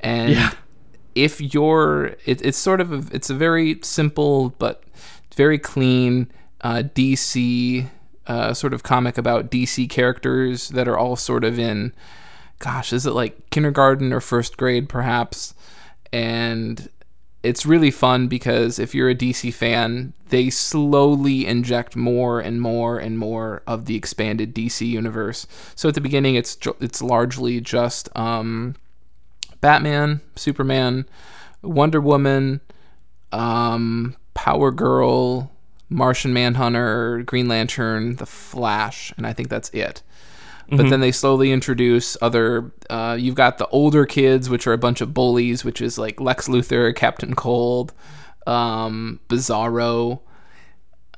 and 0.00 0.32
Yeah. 0.32 0.52
if 1.14 1.40
you're, 1.40 2.16
it, 2.24 2.44
it's 2.44 2.58
sort 2.58 2.80
of 2.80 2.92
a, 2.92 3.14
it's 3.14 3.30
a 3.30 3.34
very 3.34 3.78
simple 3.82 4.50
but 4.58 4.82
very 5.34 5.58
clean 5.58 6.30
uh, 6.60 6.82
DC 6.94 7.88
uh, 8.26 8.54
sort 8.54 8.72
of 8.72 8.82
comic 8.82 9.18
about 9.18 9.50
DC 9.50 9.88
characters 9.90 10.68
that 10.70 10.88
are 10.88 10.96
all 10.96 11.16
sort 11.16 11.44
of 11.44 11.58
in, 11.58 11.92
gosh, 12.58 12.92
is 12.92 13.04
it 13.06 13.12
like 13.12 13.50
kindergarten 13.50 14.12
or 14.12 14.20
first 14.20 14.56
grade 14.56 14.88
perhaps, 14.88 15.54
and 16.12 16.88
it's 17.44 17.66
really 17.66 17.90
fun 17.90 18.26
because 18.26 18.78
if 18.78 18.94
you're 18.94 19.10
a 19.10 19.14
DC 19.14 19.52
fan, 19.52 20.14
they 20.30 20.48
slowly 20.48 21.46
inject 21.46 21.94
more 21.94 22.40
and 22.40 22.60
more 22.60 22.98
and 22.98 23.18
more 23.18 23.62
of 23.66 23.84
the 23.84 23.96
expanded 23.96 24.54
DC 24.54 24.86
universe. 24.86 25.46
So 25.74 25.88
at 25.88 25.94
the 25.94 26.00
beginning, 26.00 26.36
it's 26.36 26.56
it's 26.80 27.02
largely 27.02 27.60
just 27.60 28.08
um, 28.16 28.76
Batman, 29.60 30.22
Superman, 30.34 31.04
Wonder 31.62 32.00
Woman, 32.00 32.62
um, 33.30 34.16
Power 34.32 34.70
Girl, 34.70 35.52
Martian 35.90 36.32
Manhunter, 36.32 37.22
Green 37.24 37.46
Lantern, 37.46 38.16
The 38.16 38.26
Flash, 38.26 39.12
and 39.18 39.26
I 39.26 39.34
think 39.34 39.50
that's 39.50 39.68
it. 39.70 40.02
But 40.70 40.88
then 40.88 41.00
they 41.00 41.12
slowly 41.12 41.52
introduce 41.52 42.16
other. 42.22 42.72
Uh, 42.90 43.16
you've 43.18 43.34
got 43.34 43.58
the 43.58 43.66
older 43.68 44.06
kids, 44.06 44.48
which 44.48 44.66
are 44.66 44.72
a 44.72 44.78
bunch 44.78 45.00
of 45.00 45.12
bullies, 45.14 45.64
which 45.64 45.80
is 45.80 45.98
like 45.98 46.20
Lex 46.20 46.48
Luthor, 46.48 46.94
Captain 46.94 47.34
Cold, 47.34 47.92
um, 48.46 49.20
Bizarro, 49.28 50.20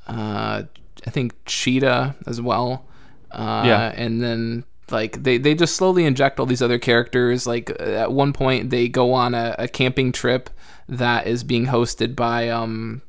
uh, 0.06 0.62
I 1.06 1.10
think 1.10 1.34
Cheetah 1.44 2.16
as 2.26 2.40
well. 2.40 2.86
Uh, 3.30 3.62
Yeah. 3.66 3.92
And 3.94 4.20
then 4.20 4.64
like 4.90 5.22
they, 5.22 5.38
they 5.38 5.54
just 5.54 5.76
slowly 5.76 6.04
inject 6.04 6.38
all 6.38 6.46
these 6.46 6.62
other 6.62 6.78
characters. 6.78 7.46
Like 7.46 7.70
uh, 7.70 7.84
at 7.84 8.12
one 8.12 8.32
point 8.32 8.70
they 8.70 8.88
go 8.88 9.12
on 9.12 9.34
a, 9.34 9.54
a 9.58 9.68
camping 9.68 10.12
trip 10.12 10.50
that 10.88 11.26
is 11.26 11.42
being 11.44 11.66
hosted 11.66 12.14
by 12.14 12.48
um, 12.48 13.02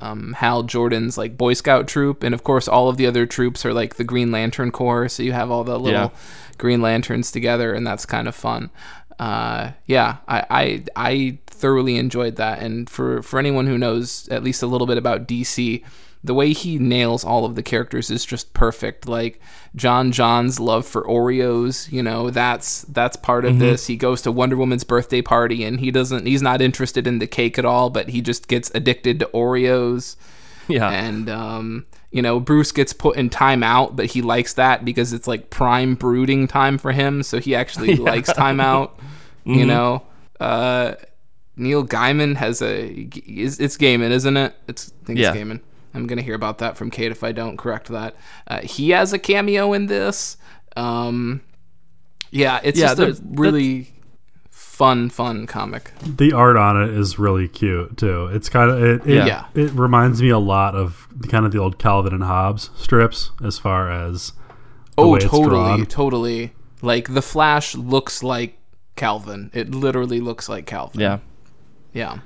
um, 0.00 0.32
Hal 0.34 0.62
Jordan's 0.64 1.18
like 1.18 1.36
Boy 1.36 1.54
Scout 1.54 1.88
troop, 1.88 2.22
and 2.22 2.34
of 2.34 2.44
course 2.44 2.68
all 2.68 2.88
of 2.88 2.96
the 2.96 3.06
other 3.06 3.26
troops 3.26 3.64
are 3.66 3.72
like 3.74 3.96
the 3.96 4.04
Green 4.04 4.30
Lantern 4.30 4.70
Corps. 4.70 5.08
So 5.08 5.22
you 5.22 5.32
have 5.32 5.50
all 5.50 5.64
the 5.64 5.78
little 5.78 6.00
Yeah. 6.00 6.08
Green 6.58 6.80
Lanterns 6.82 7.30
together, 7.30 7.72
and 7.72 7.86
that's 7.86 8.04
kind 8.06 8.26
of 8.28 8.34
fun. 8.34 8.70
Uh, 9.18 9.72
yeah, 9.86 10.18
I, 10.28 10.44
I 10.50 10.84
I 10.96 11.38
thoroughly 11.46 11.96
enjoyed 11.96 12.36
that, 12.36 12.60
and 12.62 12.88
for 12.88 13.22
for 13.22 13.38
anyone 13.38 13.66
who 13.66 13.76
knows 13.78 14.28
at 14.28 14.44
least 14.44 14.62
a 14.62 14.66
little 14.66 14.86
bit 14.86 14.98
about 14.98 15.26
DC. 15.26 15.82
The 16.24 16.34
way 16.34 16.52
he 16.52 16.78
nails 16.78 17.24
all 17.24 17.44
of 17.44 17.54
the 17.54 17.62
characters 17.62 18.10
is 18.10 18.24
just 18.24 18.52
perfect. 18.52 19.06
Like 19.08 19.40
John 19.76 20.10
John's 20.10 20.58
love 20.58 20.84
for 20.86 21.02
Oreos, 21.04 21.90
you 21.92 22.02
know, 22.02 22.30
that's 22.30 22.82
that's 22.82 23.16
part 23.16 23.44
of 23.44 23.58
this. 23.60 23.86
He 23.86 23.96
goes 23.96 24.22
to 24.22 24.32
Wonder 24.32 24.56
Woman's 24.56 24.82
birthday 24.84 25.22
party 25.22 25.62
and 25.64 25.78
he 25.78 25.90
doesn't 25.92 26.26
he's 26.26 26.42
not 26.42 26.60
interested 26.60 27.06
in 27.06 27.20
the 27.20 27.26
cake 27.28 27.58
at 27.58 27.64
all, 27.64 27.88
but 27.88 28.08
he 28.08 28.20
just 28.20 28.48
gets 28.48 28.70
addicted 28.74 29.20
to 29.20 29.26
Oreos 29.26 30.16
Yeah. 30.66 30.90
and 30.90 31.30
um, 31.30 31.86
you 32.10 32.20
know 32.20 32.40
Bruce 32.40 32.72
gets 32.72 32.92
put 32.92 33.16
in 33.16 33.30
timeout, 33.30 33.94
but 33.94 34.06
he 34.06 34.20
likes 34.20 34.54
that 34.54 34.84
because 34.84 35.12
it's 35.12 35.28
like 35.28 35.50
prime 35.50 35.94
brooding 35.94 36.48
time 36.48 36.78
for 36.78 36.90
him, 36.90 37.22
so 37.22 37.38
he 37.38 37.54
actually 37.54 37.94
likes 38.10 38.30
timeout. 38.32 38.90
You 39.44 39.64
know, 39.66 40.02
uh, 40.40 40.94
Neil 41.56 41.86
Gaiman 41.86 42.34
has 42.36 42.60
a 42.60 42.88
it's, 43.14 43.58
it's 43.60 43.76
Gaiman, 43.78 44.10
isn't 44.10 44.36
it? 44.36 44.54
It's 44.66 44.92
I 45.02 45.06
think 45.06 45.18
Yeah. 45.20 45.32
it's 45.32 45.38
Gaiman. 45.38 45.60
I'm 45.94 46.06
gonna 46.06 46.22
hear 46.22 46.34
about 46.34 46.58
that 46.58 46.76
from 46.76 46.90
Kate 46.90 47.10
if 47.10 47.24
I 47.24 47.32
don't 47.32 47.56
correct 47.56 47.88
that. 47.88 48.14
Uh, 48.46 48.60
he 48.60 48.90
has 48.90 49.12
a 49.12 49.18
cameo 49.18 49.72
in 49.72 49.86
this. 49.86 50.36
Um, 50.76 51.40
yeah, 52.30 52.60
it's 52.62 52.78
Yeah, 52.78 52.86
just 52.88 52.98
a 52.98 53.02
there's- 53.02 53.22
really 53.24 53.88
fun, 54.50 55.08
fun 55.10 55.46
comic. 55.46 55.90
The 56.04 56.32
art 56.32 56.56
on 56.56 56.80
it 56.80 56.90
is 56.90 57.18
really 57.18 57.48
cute 57.48 57.96
too. 57.96 58.26
It's 58.26 58.48
kind 58.48 58.70
of 58.70 58.82
it. 58.82 59.06
It, 59.06 59.26
Yeah. 59.26 59.46
it 59.54 59.72
reminds 59.72 60.22
me 60.22 60.28
a 60.28 60.38
lot 60.38 60.74
of 60.76 61.08
the, 61.16 61.26
kind 61.26 61.44
of 61.46 61.52
the 61.52 61.58
old 61.58 61.78
Calvin 61.78 62.12
and 62.14 62.22
Hobbes 62.22 62.70
strips 62.76 63.30
as 63.42 63.58
far 63.58 63.90
as 63.90 64.32
the 64.96 65.02
Oh, 65.02 65.08
way 65.10 65.16
it's 65.18 65.24
totally, 65.26 65.48
drawn. 65.48 65.86
totally. 65.86 66.52
Like 66.80 67.12
the 67.12 67.22
Flash 67.22 67.74
looks 67.74 68.22
like 68.22 68.56
Calvin. 68.94 69.50
It 69.52 69.74
literally 69.74 70.20
looks 70.20 70.48
like 70.48 70.66
Calvin. 70.66 71.00
yeah. 71.00 71.18
yeah, 71.92 72.18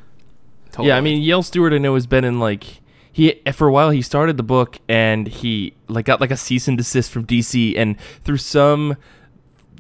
totally. 0.72 0.88
Yeah, 0.88 0.96
I 0.98 1.00
mean 1.00 1.22
Yale 1.22 1.42
Stewart 1.42 1.72
I 1.72 1.78
know 1.78 1.94
has 1.94 2.06
been 2.06 2.24
in 2.24 2.38
like 2.38 2.80
he 3.12 3.40
for 3.52 3.68
a 3.68 3.72
while 3.72 3.90
he 3.90 4.02
started 4.02 4.36
the 4.36 4.42
book 4.42 4.78
and 4.88 5.26
he 5.26 5.74
like 5.88 6.06
got 6.06 6.20
like 6.20 6.30
a 6.30 6.36
cease 6.36 6.66
and 6.66 6.78
desist 6.78 7.10
from 7.10 7.26
DC 7.26 7.76
and 7.76 8.00
through 8.24 8.38
some 8.38 8.96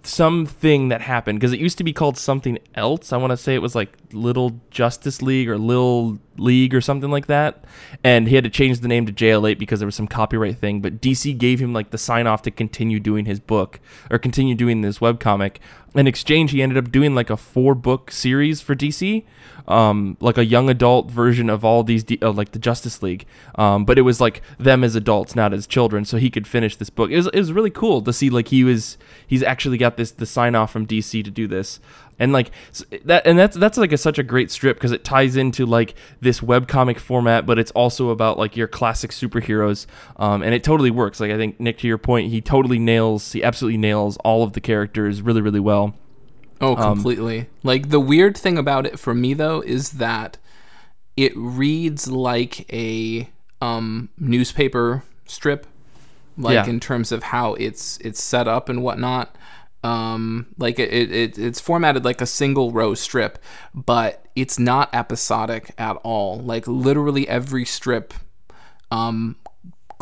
something 0.06 0.88
that 0.88 1.00
happened 1.00 1.38
because 1.38 1.52
it 1.52 1.60
used 1.60 1.78
to 1.78 1.84
be 1.84 1.92
called 1.92 2.18
something 2.18 2.58
else. 2.74 3.12
I 3.12 3.16
want 3.16 3.30
to 3.30 3.36
say 3.36 3.54
it 3.54 3.62
was 3.62 3.74
like 3.74 3.96
Little 4.12 4.60
Justice 4.70 5.22
League 5.22 5.48
or 5.48 5.58
Lil 5.58 6.18
League 6.36 6.74
or 6.74 6.80
something 6.80 7.10
like 7.10 7.26
that. 7.26 7.64
And 8.02 8.28
he 8.28 8.34
had 8.34 8.44
to 8.44 8.50
change 8.50 8.80
the 8.80 8.88
name 8.88 9.06
to 9.06 9.12
JL8 9.12 9.58
because 9.58 9.80
there 9.80 9.86
was 9.86 9.94
some 9.94 10.08
copyright 10.08 10.58
thing. 10.58 10.80
But 10.80 11.00
DC 11.00 11.36
gave 11.38 11.60
him 11.60 11.72
like 11.72 11.90
the 11.90 11.98
sign 11.98 12.26
off 12.26 12.42
to 12.42 12.50
continue 12.50 13.00
doing 13.00 13.26
his 13.26 13.40
book 13.40 13.80
or 14.10 14.18
continue 14.18 14.54
doing 14.54 14.80
this 14.80 14.98
webcomic. 14.98 15.56
In 15.94 16.06
exchange, 16.06 16.50
he 16.50 16.62
ended 16.62 16.78
up 16.78 16.90
doing 16.90 17.14
like 17.14 17.30
a 17.30 17.36
four 17.36 17.74
book 17.74 18.10
series 18.10 18.60
for 18.60 18.74
DC. 18.74 19.24
Um, 19.68 20.16
like 20.20 20.38
a 20.38 20.44
young 20.44 20.68
adult 20.68 21.10
version 21.10 21.48
of 21.48 21.64
all 21.64 21.84
these, 21.84 22.02
D- 22.02 22.18
uh, 22.20 22.32
like 22.32 22.50
the 22.52 22.58
Justice 22.58 23.02
League, 23.02 23.26
um, 23.54 23.84
but 23.84 23.96
it 23.96 24.02
was 24.02 24.20
like 24.20 24.42
them 24.58 24.82
as 24.82 24.96
adults, 24.96 25.36
not 25.36 25.52
as 25.52 25.66
children. 25.66 26.04
So 26.04 26.16
he 26.16 26.30
could 26.30 26.46
finish 26.46 26.76
this 26.76 26.90
book. 26.90 27.10
It 27.10 27.16
was, 27.16 27.28
it 27.28 27.38
was 27.38 27.52
really 27.52 27.70
cool 27.70 28.02
to 28.02 28.12
see 28.12 28.28
like 28.28 28.48
he 28.48 28.64
was 28.64 28.98
he's 29.26 29.42
actually 29.42 29.78
got 29.78 29.96
this 29.96 30.10
the 30.10 30.26
sign 30.26 30.54
off 30.54 30.72
from 30.72 30.86
DC 30.86 31.22
to 31.24 31.30
do 31.30 31.46
this 31.46 31.78
and 32.22 32.32
like 32.32 32.50
that 33.04 33.26
and 33.26 33.38
that's 33.38 33.56
that's 33.56 33.76
like 33.78 33.90
a, 33.90 33.98
such 33.98 34.18
a 34.18 34.22
great 34.22 34.50
strip 34.50 34.76
because 34.76 34.92
it 34.92 35.02
ties 35.02 35.36
into 35.36 35.66
like 35.66 35.94
this 36.20 36.40
webcomic 36.40 36.98
format 36.98 37.46
but 37.46 37.58
it's 37.58 37.72
also 37.72 38.10
about 38.10 38.38
like 38.38 38.56
your 38.56 38.68
classic 38.68 39.10
superheroes 39.10 39.86
um, 40.16 40.42
and 40.42 40.54
it 40.54 40.62
totally 40.62 40.90
works 40.90 41.20
like 41.20 41.32
i 41.32 41.36
think 41.36 41.58
nick 41.58 41.78
to 41.78 41.88
your 41.88 41.98
point 41.98 42.30
he 42.30 42.40
totally 42.40 42.78
nails 42.78 43.32
he 43.32 43.42
absolutely 43.42 43.78
nails 43.78 44.16
all 44.18 44.42
of 44.44 44.52
the 44.52 44.60
characters 44.60 45.20
really 45.20 45.40
really 45.40 45.60
well 45.60 45.94
oh, 46.62 46.76
um, 46.76 46.94
completely. 46.94 47.46
like 47.62 47.90
the 47.90 48.00
weird 48.00 48.36
thing 48.36 48.56
about 48.56 48.86
it 48.86 48.98
for 48.98 49.14
me 49.14 49.34
though 49.34 49.60
is 49.60 49.92
that 49.92 50.38
it 51.16 51.32
reads 51.36 52.08
like 52.08 52.72
a 52.72 53.28
um, 53.60 54.08
newspaper 54.18 55.02
strip, 55.26 55.66
like 56.38 56.54
Yeah. 56.54 56.66
in 56.66 56.80
terms 56.80 57.12
of 57.12 57.24
how 57.24 57.54
it's 57.54 57.98
it's 57.98 58.22
set 58.22 58.48
up 58.48 58.68
and 58.68 58.82
whatnot. 58.82 59.36
Um, 59.84 60.46
like 60.58 60.78
it, 60.78 60.92
it, 60.92 61.10
it 61.12 61.38
it's 61.38 61.60
formatted 61.60 62.04
like 62.04 62.20
a 62.20 62.26
single 62.26 62.70
row 62.72 62.94
strip, 62.94 63.38
but 63.74 64.24
it's 64.36 64.58
not 64.58 64.94
episodic 64.94 65.72
at 65.76 65.96
all. 66.04 66.38
Like 66.38 66.66
literally 66.66 67.28
every 67.28 67.64
strip 67.64 68.14
um 68.90 69.36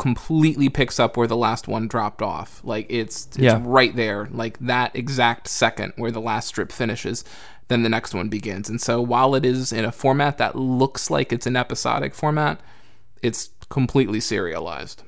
completely 0.01 0.67
picks 0.67 0.99
up 0.99 1.15
where 1.15 1.27
the 1.27 1.37
last 1.37 1.67
one 1.67 1.87
dropped 1.87 2.23
off. 2.23 2.59
Like 2.63 2.87
it's 2.89 3.27
it's 3.27 3.37
Yeah. 3.37 3.61
right 3.63 3.95
there, 3.95 4.27
like 4.31 4.57
that 4.57 4.95
exact 4.95 5.47
second 5.47 5.93
where 5.95 6.09
the 6.09 6.19
last 6.19 6.47
strip 6.47 6.71
finishes, 6.71 7.23
then 7.67 7.83
the 7.83 7.89
next 7.89 8.15
one 8.15 8.27
begins. 8.27 8.67
And 8.67 8.81
so 8.81 8.99
while 8.99 9.35
it 9.35 9.45
is 9.45 9.71
in 9.71 9.85
a 9.85 9.91
format 9.91 10.39
that 10.39 10.55
looks 10.55 11.11
like 11.11 11.31
it's 11.31 11.45
an 11.45 11.55
episodic 11.55 12.15
format, 12.15 12.59
it's 13.21 13.51
completely 13.69 14.19
serialized. 14.19 15.03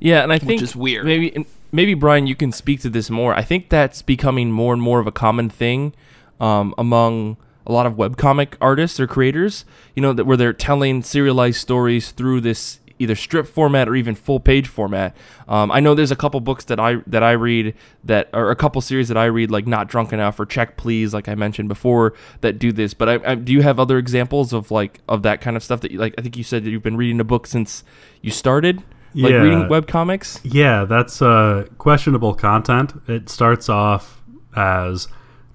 Yeah, 0.00 0.22
and 0.22 0.30
I 0.34 0.38
think 0.38 0.60
is 0.60 0.76
weird. 0.76 1.06
Maybe 1.06 1.46
maybe 1.72 1.94
Brian, 1.94 2.26
you 2.26 2.34
can 2.36 2.52
speak 2.52 2.82
to 2.82 2.90
this 2.90 3.08
more. 3.08 3.34
I 3.34 3.42
think 3.42 3.70
that's 3.70 4.02
becoming 4.02 4.50
more 4.52 4.74
and 4.74 4.82
more 4.82 5.00
of 5.00 5.06
a 5.06 5.12
common 5.12 5.48
thing 5.48 5.94
um, 6.40 6.74
among 6.76 7.38
a 7.66 7.72
lot 7.72 7.86
of 7.86 7.94
webcomic 7.94 8.48
artists 8.60 9.00
or 9.00 9.06
creators. 9.06 9.64
You 9.96 10.02
know, 10.02 10.12
that 10.12 10.26
where 10.26 10.36
they're 10.36 10.52
telling 10.52 11.02
serialized 11.02 11.58
stories 11.58 12.10
through 12.10 12.42
this 12.42 12.80
either 13.02 13.14
strip 13.14 13.46
format 13.46 13.88
or 13.88 13.94
even 13.94 14.14
full 14.14 14.40
page 14.40 14.68
format. 14.68 15.16
Um, 15.48 15.70
I 15.70 15.80
know 15.80 15.94
there's 15.94 16.10
a 16.10 16.16
couple 16.16 16.40
books 16.40 16.64
that 16.66 16.80
I 16.80 16.96
that 17.06 17.22
I 17.22 17.32
read 17.32 17.74
that 18.04 18.30
or 18.32 18.50
a 18.50 18.56
couple 18.56 18.80
series 18.80 19.08
that 19.08 19.16
I 19.16 19.26
read 19.26 19.50
like 19.50 19.66
Not 19.66 19.88
Drunk 19.88 20.12
Enough 20.12 20.38
or 20.40 20.46
Check 20.46 20.76
Please, 20.76 21.12
like 21.12 21.28
I 21.28 21.34
mentioned 21.34 21.68
before, 21.68 22.14
that 22.40 22.58
do 22.58 22.72
this. 22.72 22.94
But 22.94 23.08
I, 23.08 23.32
I, 23.32 23.34
do 23.34 23.52
you 23.52 23.62
have 23.62 23.78
other 23.78 23.98
examples 23.98 24.52
of 24.52 24.70
like 24.70 25.00
of 25.08 25.22
that 25.22 25.40
kind 25.40 25.56
of 25.56 25.62
stuff 25.62 25.80
that 25.82 25.90
you, 25.90 25.98
like 25.98 26.14
I 26.16 26.22
think 26.22 26.36
you 26.36 26.44
said 26.44 26.64
that 26.64 26.70
you've 26.70 26.82
been 26.82 26.96
reading 26.96 27.20
a 27.20 27.24
book 27.24 27.46
since 27.46 27.84
you 28.22 28.30
started, 28.30 28.78
like 29.14 29.32
Yeah. 29.32 29.42
reading 29.42 29.62
webcomics. 29.68 30.40
Yeah, 30.44 30.84
that's 30.84 31.20
uh, 31.20 31.66
questionable 31.78 32.34
content. 32.34 32.94
It 33.08 33.28
starts 33.28 33.68
off 33.68 34.22
as 34.56 35.08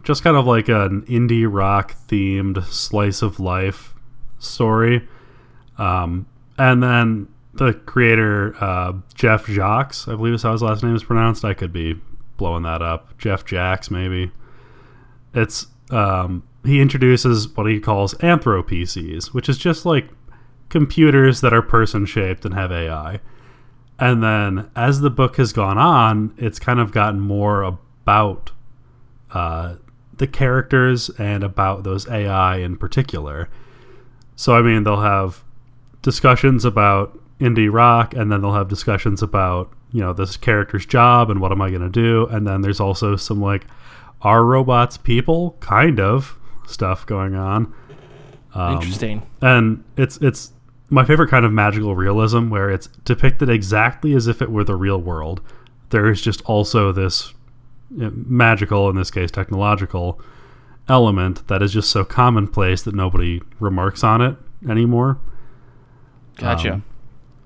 just 0.03 0.23
kind 0.23 0.37
of 0.37 0.45
like 0.47 0.69
an 0.69 1.01
indie 1.03 1.47
rock 1.49 1.95
themed 2.07 2.63
slice 2.65 3.21
of 3.21 3.39
life 3.39 3.93
story. 4.39 5.07
Um, 5.77 6.25
and 6.57 6.81
then 6.81 7.27
the 7.57 7.73
creator 7.73 8.55
uh, 8.59 8.93
Jeph 9.13 9.45
Jacques, 9.47 10.07
I 10.07 10.15
believe 10.15 10.33
is 10.33 10.43
how 10.43 10.51
his 10.51 10.61
last 10.61 10.83
name 10.83 10.95
is 10.95 11.03
pronounced. 11.03 11.43
I 11.43 11.53
could 11.53 11.73
be 11.73 11.99
blowing 12.37 12.63
that 12.63 12.81
up. 12.81 13.17
Jeph 13.17 13.45
Jacques, 13.45 13.91
maybe. 13.91 14.31
It's 15.33 15.67
um, 15.91 16.43
he 16.65 16.81
introduces 16.81 17.47
what 17.55 17.67
he 17.67 17.79
calls 17.79 18.13
anthro 18.15 18.63
PCs, 18.63 19.27
which 19.27 19.49
is 19.49 19.57
just 19.57 19.85
like 19.85 20.09
computers 20.69 21.41
that 21.41 21.53
are 21.53 21.61
person 21.61 22.05
shaped 22.05 22.45
and 22.45 22.53
have 22.53 22.71
AI. 22.71 23.19
And 23.99 24.21
then 24.21 24.69
as 24.75 25.01
the 25.01 25.09
book 25.09 25.37
has 25.37 25.53
gone 25.53 25.77
on, 25.77 26.33
it's 26.37 26.59
kind 26.59 26.79
of 26.79 26.91
gotten 26.91 27.19
more 27.19 27.63
about 27.63 28.51
uh, 29.31 29.75
the 30.17 30.27
characters 30.27 31.09
and 31.17 31.43
about 31.43 31.83
those 31.83 32.07
AI 32.07 32.57
in 32.57 32.77
particular. 32.77 33.49
So, 34.35 34.55
I 34.55 34.61
mean, 34.61 34.83
they'll 34.83 35.01
have 35.01 35.43
discussions 36.01 36.63
about 36.63 37.19
indie 37.39 37.71
rock, 37.71 38.13
and 38.13 38.31
then 38.31 38.41
they'll 38.41 38.53
have 38.53 38.67
discussions 38.67 39.21
about, 39.21 39.71
you 39.91 40.01
know, 40.01 40.13
this 40.13 40.37
character's 40.37 40.85
job 40.85 41.29
and 41.29 41.39
what 41.39 41.51
am 41.51 41.61
I 41.61 41.69
going 41.69 41.81
to 41.81 41.89
do. 41.89 42.25
And 42.27 42.47
then 42.47 42.61
there's 42.61 42.79
also 42.79 43.15
some 43.15 43.41
like, 43.41 43.65
are 44.21 44.43
robots 44.43 44.97
people? 44.97 45.57
Kind 45.59 45.99
of 45.99 46.37
stuff 46.67 47.05
going 47.05 47.35
on. 47.35 47.73
Um, 48.53 48.73
Interesting. 48.75 49.27
And 49.41 49.83
it's 49.95 50.17
it's 50.17 50.51
my 50.89 51.05
favorite 51.05 51.29
kind 51.29 51.45
of 51.45 51.51
magical 51.51 51.95
realism 51.95 52.49
where 52.49 52.69
it's 52.69 52.87
depicted 52.87 53.49
exactly 53.49 54.13
as 54.13 54.27
if 54.27 54.41
it 54.41 54.51
were 54.51 54.63
the 54.63 54.75
real 54.75 54.99
world. 54.99 55.41
There 55.89 56.09
is 56.09 56.21
just 56.21 56.41
also 56.41 56.91
this 56.91 57.33
magical, 57.89 58.89
in 58.89 58.95
this 58.95 59.11
case, 59.11 59.31
technological 59.31 60.19
element 60.89 61.47
that 61.47 61.61
is 61.61 61.73
just 61.73 61.91
so 61.91 62.03
commonplace 62.03 62.81
that 62.83 62.95
nobody 62.95 63.41
remarks 63.59 64.03
on 64.03 64.21
it 64.21 64.37
anymore. 64.67 65.19
Gotcha. 66.35 66.73
Um, 66.73 66.83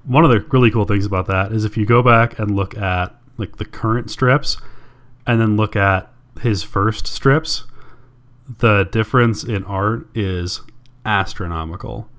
one 0.03 0.23
of 0.25 0.31
the 0.31 0.39
really 0.51 0.71
cool 0.71 0.85
things 0.85 1.05
about 1.05 1.27
that 1.27 1.51
is 1.51 1.65
if 1.65 1.77
you 1.77 1.85
go 1.85 2.01
back 2.01 2.39
and 2.39 2.55
look 2.55 2.77
at 2.77 3.15
like 3.37 3.57
the 3.57 3.65
current 3.65 4.09
strips 4.09 4.57
and 5.25 5.39
then 5.39 5.55
look 5.55 5.75
at 5.75 6.11
his 6.41 6.63
first 6.63 7.07
strips, 7.07 7.65
the 8.59 8.83
difference 8.91 9.43
in 9.43 9.63
art 9.65 10.07
is 10.15 10.61
astronomical. 11.05 12.09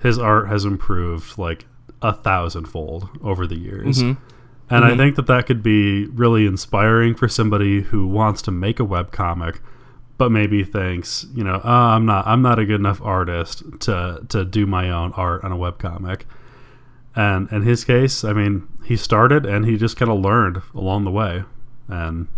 His 0.00 0.18
art 0.18 0.48
has 0.48 0.64
improved 0.64 1.38
like 1.38 1.66
a 2.00 2.12
thousandfold 2.12 3.08
over 3.22 3.46
the 3.46 3.58
years. 3.58 3.98
Mm-hmm. 3.98 4.22
And 4.70 4.84
mm-hmm. 4.84 4.94
I 4.94 4.96
think 4.96 5.16
that 5.16 5.26
that 5.26 5.46
could 5.46 5.62
be 5.62 6.06
really 6.06 6.46
inspiring 6.46 7.14
for 7.14 7.28
somebody 7.28 7.82
who 7.82 8.06
wants 8.06 8.42
to 8.42 8.50
make 8.50 8.78
a 8.78 8.84
web 8.84 9.12
comic 9.12 9.60
but 10.18 10.32
maybe 10.32 10.64
thinks, 10.64 11.26
you 11.32 11.44
know, 11.44 11.60
oh, 11.64 11.70
I'm 11.70 12.04
not 12.04 12.26
I'm 12.26 12.42
not 12.42 12.58
a 12.58 12.66
good 12.66 12.80
enough 12.80 13.00
artist 13.00 13.62
to 13.80 14.20
to 14.28 14.44
do 14.44 14.66
my 14.66 14.90
own 14.90 15.12
art 15.12 15.44
on 15.44 15.52
a 15.52 15.56
web 15.56 15.78
comic. 15.78 16.26
And 17.18 17.50
in 17.50 17.62
his 17.62 17.84
case, 17.84 18.22
I 18.22 18.32
mean, 18.32 18.68
he 18.84 18.96
started 18.96 19.44
and 19.44 19.66
he 19.66 19.76
just 19.76 19.96
kind 19.96 20.08
of 20.08 20.20
learned 20.20 20.62
along 20.72 21.02
the 21.02 21.10
way. 21.10 21.42
And 21.88 22.28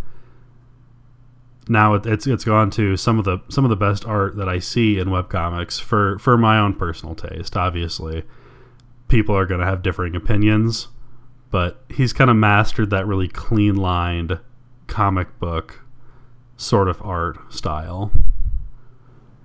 now 1.68 1.92
it's 1.92 2.26
it's 2.26 2.44
gone 2.44 2.70
to 2.70 2.96
some 2.96 3.18
of 3.18 3.26
the 3.26 3.40
some 3.50 3.66
of 3.66 3.68
the 3.68 3.76
best 3.76 4.06
art 4.06 4.36
that 4.36 4.48
I 4.48 4.58
see 4.58 4.98
in 4.98 5.08
webcomics 5.08 5.78
for 5.78 6.18
for 6.18 6.38
my 6.38 6.58
own 6.58 6.72
personal 6.72 7.14
taste. 7.14 7.58
Obviously, 7.58 8.24
people 9.08 9.36
are 9.36 9.44
going 9.44 9.60
to 9.60 9.66
have 9.66 9.82
differing 9.82 10.16
opinions, 10.16 10.88
but 11.50 11.84
he's 11.90 12.14
kind 12.14 12.30
of 12.30 12.36
mastered 12.36 12.88
that 12.88 13.06
really 13.06 13.28
clean 13.28 13.76
lined 13.76 14.40
comic 14.86 15.38
book 15.38 15.82
sort 16.56 16.88
of 16.88 17.02
art 17.02 17.52
style. 17.52 18.12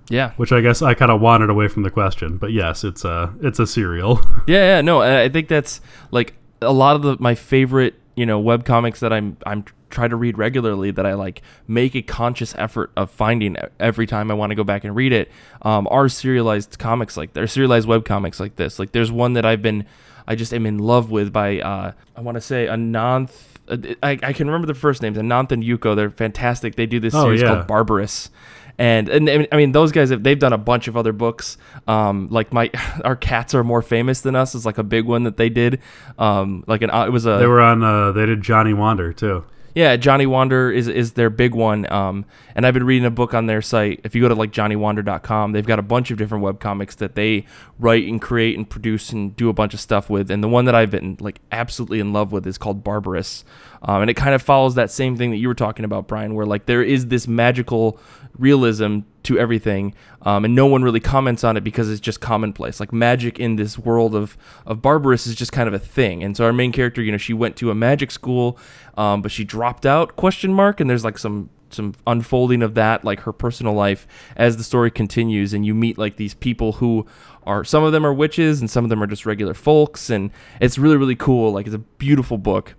Yeah, 0.08 0.32
which 0.36 0.52
I 0.52 0.60
guess 0.60 0.82
I 0.82 0.94
kind 0.94 1.10
of 1.10 1.20
wandered 1.20 1.50
away 1.50 1.68
from 1.68 1.82
the 1.82 1.90
question, 1.90 2.38
but 2.38 2.52
yes, 2.52 2.84
it's 2.84 3.04
a 3.04 3.34
it's 3.40 3.58
a 3.58 3.66
serial. 3.66 4.20
Yeah, 4.46 4.76
yeah, 4.76 4.80
no, 4.80 5.02
I 5.02 5.28
think 5.28 5.48
that's 5.48 5.80
like 6.12 6.34
a 6.62 6.72
lot 6.72 6.94
of 6.94 7.02
the 7.02 7.16
my 7.18 7.34
favorite 7.34 7.94
you 8.14 8.24
know 8.24 8.38
web 8.38 8.64
comics 8.64 9.00
that 9.00 9.12
I'm 9.12 9.36
I'm 9.44 9.64
try 9.90 10.08
to 10.08 10.16
read 10.16 10.36
regularly 10.36 10.90
that 10.90 11.06
I 11.06 11.14
like 11.14 11.42
make 11.66 11.94
a 11.94 12.02
conscious 12.02 12.54
effort 12.56 12.90
of 12.96 13.10
finding 13.10 13.56
every 13.78 14.06
time 14.06 14.30
I 14.30 14.34
want 14.34 14.50
to 14.50 14.54
go 14.54 14.64
back 14.64 14.84
and 14.84 14.94
read 14.94 15.12
it 15.12 15.30
um, 15.62 15.86
are 15.90 16.08
serialized 16.08 16.78
comics 16.78 17.16
like 17.16 17.32
they're 17.34 17.46
serialized 17.46 17.86
web 17.86 18.04
comics 18.04 18.40
like 18.40 18.56
this. 18.56 18.78
Like 18.78 18.92
there's 18.92 19.12
one 19.12 19.34
that 19.34 19.46
I've 19.46 19.62
been 19.62 19.86
I 20.26 20.34
just 20.34 20.52
am 20.52 20.66
in 20.66 20.78
love 20.78 21.10
with 21.10 21.32
by 21.32 21.60
uh, 21.60 21.92
I 22.16 22.20
want 22.20 22.36
to 22.36 22.40
say 22.40 22.66
Ananth. 22.66 23.32
I, 23.68 24.18
I 24.22 24.32
can 24.32 24.46
remember 24.46 24.66
the 24.66 24.74
first 24.74 25.02
names 25.02 25.18
Ananth 25.18 25.52
and 25.52 25.62
Yuko. 25.62 25.96
They're 25.96 26.10
fantastic. 26.10 26.76
They 26.76 26.86
do 26.86 27.00
this 27.00 27.14
oh, 27.14 27.24
series 27.24 27.42
yeah. 27.42 27.48
called 27.48 27.66
Barbarous. 27.66 28.30
And, 28.78 29.08
and 29.08 29.48
I 29.50 29.56
mean 29.56 29.72
those 29.72 29.92
guys 29.92 30.10
have 30.10 30.22
they've 30.22 30.38
done 30.38 30.52
a 30.52 30.58
bunch 30.58 30.88
of 30.88 30.96
other 30.96 31.12
books. 31.12 31.56
Um, 31.86 32.28
like 32.30 32.52
my 32.52 32.70
our 33.04 33.16
cats 33.16 33.54
are 33.54 33.64
more 33.64 33.82
famous 33.82 34.20
than 34.20 34.36
us 34.36 34.54
is 34.54 34.66
like 34.66 34.78
a 34.78 34.84
big 34.84 35.04
one 35.06 35.24
that 35.24 35.36
they 35.36 35.48
did. 35.48 35.80
Um, 36.18 36.64
like 36.66 36.82
an 36.82 36.90
it 36.90 37.12
was 37.12 37.26
a 37.26 37.38
they 37.38 37.46
were 37.46 37.60
on 37.60 37.82
uh, 37.82 38.12
they 38.12 38.26
did 38.26 38.42
Johnny 38.42 38.74
Wander 38.74 39.12
too. 39.12 39.44
Yeah, 39.76 39.96
Johnny 39.96 40.24
Wander 40.24 40.72
is 40.72 40.88
is 40.88 41.12
their 41.12 41.28
big 41.28 41.54
one. 41.54 41.90
Um, 41.92 42.24
and 42.54 42.66
I've 42.66 42.72
been 42.72 42.84
reading 42.84 43.04
a 43.04 43.10
book 43.10 43.34
on 43.34 43.44
their 43.44 43.60
site. 43.60 44.00
If 44.04 44.14
you 44.14 44.22
go 44.22 44.28
to 44.30 44.34
like 44.34 44.50
johnnywander.com, 44.50 45.52
they've 45.52 45.66
got 45.66 45.78
a 45.78 45.82
bunch 45.82 46.10
of 46.10 46.16
different 46.16 46.42
web 46.42 46.60
comics 46.60 46.94
that 46.94 47.14
they 47.14 47.44
write 47.78 48.08
and 48.08 48.20
create 48.20 48.56
and 48.56 48.66
produce 48.66 49.12
and 49.12 49.36
do 49.36 49.50
a 49.50 49.52
bunch 49.52 49.74
of 49.74 49.80
stuff 49.80 50.08
with. 50.08 50.30
And 50.30 50.42
the 50.42 50.48
one 50.48 50.64
that 50.64 50.74
I've 50.74 50.90
been 50.90 51.18
like 51.20 51.42
absolutely 51.52 52.00
in 52.00 52.14
love 52.14 52.32
with 52.32 52.46
is 52.46 52.56
called 52.56 52.84
Barbarous. 52.84 53.44
Um, 53.82 54.00
and 54.00 54.10
it 54.10 54.14
kind 54.14 54.34
of 54.34 54.40
follows 54.40 54.76
that 54.76 54.90
same 54.90 55.14
thing 55.18 55.30
that 55.32 55.36
you 55.36 55.48
were 55.48 55.54
talking 55.54 55.84
about, 55.84 56.08
Brian, 56.08 56.34
where 56.34 56.46
like 56.46 56.64
there 56.64 56.82
is 56.82 57.08
this 57.08 57.28
magical 57.28 58.00
realism 58.38 59.00
to 59.24 59.38
everything, 59.38 59.94
um, 60.22 60.44
and 60.44 60.54
no 60.54 60.66
one 60.66 60.82
really 60.82 61.00
comments 61.00 61.42
on 61.42 61.56
it 61.56 61.64
because 61.64 61.90
it's 61.90 62.00
just 62.00 62.20
commonplace. 62.20 62.78
Like 62.78 62.92
magic 62.92 63.38
in 63.38 63.56
this 63.56 63.78
world 63.78 64.14
of 64.14 64.36
of 64.64 64.80
Barbarous 64.82 65.26
is 65.26 65.34
just 65.34 65.52
kind 65.52 65.68
of 65.68 65.74
a 65.74 65.78
thing. 65.78 66.22
And 66.22 66.36
so 66.36 66.44
our 66.44 66.52
main 66.52 66.72
character, 66.72 67.02
you 67.02 67.12
know, 67.12 67.18
she 67.18 67.34
went 67.34 67.56
to 67.56 67.70
a 67.70 67.74
magic 67.74 68.10
school, 68.10 68.58
um, 68.96 69.22
but 69.22 69.32
she 69.32 69.44
dropped 69.44 69.84
out? 69.84 70.16
Question 70.16 70.52
mark. 70.54 70.80
And 70.80 70.88
there's 70.88 71.04
like 71.04 71.18
some 71.18 71.50
some 71.70 71.94
unfolding 72.06 72.62
of 72.62 72.74
that, 72.74 73.04
like 73.04 73.20
her 73.20 73.32
personal 73.32 73.74
life, 73.74 74.06
as 74.36 74.56
the 74.56 74.64
story 74.64 74.90
continues, 74.90 75.52
and 75.52 75.66
you 75.66 75.74
meet 75.74 75.98
like 75.98 76.16
these 76.16 76.34
people 76.34 76.72
who 76.72 77.06
are 77.44 77.64
some 77.64 77.82
of 77.82 77.92
them 77.92 78.06
are 78.06 78.14
witches 78.14 78.60
and 78.60 78.70
some 78.70 78.84
of 78.84 78.90
them 78.90 79.02
are 79.02 79.06
just 79.06 79.26
regular 79.26 79.54
folks, 79.54 80.10
and 80.10 80.30
it's 80.60 80.78
really 80.78 80.96
really 80.96 81.16
cool. 81.16 81.52
Like 81.52 81.66
it's 81.66 81.74
a 81.74 81.78
beautiful 81.78 82.38
book, 82.38 82.74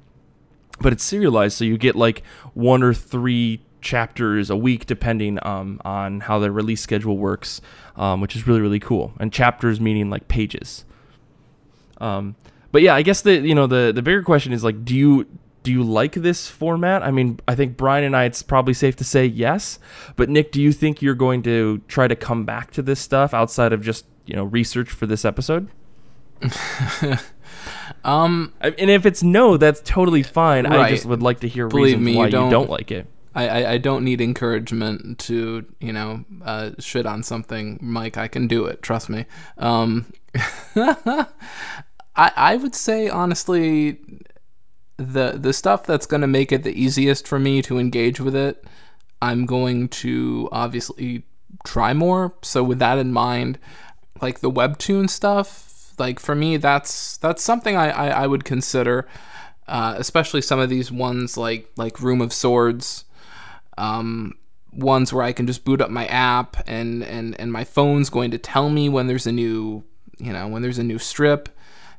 but 0.79 0.93
it's 0.93 1.03
serialized, 1.03 1.57
so 1.57 1.65
you 1.65 1.77
get 1.77 1.95
like 1.95 2.23
one 2.53 2.83
or 2.83 2.93
three 2.93 3.61
chapters 3.87 4.49
a 4.49 4.55
week, 4.55 4.85
depending 4.85 5.39
um, 5.43 5.81
on 5.85 6.19
how 6.19 6.37
the 6.39 6.51
release 6.51 6.81
schedule 6.81 7.17
works, 7.17 7.61
um, 7.95 8.19
which 8.19 8.35
is 8.35 8.45
really 8.45 8.61
really 8.61 8.79
cool. 8.79 9.13
And 9.19 9.31
chapters 9.31 9.79
meaning 9.79 10.09
like 10.09 10.27
pages. 10.27 10.83
Um, 11.99 12.35
but 12.71 12.81
yeah, 12.81 12.93
I 12.93 13.01
guess 13.01 13.21
the 13.21 13.39
you 13.39 13.55
know 13.55 13.65
the 13.65 13.91
the 13.95 14.01
bigger 14.01 14.21
question 14.21 14.51
is 14.51 14.63
like, 14.63 14.83
do 14.83 14.93
you 14.93 15.25
do 15.63 15.71
you 15.71 15.83
like 15.83 16.13
this 16.13 16.47
format? 16.47 17.01
I 17.01 17.11
mean, 17.11 17.39
I 17.47 17.55
think 17.55 17.77
Brian 17.77 18.03
and 18.03 18.15
I, 18.15 18.25
it's 18.25 18.43
probably 18.43 18.73
safe 18.73 18.95
to 18.97 19.03
say 19.03 19.25
yes. 19.25 19.79
But 20.15 20.29
Nick, 20.29 20.51
do 20.51 20.61
you 20.61 20.71
think 20.71 21.01
you're 21.01 21.15
going 21.15 21.41
to 21.43 21.81
try 21.87 22.07
to 22.07 22.15
come 22.15 22.45
back 22.45 22.71
to 22.71 22.81
this 22.81 22.99
stuff 22.99 23.33
outside 23.33 23.73
of 23.73 23.81
just 23.81 24.05
you 24.25 24.35
know 24.35 24.43
research 24.43 24.89
for 24.89 25.05
this 25.05 25.23
episode? 25.23 25.69
um, 28.03 28.53
and 28.61 28.89
if 28.89 29.05
it's 29.05 29.23
no, 29.23 29.57
that's 29.57 29.81
totally 29.81 30.23
fine. 30.23 30.65
Right. 30.65 30.79
I 30.79 30.89
just 30.89 31.05
would 31.05 31.23
like 31.23 31.39
to 31.39 31.47
hear 31.47 31.67
Believe 31.67 31.85
reasons 31.85 32.05
me, 32.05 32.15
why 32.17 32.25
you 32.25 32.31
don't, 32.31 32.45
you 32.45 32.51
don't 32.51 32.69
like 32.69 32.91
it. 32.91 33.07
I, 33.37 33.47
I, 33.47 33.71
I, 33.73 33.77
don't 33.77 34.03
need 34.03 34.19
encouragement 34.19 35.19
to 35.19 35.63
you 35.79 35.93
know 35.93 36.25
uh, 36.43 36.71
shit 36.79 37.05
on 37.05 37.21
something, 37.21 37.77
Mike. 37.81 38.17
I 38.17 38.27
can 38.27 38.47
do 38.47 38.65
it. 38.65 38.81
Trust 38.81 39.09
me. 39.09 39.25
Um, 39.59 40.11
I 40.75 41.27
I 42.15 42.55
would 42.55 42.73
say 42.73 43.09
honestly, 43.09 43.99
the 44.97 45.33
the 45.37 45.53
stuff 45.53 45.85
that's 45.85 46.07
going 46.07 46.21
to 46.21 46.27
make 46.27 46.51
it 46.51 46.63
the 46.63 46.73
easiest 46.73 47.27
for 47.27 47.37
me 47.37 47.61
to 47.61 47.77
engage 47.77 48.19
with 48.19 48.35
it, 48.35 48.65
I'm 49.21 49.45
going 49.45 49.89
to 49.89 50.49
obviously 50.51 51.23
try 51.63 51.93
more. 51.93 52.33
So 52.41 52.63
with 52.63 52.79
that 52.79 52.97
in 52.97 53.13
mind, 53.13 53.59
like 54.19 54.39
the 54.39 54.51
webtoon 54.51 55.11
stuff, 55.11 55.93
like 55.99 56.19
for 56.19 56.33
me, 56.33 56.57
that's 56.57 57.17
that's 57.17 57.43
something 57.43 57.77
I 57.77 57.89
I, 57.89 58.23
I 58.23 58.27
would 58.27 58.45
consider. 58.45 59.07
Uh, 59.67 59.95
especially 59.97 60.41
some 60.41 60.59
of 60.59 60.69
these 60.69 60.91
ones 60.91 61.35
like 61.37 61.69
like 61.75 61.99
Room 62.01 62.21
of 62.21 62.31
Swords 62.31 63.03
um, 63.77 64.35
ones 64.71 65.11
where 65.11 65.23
I 65.23 65.31
can 65.31 65.47
just 65.47 65.65
boot 65.65 65.81
up 65.81 65.89
my 65.89 66.05
app 66.07 66.57
and, 66.67 67.03
and, 67.03 67.39
and 67.39 67.51
my 67.51 67.63
phone's 67.63 68.09
going 68.09 68.31
to 68.31 68.37
tell 68.37 68.69
me 68.69 68.89
when 68.89 69.07
there's 69.07 69.27
a 69.27 69.31
new, 69.31 69.83
you 70.17 70.33
know, 70.33 70.47
when 70.47 70.61
there's 70.61 70.79
a 70.79 70.83
new 70.83 70.99
strip 70.99 71.49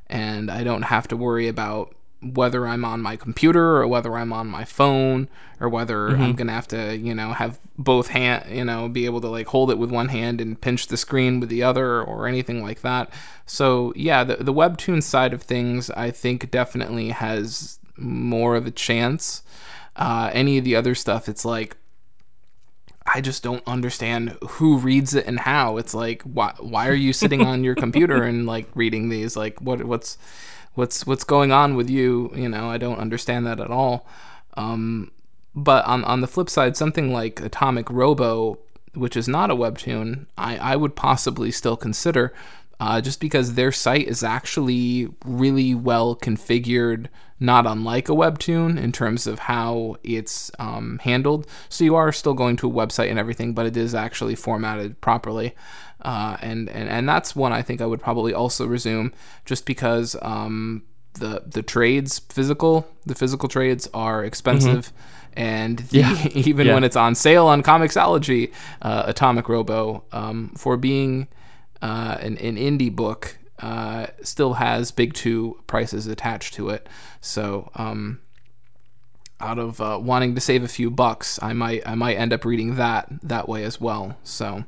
and 0.07 0.49
I 0.49 0.63
don't 0.63 0.83
have 0.83 1.07
to 1.09 1.17
worry 1.17 1.47
about 1.47 1.95
whether 2.21 2.67
I'm 2.67 2.83
on 2.83 3.01
my 3.01 3.15
computer 3.15 3.77
or 3.77 3.87
whether 3.87 4.17
I'm 4.17 4.33
on 4.33 4.47
my 4.47 4.65
phone 4.65 5.29
or 5.59 5.69
whether 5.69 6.09
mm-hmm. 6.09 6.21
I'm 6.21 6.33
gonna 6.33 6.51
have 6.51 6.67
to, 6.69 6.97
you 6.97 7.15
know, 7.15 7.31
have 7.31 7.59
both 7.77 8.09
hand, 8.09 8.45
you 8.53 8.65
know, 8.65 8.89
be 8.89 9.05
able 9.05 9.21
to 9.21 9.29
like 9.29 9.47
hold 9.47 9.71
it 9.71 9.77
with 9.77 9.89
one 9.89 10.09
hand 10.09 10.41
and 10.41 10.59
pinch 10.59 10.87
the 10.87 10.97
screen 10.97 11.39
with 11.39 11.49
the 11.49 11.63
other 11.63 12.01
or 12.01 12.27
anything 12.27 12.61
like 12.61 12.81
that. 12.81 13.09
So 13.45 13.93
yeah, 13.95 14.23
the 14.23 14.37
the 14.37 14.53
webtoon 14.53 15.01
side 15.01 15.33
of 15.33 15.43
things, 15.43 15.89
I 15.91 16.11
think 16.11 16.51
definitely 16.51 17.09
has 17.09 17.79
more 17.95 18.55
of 18.55 18.65
a 18.65 18.71
chance 18.71 19.43
uh, 19.99 20.31
any 20.33 20.57
of 20.57 20.63
the 20.63 20.75
other 20.75 20.95
stuff, 20.95 21.29
it's 21.29 21.45
like 21.45 21.75
I 23.05 23.21
just 23.21 23.43
don't 23.43 23.63
understand 23.67 24.37
who 24.41 24.77
reads 24.77 25.13
it 25.13 25.27
and 25.27 25.39
how. 25.39 25.77
It's 25.77 25.93
like 25.93 26.21
why 26.23 26.53
why 26.59 26.87
are 26.87 26.95
you 26.95 27.13
sitting 27.13 27.41
on 27.41 27.63
your 27.63 27.75
computer 27.75 28.23
and 28.29 28.45
like 28.45 28.67
reading 28.73 29.09
these? 29.09 29.35
Like 29.35 29.59
what 29.61 29.83
what's 29.83 30.17
what's 30.75 31.05
what's 31.05 31.23
going 31.25 31.51
on 31.51 31.75
with 31.75 31.89
you? 31.89 32.31
You 32.33 32.49
know, 32.49 32.69
I 32.69 32.77
don't 32.77 32.99
understand 32.99 33.45
that 33.45 33.59
at 33.59 33.69
all. 33.69 34.07
Um, 34.55 35.11
but 35.53 35.85
on 35.85 36.03
on 36.05 36.21
the 36.21 36.27
flip 36.27 36.49
side, 36.49 36.77
something 36.77 37.11
like 37.11 37.41
Atomic 37.41 37.89
Robo, 37.89 38.57
which 38.93 39.17
is 39.17 39.27
not 39.27 39.51
a 39.51 39.55
webtoon, 39.55 40.27
I 40.37 40.57
I 40.57 40.75
would 40.77 40.95
possibly 40.95 41.51
still 41.51 41.75
consider. 41.75 42.33
Uh, 42.79 43.01
just 43.01 43.19
because 43.19 43.55
their 43.55 43.71
site 43.71 44.07
is 44.07 44.23
actually 44.23 45.09
really 45.25 45.75
well 45.75 46.15
configured, 46.15 47.07
not 47.39 47.67
unlike 47.67 48.07
a 48.07 48.13
webtoon 48.13 48.81
in 48.81 48.91
terms 48.91 49.27
of 49.27 49.39
how 49.39 49.97
it's 50.03 50.49
um, 50.59 50.97
handled. 51.03 51.45
So 51.67 51.83
you 51.83 51.95
are 51.95 52.13
still 52.13 52.33
going 52.33 52.55
to 52.57 52.69
a 52.69 52.73
website 52.73 53.09
and 53.09 53.19
everything, 53.19 53.53
but 53.53 53.65
it 53.65 53.75
is 53.75 53.93
actually 53.93 54.35
formatted 54.35 55.01
properly. 55.01 55.55
Uh, 56.01 56.37
and, 56.41 56.69
and 56.69 56.87
and 56.87 57.09
that's 57.09 57.35
one 57.35 57.51
I 57.51 57.61
think 57.61 57.81
I 57.81 57.85
would 57.85 57.99
probably 57.99 58.33
also 58.33 58.65
resume, 58.65 59.11
just 59.43 59.65
because 59.65 60.15
um, 60.21 60.83
the 61.13 61.43
the 61.45 61.61
trades 61.61 62.19
physical 62.19 62.87
the 63.05 63.15
physical 63.15 63.49
trades 63.49 63.89
are 63.93 64.23
expensive. 64.23 64.87
Mm-hmm. 64.87 64.95
And 65.33 65.79
the, 65.79 65.99
yeah. 65.99 66.27
even 66.33 66.67
yeah. 66.67 66.73
when 66.73 66.83
it's 66.83 66.95
on 66.95 67.15
sale 67.15 67.47
on 67.47 67.61
Comixology, 67.61 68.51
uh, 68.81 69.03
Atomic 69.05 69.47
Robo, 69.47 70.03
um, 70.11 70.51
for 70.57 70.75
being 70.75 71.27
uh, 71.81 72.17
an, 72.19 72.37
an 72.37 72.55
indie 72.55 72.93
book, 72.93 73.37
uh, 73.59 74.07
still 74.21 74.53
has 74.53 74.91
big 74.91 75.13
two 75.13 75.61
prices 75.67 76.07
attached 76.07 76.53
to 76.55 76.69
it. 76.69 76.87
So, 77.21 77.71
um, 77.75 78.19
out 79.41 79.57
of 79.57 79.79
uh, 79.79 79.99
wanting 80.01 80.35
to 80.35 80.41
save 80.41 80.63
a 80.63 80.67
few 80.67 80.91
bucks, 80.91 81.39
I 81.41 81.53
might 81.53 81.87
I 81.87 81.95
might 81.95 82.15
end 82.15 82.33
up 82.33 82.43
reading 82.43 82.75
that 82.75 83.07
that 83.23 83.47
way 83.47 83.63
as 83.63 83.79
well. 83.79 84.17
So, 84.23 84.65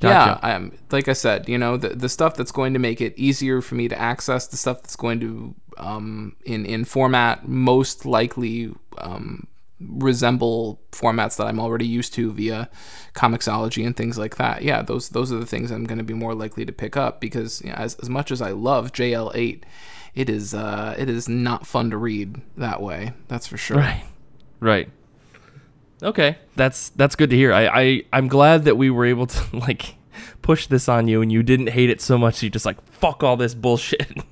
Gotcha. 0.00 0.40
Yeah, 0.42 0.56
um, 0.56 0.72
like 0.90 1.08
I 1.08 1.12
said, 1.12 1.46
you 1.48 1.58
know, 1.58 1.76
the 1.76 1.90
the 1.90 2.08
stuff 2.08 2.34
that's 2.34 2.52
going 2.52 2.72
to 2.72 2.78
make 2.78 3.02
it 3.02 3.12
easier 3.18 3.60
for 3.60 3.74
me 3.74 3.86
to 3.88 3.98
access, 3.98 4.46
the 4.46 4.56
stuff 4.56 4.80
that's 4.80 4.96
going 4.96 5.20
to 5.20 5.54
um, 5.76 6.36
in 6.44 6.64
in 6.64 6.86
format 6.86 7.46
most 7.46 8.06
likely 8.06 8.72
um, 8.96 9.46
resemble 9.80 10.80
formats 10.92 11.36
that 11.36 11.46
I'm 11.46 11.58
already 11.58 11.86
used 11.86 12.12
to 12.14 12.32
via 12.32 12.68
Comixology 13.14 13.84
and 13.86 13.96
things 13.96 14.18
like 14.18 14.36
that. 14.36 14.62
Yeah, 14.62 14.82
those 14.82 15.10
those 15.10 15.32
are 15.32 15.38
the 15.38 15.46
things 15.46 15.70
I'm 15.70 15.84
going 15.84 15.98
to 15.98 16.04
be 16.04 16.14
more 16.14 16.34
likely 16.34 16.64
to 16.64 16.72
pick 16.72 16.96
up 16.96 17.20
because 17.20 17.62
you 17.62 17.70
know, 17.70 17.76
as 17.76 17.94
as 17.96 18.08
much 18.08 18.30
as 18.30 18.42
I 18.42 18.50
love 18.50 18.92
JL8, 18.92 19.62
it 20.14 20.28
is 20.28 20.54
uh, 20.54 20.94
it 20.98 21.08
is 21.08 21.28
not 21.28 21.66
fun 21.66 21.90
to 21.90 21.96
read 21.96 22.40
that 22.56 22.82
way. 22.82 23.12
That's 23.28 23.46
for 23.46 23.56
sure. 23.56 23.78
Right. 23.78 24.04
Right. 24.60 24.90
Okay, 26.02 26.38
that's 26.56 26.90
that's 26.90 27.14
good 27.14 27.30
to 27.30 27.36
hear. 27.36 27.52
I, 27.52 27.66
I 27.66 28.02
I'm 28.12 28.28
glad 28.28 28.64
that 28.64 28.76
we 28.76 28.90
were 28.90 29.04
able 29.04 29.26
to 29.26 29.56
like 29.56 29.96
push 30.42 30.66
this 30.66 30.88
on 30.88 31.08
you 31.08 31.22
and 31.22 31.30
you 31.30 31.42
didn't 31.42 31.68
hate 31.68 31.90
it 31.90 32.00
so 32.00 32.18
much. 32.18 32.42
You 32.42 32.50
just 32.50 32.66
like 32.66 32.82
fuck 32.92 33.22
all 33.22 33.36
this 33.36 33.54
bullshit. 33.54 34.18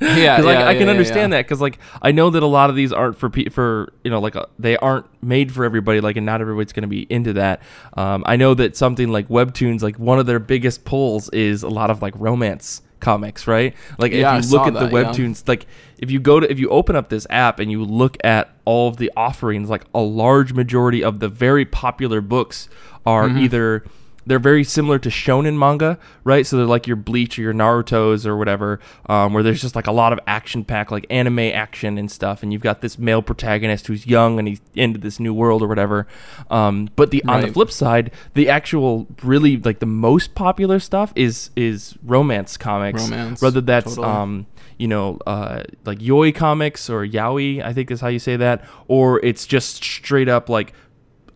yeah, 0.00 0.36
like, 0.40 0.58
yeah, 0.58 0.64
I, 0.66 0.68
I 0.70 0.74
can 0.74 0.86
yeah, 0.86 0.90
understand 0.90 1.32
yeah. 1.32 1.38
that 1.38 1.46
because 1.46 1.60
like 1.60 1.78
I 2.02 2.12
know 2.12 2.30
that 2.30 2.42
a 2.42 2.46
lot 2.46 2.70
of 2.70 2.76
these 2.76 2.92
aren't 2.92 3.16
for 3.18 3.30
pe- 3.30 3.48
for 3.48 3.92
you 4.02 4.10
know 4.10 4.20
like 4.20 4.36
uh, 4.36 4.46
they 4.58 4.76
aren't 4.76 5.06
made 5.22 5.52
for 5.52 5.64
everybody. 5.64 6.00
Like 6.00 6.16
and 6.16 6.26
not 6.26 6.40
everybody's 6.40 6.72
going 6.72 6.82
to 6.82 6.88
be 6.88 7.02
into 7.10 7.34
that. 7.34 7.62
Um, 7.96 8.22
I 8.26 8.36
know 8.36 8.54
that 8.54 8.76
something 8.76 9.10
like 9.10 9.28
webtoons, 9.28 9.82
like 9.82 9.98
one 9.98 10.18
of 10.18 10.26
their 10.26 10.38
biggest 10.40 10.84
pulls 10.84 11.28
is 11.30 11.62
a 11.62 11.68
lot 11.68 11.90
of 11.90 12.02
like 12.02 12.14
romance 12.16 12.82
comics, 13.00 13.46
right? 13.46 13.74
Like 13.98 14.12
Yeah, 14.12 14.36
if 14.38 14.44
you 14.44 14.50
look 14.50 14.62
saw 14.62 14.66
at 14.68 14.74
the 14.74 14.80
that, 14.86 14.92
yeah. 14.92 15.04
webtoons, 15.12 15.46
like 15.46 15.66
if 15.98 16.10
you 16.10 16.18
go 16.20 16.40
to 16.40 16.50
if 16.50 16.58
you 16.58 16.68
open 16.70 16.96
up 16.96 17.08
this 17.08 17.26
app 17.30 17.58
and 17.60 17.70
you 17.70 17.84
look 17.84 18.16
at 18.24 18.50
all 18.64 18.88
of 18.88 18.96
the 18.96 19.12
offerings, 19.16 19.68
like 19.70 19.84
a 19.94 20.00
large 20.00 20.52
majority 20.52 21.04
of 21.04 21.20
the 21.20 21.28
very 21.28 21.64
popular 21.64 22.20
books 22.20 22.68
are 23.06 23.28
Mm-hmm. 23.28 23.38
either 23.38 23.84
they're 24.26 24.38
very 24.38 24.64
similar 24.64 24.98
to 24.98 25.08
shonen 25.08 25.58
manga, 25.58 25.98
right? 26.22 26.46
So 26.46 26.56
they're 26.56 26.66
like 26.66 26.86
your 26.86 26.96
Bleach 26.96 27.38
or 27.38 27.42
your 27.42 27.54
Naruto's 27.54 28.26
or 28.26 28.36
whatever, 28.36 28.80
um, 29.06 29.34
where 29.34 29.42
there's 29.42 29.60
just 29.60 29.76
like 29.76 29.86
a 29.86 29.92
lot 29.92 30.12
of 30.12 30.20
action 30.26 30.64
pack, 30.64 30.90
like 30.90 31.06
anime 31.10 31.38
action 31.38 31.98
and 31.98 32.10
stuff, 32.10 32.42
and 32.42 32.52
you've 32.52 32.62
got 32.62 32.80
this 32.80 32.98
male 32.98 33.22
protagonist 33.22 33.86
who's 33.86 34.06
young 34.06 34.38
and 34.38 34.48
he's 34.48 34.60
into 34.74 34.98
this 34.98 35.20
new 35.20 35.34
world 35.34 35.62
or 35.62 35.68
whatever. 35.68 36.06
Um, 36.50 36.88
but 36.96 37.10
the 37.10 37.22
on 37.24 37.40
the 37.42 37.48
flip 37.48 37.70
side, 37.70 38.10
the 38.34 38.48
actual 38.48 39.06
really 39.22 39.56
like 39.56 39.78
the 39.78 39.86
most 39.86 40.34
popular 40.34 40.78
stuff 40.78 41.12
is 41.14 41.50
is 41.56 41.96
romance 42.02 42.56
comics, 42.56 43.02
Romance, 43.02 43.42
whether 43.42 43.60
that's 43.60 43.94
totally. 43.94 44.08
um, 44.08 44.46
you 44.78 44.88
know, 44.88 45.18
uh, 45.26 45.62
like 45.84 45.98
Yoi 45.98 46.34
comics 46.34 46.90
or 46.90 47.06
Yaoi, 47.06 47.62
I 47.62 47.72
think 47.72 47.90
is 47.90 48.00
how 48.00 48.08
you 48.08 48.18
say 48.18 48.36
that, 48.36 48.64
or 48.88 49.24
it's 49.24 49.46
just 49.46 49.76
straight 49.76 50.28
up 50.28 50.48
like 50.48 50.72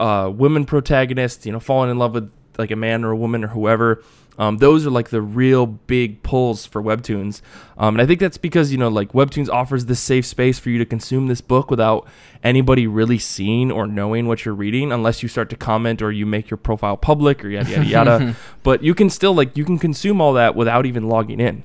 uh, 0.00 0.30
women 0.34 0.64
protagonists, 0.64 1.46
you 1.46 1.52
know, 1.52 1.60
falling 1.60 1.90
in 1.90 1.98
love 1.98 2.14
with 2.14 2.30
like 2.58 2.70
a 2.70 2.76
man 2.76 3.04
or 3.04 3.10
a 3.10 3.16
woman 3.16 3.44
or 3.44 3.48
whoever. 3.48 4.02
Um, 4.38 4.58
those 4.58 4.86
are 4.86 4.90
like 4.90 5.08
the 5.08 5.20
real 5.20 5.66
big 5.66 6.22
pulls 6.22 6.64
for 6.64 6.80
webtoons, 6.80 7.40
um, 7.76 7.96
and 7.96 8.00
I 8.00 8.06
think 8.06 8.20
that's 8.20 8.38
because 8.38 8.70
you 8.70 8.78
know 8.78 8.86
like 8.86 9.12
webtoons 9.12 9.48
offers 9.48 9.86
this 9.86 9.98
safe 9.98 10.24
space 10.24 10.60
for 10.60 10.70
you 10.70 10.78
to 10.78 10.86
consume 10.86 11.26
this 11.26 11.40
book 11.40 11.72
without 11.72 12.06
anybody 12.44 12.86
really 12.86 13.18
seeing 13.18 13.72
or 13.72 13.88
knowing 13.88 14.28
what 14.28 14.44
you're 14.44 14.54
reading, 14.54 14.92
unless 14.92 15.24
you 15.24 15.28
start 15.28 15.50
to 15.50 15.56
comment 15.56 16.00
or 16.00 16.12
you 16.12 16.24
make 16.24 16.50
your 16.50 16.56
profile 16.56 16.96
public 16.96 17.44
or 17.44 17.48
yada 17.48 17.68
yada 17.68 17.84
yada. 17.84 18.36
but 18.62 18.80
you 18.80 18.94
can 18.94 19.10
still 19.10 19.34
like 19.34 19.56
you 19.56 19.64
can 19.64 19.76
consume 19.76 20.20
all 20.20 20.34
that 20.34 20.54
without 20.54 20.86
even 20.86 21.08
logging 21.08 21.40
in. 21.40 21.64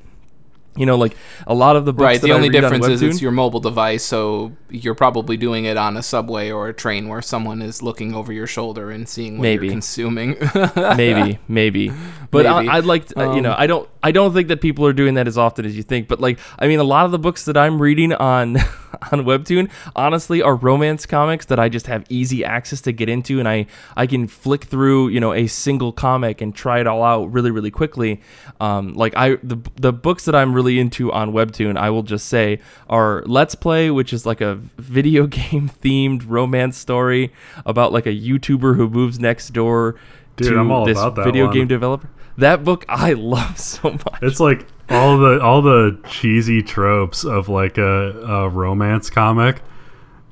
You 0.76 0.86
know, 0.86 0.98
like 0.98 1.16
a 1.46 1.54
lot 1.54 1.76
of 1.76 1.86
the 1.86 1.94
books 1.94 2.04
Right. 2.04 2.22
The 2.22 2.32
I 2.32 2.36
only 2.36 2.50
read 2.50 2.64
on 2.64 2.72
difference 2.72 2.88
is 2.88 3.02
it's 3.02 3.22
your 3.22 3.32
mobile 3.32 3.60
device, 3.60 4.04
so 4.04 4.54
you're 4.70 4.96
probably 4.96 5.38
doing 5.38 5.66
it 5.66 5.78
on 5.78 5.98
a 5.98 6.04
subway 6.04 6.50
or 6.50 6.68
a 6.68 6.74
train 6.74 7.08
where 7.08 7.22
someone 7.22 7.62
is 7.62 7.84
looking 7.84 8.16
over 8.16 8.34
your 8.34 8.48
shoulder 8.48 8.90
and 8.90 9.08
seeing 9.08 9.38
what 9.38 9.44
Maybe. 9.44 9.68
you're 9.68 9.74
consuming. 9.74 10.36
maybe 10.98 11.40
maybe 11.48 11.92
but 12.32 12.46
Maybe. 12.46 12.70
I, 12.70 12.78
i'd 12.78 12.86
like 12.86 13.06
to, 13.08 13.20
uh, 13.20 13.36
you 13.36 13.42
know 13.42 13.52
Um, 13.52 13.58
i 13.60 13.68
don't 13.68 13.90
i 14.02 14.12
don't 14.12 14.34
think 14.34 14.48
that 14.48 14.62
people 14.62 14.86
are 14.88 14.94
doing 14.94 15.14
that 15.16 15.28
as 15.28 15.38
often 15.38 15.66
as 15.66 15.76
you 15.78 15.84
think 15.84 16.08
but 16.08 16.20
like 16.20 16.40
i 16.58 16.68
mean 16.68 16.80
a 16.80 16.84
lot 16.84 17.06
of 17.06 17.12
the 17.12 17.20
books 17.20 17.46
that 17.46 17.58
i'm 17.58 17.82
reading 17.82 18.14
on 18.14 18.58
on 19.12 19.26
webtoon 19.26 19.70
honestly 19.96 20.42
are 20.42 20.56
romance 20.56 21.06
comics 21.06 21.46
that 21.46 21.60
i 21.60 21.70
just 21.70 21.88
have 21.88 22.04
easy 22.10 22.44
access 22.44 22.82
to 22.82 22.92
get 22.92 23.10
into 23.10 23.40
and 23.40 23.48
i 23.48 23.66
i 23.96 24.08
can 24.08 24.28
flick 24.28 24.64
through 24.64 25.10
you 25.10 25.20
know 25.20 25.34
a 25.34 25.46
single 25.48 25.92
comic 25.92 26.42
and 26.42 26.56
try 26.56 26.80
it 26.80 26.88
all 26.88 27.04
out 27.04 27.32
really 27.32 27.52
really 27.52 27.72
quickly 27.72 28.22
um 28.60 28.94
like 28.94 29.14
i 29.16 29.36
the, 29.44 29.58
the 29.76 29.94
books 29.94 30.26
that 30.26 30.34
i'm 30.36 30.54
really 30.54 30.63
into 30.68 31.12
on 31.12 31.32
webtoon 31.32 31.78
i 31.78 31.90
will 31.90 32.04
just 32.04 32.28
say 32.28 32.60
are 32.90 33.24
let's 33.26 33.56
play 33.56 33.90
which 33.92 34.12
is 34.14 34.26
like 34.26 34.42
a 34.42 34.56
video 34.78 35.28
game 35.42 35.70
themed 35.82 36.24
romance 36.28 36.78
story 36.78 37.32
about 37.66 37.92
like 37.92 38.06
a 38.06 38.14
youtuber 38.14 38.76
who 38.76 38.90
moves 38.90 39.20
next 39.20 39.50
door 39.50 39.96
Dude, 40.36 40.48
to 40.50 40.60
I'm 40.60 40.72
all 40.72 40.86
this 40.86 40.98
about 40.98 41.16
that 41.16 41.26
video 41.26 41.46
one. 41.46 41.54
game 41.54 41.68
developer. 41.68 42.10
That 42.40 42.64
book 42.64 42.86
I 42.90 43.14
love 43.36 43.60
so 43.60 43.92
much. 43.92 44.20
It's 44.24 44.40
like 44.40 44.66
all 44.90 45.20
the 45.20 45.40
all 45.40 45.62
the 45.62 46.00
cheesy 46.10 46.64
tropes 46.64 47.24
of 47.24 47.50
like 47.50 47.78
a, 47.78 48.20
a 48.20 48.50
romance 48.50 49.12
comic, 49.12 49.62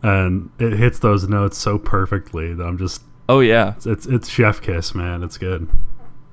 and 0.02 0.50
it 0.58 0.74
hits 0.74 0.98
those 0.98 1.30
notes 1.30 1.58
so 1.60 1.78
perfectly 1.78 2.54
that 2.56 2.64
I'm 2.64 2.80
just 2.80 3.04
Oh 3.30 3.42
yeah, 3.42 3.76
it's 3.86 4.08
it's 4.08 4.28
chef 4.28 4.62
kiss, 4.62 4.96
man. 4.96 5.22
It's 5.22 5.38
good. 5.38 5.70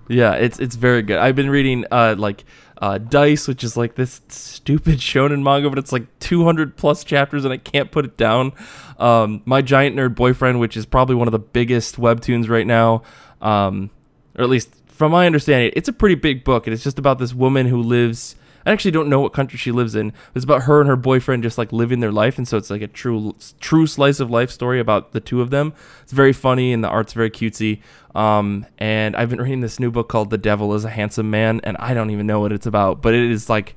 yeah. 0.09 0.32
It's 0.32 0.59
it's 0.59 0.76
very 0.76 1.03
good. 1.03 1.18
I've 1.18 1.36
been 1.36 1.51
reading 1.51 1.84
uh 1.90 2.14
like 2.18 2.44
uh 2.78 2.98
Dice, 2.98 3.48
which 3.48 3.64
is 3.64 3.76
like 3.76 3.94
this 3.94 4.20
stupid 4.28 4.98
shonen 4.98 5.42
manga, 5.42 5.68
but 5.68 5.78
it's 5.78 5.92
like 5.92 6.06
200 6.20 6.76
plus 6.76 7.04
chapters, 7.04 7.44
and 7.44 7.52
I 7.52 7.58
can't 7.58 7.90
put 7.90 8.04
it 8.04 8.16
down. 8.16 8.52
Um, 8.98 9.42
my 9.44 9.62
giant 9.62 9.96
nerd 9.96 10.14
boyfriend, 10.14 10.60
which 10.60 10.76
is 10.76 10.86
probably 10.86 11.14
one 11.14 11.28
of 11.28 11.32
the 11.32 11.38
biggest 11.38 11.96
webtoons 11.96 12.48
right 12.48 12.66
now, 12.66 13.02
um, 13.40 13.90
or 14.36 14.42
at 14.44 14.50
least 14.50 14.74
from 14.86 15.12
my 15.12 15.26
understanding, 15.26 15.72
it's 15.76 15.88
a 15.88 15.92
pretty 15.92 16.16
big 16.16 16.44
book, 16.44 16.66
and 16.66 16.74
it's 16.74 16.82
just 16.82 16.98
about 16.98 17.18
this 17.18 17.34
woman 17.34 17.66
who 17.66 17.80
lives. 17.80 18.34
I 18.68 18.72
actually 18.72 18.90
don't 18.90 19.08
know 19.08 19.20
what 19.20 19.32
country 19.32 19.58
she 19.58 19.72
lives 19.72 19.94
in. 19.94 20.12
It's 20.34 20.44
about 20.44 20.62
her 20.64 20.80
and 20.80 20.88
her 20.88 20.96
boyfriend 20.96 21.42
just 21.42 21.56
like 21.56 21.72
living 21.72 22.00
their 22.00 22.12
life, 22.12 22.36
and 22.36 22.46
so 22.46 22.58
it's 22.58 22.68
like 22.68 22.82
a 22.82 22.86
true, 22.86 23.34
true 23.60 23.86
slice 23.86 24.20
of 24.20 24.30
life 24.30 24.50
story 24.50 24.78
about 24.78 25.12
the 25.12 25.20
two 25.20 25.40
of 25.40 25.48
them. 25.50 25.72
It's 26.02 26.12
very 26.12 26.34
funny, 26.34 26.72
and 26.74 26.84
the 26.84 26.88
art's 26.88 27.14
very 27.14 27.30
cutesy. 27.30 27.80
Um, 28.14 28.66
and 28.78 29.16
I've 29.16 29.30
been 29.30 29.40
reading 29.40 29.62
this 29.62 29.80
new 29.80 29.90
book 29.90 30.08
called 30.08 30.28
"The 30.30 30.38
Devil 30.38 30.74
Is 30.74 30.84
a 30.84 30.90
Handsome 30.90 31.30
Man," 31.30 31.60
and 31.64 31.76
I 31.78 31.94
don't 31.94 32.10
even 32.10 32.26
know 32.26 32.40
what 32.40 32.52
it's 32.52 32.66
about, 32.66 33.00
but 33.00 33.14
it 33.14 33.30
is 33.30 33.48
like 33.48 33.74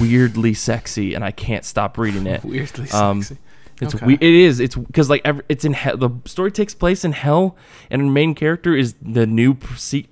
weirdly 0.00 0.52
sexy, 0.54 1.14
and 1.14 1.24
I 1.24 1.30
can't 1.30 1.64
stop 1.64 1.96
reading 1.98 2.26
it. 2.26 2.44
Weirdly 2.44 2.90
Um, 2.90 3.22
sexy. 3.22 3.40
It's 3.80 3.94
Okay. 3.94 4.06
we- 4.06 4.14
it 4.14 4.22
is 4.22 4.60
it's 4.60 4.76
because 4.76 5.10
like 5.10 5.20
every, 5.24 5.42
it's 5.48 5.64
in 5.64 5.72
hell. 5.72 5.96
The 5.96 6.10
story 6.26 6.52
takes 6.52 6.74
place 6.74 7.04
in 7.04 7.12
hell, 7.12 7.56
and 7.90 8.02
the 8.02 8.06
main 8.10 8.34
character 8.34 8.76
is 8.76 8.94
the 9.02 9.26
new 9.26 9.56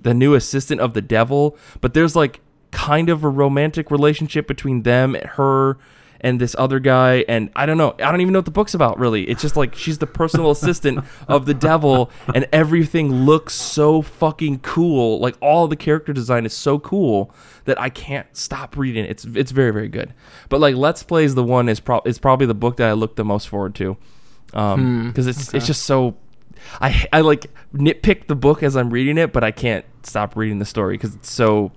the 0.01 0.13
new 0.13 0.33
assistant 0.33 0.81
of 0.81 0.93
the 0.93 1.01
devil. 1.01 1.55
But 1.79 1.93
there's 1.93 2.15
like 2.15 2.41
kind 2.73 3.09
of 3.09 3.23
a 3.23 3.29
romantic 3.29 3.91
relationship 3.91 4.47
between 4.47 4.81
them, 4.81 5.13
her, 5.13 5.77
and 6.19 6.39
this 6.39 6.55
other 6.57 6.79
guy. 6.79 7.23
And 7.27 7.51
I 7.55 7.65
don't 7.65 7.77
know. 7.77 7.91
I 7.99 8.11
don't 8.11 8.21
even 8.21 8.33
know 8.33 8.39
what 8.39 8.45
the 8.45 8.51
book's 8.51 8.73
about. 8.73 8.97
Really, 8.97 9.23
it's 9.29 9.41
just 9.41 9.55
like 9.55 9.75
she's 9.75 9.99
the 9.99 10.07
personal 10.07 10.51
assistant 10.57 11.05
of 11.27 11.45
the 11.45 11.53
devil, 11.53 12.09
and 12.33 12.47
everything 12.51 13.25
looks 13.25 13.53
so 13.53 14.01
fucking 14.01 14.59
cool. 14.59 15.19
Like 15.19 15.35
all 15.41 15.67
the 15.67 15.75
character 15.75 16.11
design 16.13 16.45
is 16.45 16.53
so 16.53 16.79
cool 16.79 17.33
that 17.65 17.79
I 17.79 17.89
can't 17.89 18.27
stop 18.35 18.75
reading. 18.75 19.05
It's 19.05 19.25
it's 19.25 19.51
very 19.51 19.71
very 19.71 19.89
good. 19.89 20.13
But 20.49 20.59
like 20.59 20.75
Let's 20.75 21.03
Play 21.03 21.25
is 21.25 21.35
the 21.35 21.43
one 21.43 21.69
is 21.69 21.79
pro- 21.79 22.01
is 22.05 22.17
probably 22.17 22.47
the 22.47 22.55
book 22.55 22.77
that 22.77 22.89
I 22.89 22.93
look 22.93 23.15
the 23.15 23.25
most 23.25 23.47
forward 23.47 23.75
to, 23.75 23.97
um, 24.53 25.09
because 25.09 25.27
it's 25.27 25.53
it's 25.53 25.67
just 25.67 25.83
so. 25.83 26.15
I 26.79 27.05
I 27.11 27.21
like 27.21 27.51
nitpick 27.73 28.27
the 28.27 28.35
book 28.35 28.63
as 28.63 28.77
I'm 28.77 28.89
reading 28.89 29.17
it, 29.17 29.33
but 29.33 29.43
I 29.43 29.51
can't 29.51 29.85
stop 30.03 30.35
reading 30.35 30.59
the 30.59 30.65
story 30.65 30.95
because 30.95 31.13
it's 31.15 31.29
so. 31.29 31.71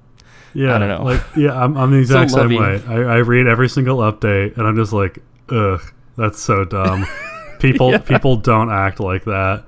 Yeah, 0.57 0.75
I 0.75 0.79
don't 0.79 0.89
know. 0.89 1.05
Like, 1.05 1.23
yeah, 1.37 1.53
I'm, 1.53 1.77
I'm 1.77 1.91
the 1.91 1.99
exact 2.07 2.31
So 2.31 2.49
same 2.49 2.57
way. 2.59 2.83
I, 2.89 2.95
I 2.95 3.17
read 3.19 3.47
every 3.47 3.69
single 3.69 3.99
update, 3.99 4.57
and 4.57 4.67
I'm 4.67 4.75
just 4.77 4.93
like, 4.93 5.19
ugh, 5.51 5.81
that's 6.17 6.41
so 6.41 6.65
dumb. 6.65 7.07
People, 7.59 7.91
Yeah. 7.93 7.99
people 7.99 8.37
don't 8.37 8.71
act 8.71 9.01
like 9.01 9.25
that. 9.25 9.65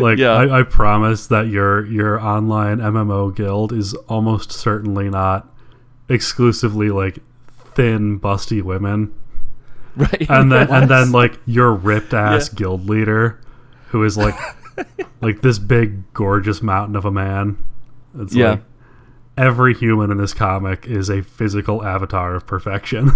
Like, 0.00 0.18
Yeah. 0.18 0.32
I, 0.32 0.60
I 0.60 0.62
promise 0.64 1.28
that 1.28 1.46
your 1.48 1.86
your 1.86 2.20
online 2.20 2.78
MMO 2.78 3.34
guild 3.34 3.72
is 3.72 3.94
almost 4.08 4.50
certainly 4.52 5.08
not 5.08 5.48
exclusively 6.08 6.90
like 6.90 7.18
thin, 7.74 8.18
busty 8.20 8.60
women, 8.62 9.14
right. 9.96 10.26
and 10.28 10.50
then 10.52 10.68
and 10.70 10.90
then 10.90 11.12
like 11.12 11.38
your 11.46 11.72
ripped 11.72 12.12
ass 12.12 12.50
Yeah. 12.52 12.58
guild 12.58 12.88
leader, 12.88 13.40
who 13.88 14.02
is 14.04 14.16
like 14.18 14.34
like 15.20 15.42
this 15.42 15.58
big, 15.58 16.12
gorgeous 16.12 16.60
mountain 16.62 16.96
of 16.96 17.04
a 17.04 17.10
man. 17.12 17.56
It's 18.18 18.34
Yeah. 18.34 18.50
like 18.50 18.62
every 19.36 19.74
human 19.74 20.10
in 20.10 20.18
this 20.18 20.34
comic 20.34 20.86
is 20.86 21.08
a 21.08 21.22
physical 21.22 21.84
avatar 21.84 22.34
of 22.34 22.46
perfection. 22.46 23.10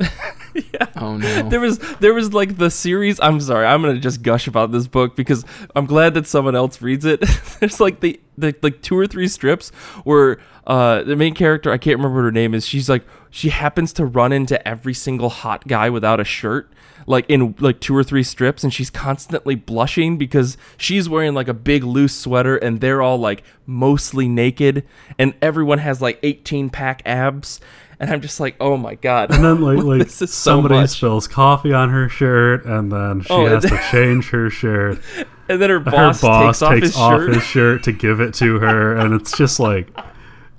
Yeah. 0.54 0.86
Oh 0.96 1.16
no. 1.16 1.48
there 1.48 1.60
was 1.60 1.78
there 2.00 2.14
was 2.14 2.32
like 2.32 2.56
the 2.56 2.70
series 2.70 3.20
i'm 3.20 3.40
sorry 3.40 3.64
i'm 3.66 3.80
gonna 3.82 4.00
just 4.00 4.22
gush 4.22 4.48
about 4.48 4.72
this 4.72 4.88
book 4.88 5.14
because 5.14 5.44
i'm 5.76 5.86
glad 5.86 6.14
that 6.14 6.26
someone 6.26 6.56
else 6.56 6.82
reads 6.82 7.04
it 7.04 7.20
there's 7.60 7.78
like 7.78 8.00
the, 8.00 8.18
the 8.38 8.54
like 8.62 8.80
two 8.82 8.96
or 8.98 9.06
three 9.06 9.28
strips 9.28 9.70
where 10.02 10.38
uh 10.66 11.04
the 11.04 11.14
main 11.14 11.34
character 11.34 11.70
i 11.70 11.78
can't 11.78 11.98
remember 11.98 12.16
what 12.16 12.24
her 12.24 12.32
name 12.32 12.54
is 12.54 12.66
she's 12.66 12.88
like 12.88 13.04
she 13.30 13.50
happens 13.50 13.92
to 13.92 14.04
run 14.04 14.32
into 14.32 14.66
every 14.66 14.94
single 14.94 15.28
hot 15.28 15.68
guy 15.68 15.90
without 15.90 16.18
a 16.18 16.24
shirt 16.24 16.72
like 17.08 17.24
in 17.28 17.54
like 17.58 17.80
two 17.80 17.96
or 17.96 18.04
three 18.04 18.22
strips 18.22 18.62
and 18.62 18.72
she's 18.72 18.90
constantly 18.90 19.54
blushing 19.54 20.16
because 20.18 20.56
she's 20.76 21.08
wearing 21.08 21.34
like 21.34 21.48
a 21.48 21.54
big 21.54 21.82
loose 21.82 22.14
sweater 22.14 22.56
and 22.56 22.80
they're 22.80 23.02
all 23.02 23.18
like 23.18 23.42
mostly 23.66 24.28
naked 24.28 24.84
and 25.18 25.34
everyone 25.42 25.78
has 25.78 26.00
like 26.02 26.18
18 26.22 26.68
pack 26.70 27.00
abs 27.06 27.60
and 27.98 28.10
i'm 28.10 28.20
just 28.20 28.38
like 28.38 28.54
oh 28.60 28.76
my 28.76 28.94
god 28.94 29.30
And 29.34 29.42
then 29.42 29.60
like 29.62 29.82
like 30.00 30.10
so 30.10 30.26
somebody 30.26 30.74
much. 30.74 30.90
spills 30.90 31.26
coffee 31.26 31.72
on 31.72 31.88
her 31.90 32.08
shirt, 32.08 32.64
and 32.66 32.92
then 32.92 33.22
she 33.22 33.32
Oh, 33.32 33.46
has 33.46 33.62
to 33.64 33.80
change 33.90 34.28
her 34.30 34.50
shirt. 34.50 35.00
and 35.48 35.60
then 35.62 35.70
her 35.70 35.80
Her 35.80 35.90
boss, 35.90 36.20
boss 36.20 36.58
takes 36.60 36.62
off 36.62 36.80
his 36.82 36.94
shirt. 36.94 37.34
his 37.34 37.42
shirt 37.42 37.82
to 37.84 37.92
give 37.92 38.20
it 38.20 38.34
to 38.34 38.58
her, 38.60 38.94
and 38.96 39.14
it's 39.14 39.36
just 39.36 39.58
like, 39.58 39.88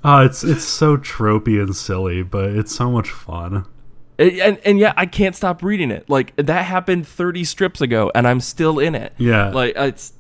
oh, 0.04 0.20
it's 0.26 0.44
it's 0.44 0.64
so 0.66 0.98
tropey 0.98 1.62
and 1.62 1.76
silly, 1.76 2.24
but 2.24 2.50
it's 2.50 2.76
so 2.76 2.90
much 2.92 3.12
fun. 3.12 3.66
And, 4.20 4.60
and 4.66 4.80
yeah, 4.80 4.94
I 4.98 5.06
can't 5.06 5.36
stop 5.36 5.64
reading 5.64 5.92
it. 5.92 6.10
Like 6.10 6.36
that 6.36 6.66
happened 6.66 7.08
30 7.08 7.44
strips 7.46 7.82
ago, 7.82 8.12
and 8.14 8.28
I'm 8.28 8.42
still 8.42 8.80
in 8.80 8.96
it. 8.96 9.14
Yeah. 9.18 9.50
like 9.50 9.74
it's. 9.76 10.14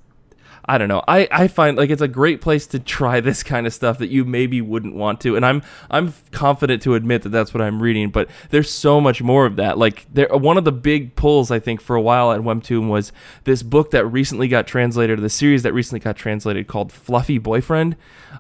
I 0.66 0.78
don't 0.78 0.88
know. 0.88 1.04
I, 1.08 1.28
I 1.32 1.48
find 1.48 1.78
like 1.78 1.90
it's 1.90 2.02
a 2.02 2.08
great 2.08 2.42
place 2.42 2.68
to 2.68 2.80
try 2.80 3.20
this 3.22 3.42
kind 3.42 3.66
of 3.66 3.74
stuff 3.74 3.98
that 3.98 4.10
you 4.10 4.24
maybe 4.24 4.62
wouldn't 4.62 4.94
want 4.94 5.20
to, 5.22 5.36
and 5.36 5.44
I'm 5.44 5.64
I'm 5.90 6.14
confident 6.32 6.84
to 6.84 6.94
admit 6.94 7.24
that 7.24 7.30
that's 7.30 7.54
what 7.56 7.62
I'm 7.62 7.82
reading. 7.82 8.10
But 8.12 8.30
there's 8.52 8.70
so 8.70 9.02
much 9.02 9.22
more 9.22 9.48
of 9.48 9.56
that. 9.56 9.80
Like 9.80 10.06
there, 10.14 10.28
one 10.30 10.58
of 10.58 10.66
the 10.66 10.72
big 10.72 11.16
pulls 11.16 11.50
I 11.50 11.58
think 11.60 11.82
for 11.82 11.96
a 11.96 12.02
while 12.02 12.32
at 12.32 12.42
Webtoon 12.42 12.88
was 12.88 13.12
this 13.46 13.64
book 13.64 13.90
that 13.92 14.06
recently 14.06 14.48
got 14.48 14.68
translated, 14.68 15.20
the 15.20 15.30
series 15.30 15.64
that 15.64 15.74
recently 15.74 16.02
got 16.02 16.16
translated 16.16 16.68
called 16.68 16.92
Fluffy 16.92 17.40
Boyfriend, 17.40 17.96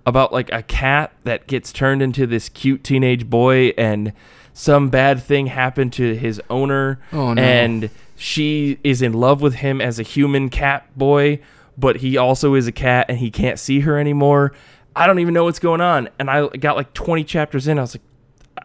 about 0.05 0.31
like 0.31 0.51
a 0.53 0.61
cat 0.61 1.11
that 1.23 1.47
gets 1.47 1.73
turned 1.73 2.03
into 2.03 2.27
this 2.27 2.47
cute 2.47 2.83
teenage 2.83 3.27
boy 3.27 3.73
and 3.75 4.13
some 4.59 4.89
bad 4.89 5.23
thing 5.23 5.47
happened 5.47 5.93
to 5.93 6.15
his 6.17 6.41
owner 6.49 6.99
Oh, 7.13 7.33
no. 7.33 7.41
and 7.41 7.89
she 8.17 8.77
is 8.83 9.01
in 9.01 9.13
love 9.13 9.41
with 9.41 9.53
him 9.55 9.79
as 9.79 9.99
a 9.99 10.03
human 10.03 10.49
cat 10.49 10.85
boy 10.97 11.39
but 11.77 11.95
he 11.97 12.17
also 12.17 12.55
is 12.55 12.67
a 12.67 12.71
cat 12.73 13.05
and 13.07 13.17
he 13.19 13.31
can't 13.31 13.57
see 13.57 13.79
her 13.79 13.97
anymore. 13.97 14.51
I 14.97 15.07
don't 15.07 15.19
even 15.19 15.33
know 15.33 15.45
what's 15.45 15.59
going 15.59 15.79
on. 15.79 16.09
And 16.19 16.29
i 16.29 16.45
got 16.49 16.75
like 16.75 16.91
20 16.93 17.23
chapters 17.23 17.69
in. 17.69 17.79
I 17.79 17.81
was 17.83 17.95
like 17.95 18.03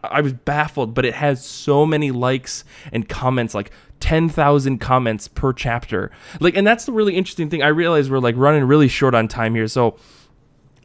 i 0.03 0.19
was 0.19 0.33
baffled 0.33 0.93
but 0.93 1.05
it 1.05 1.13
has 1.13 1.43
so 1.43 1.85
many 1.85 2.11
likes 2.11 2.65
and 2.91 3.07
comments 3.07 3.55
like 3.55 3.71
10,000 4.01 4.79
comments 4.79 5.29
per 5.29 5.53
chapter. 5.53 6.11
Like 6.41 6.57
and 6.57 6.67
that's 6.67 6.85
the 6.85 6.91
really 6.91 7.15
interesting 7.15 7.49
thing. 7.49 7.63
I 7.63 7.69
realize 7.69 8.09
we're 8.09 8.19
like 8.19 8.35
running 8.35 8.65
really 8.65 8.89
short 8.89 9.15
on 9.15 9.29
time 9.29 9.55
here 9.55 9.67
so 9.69 9.95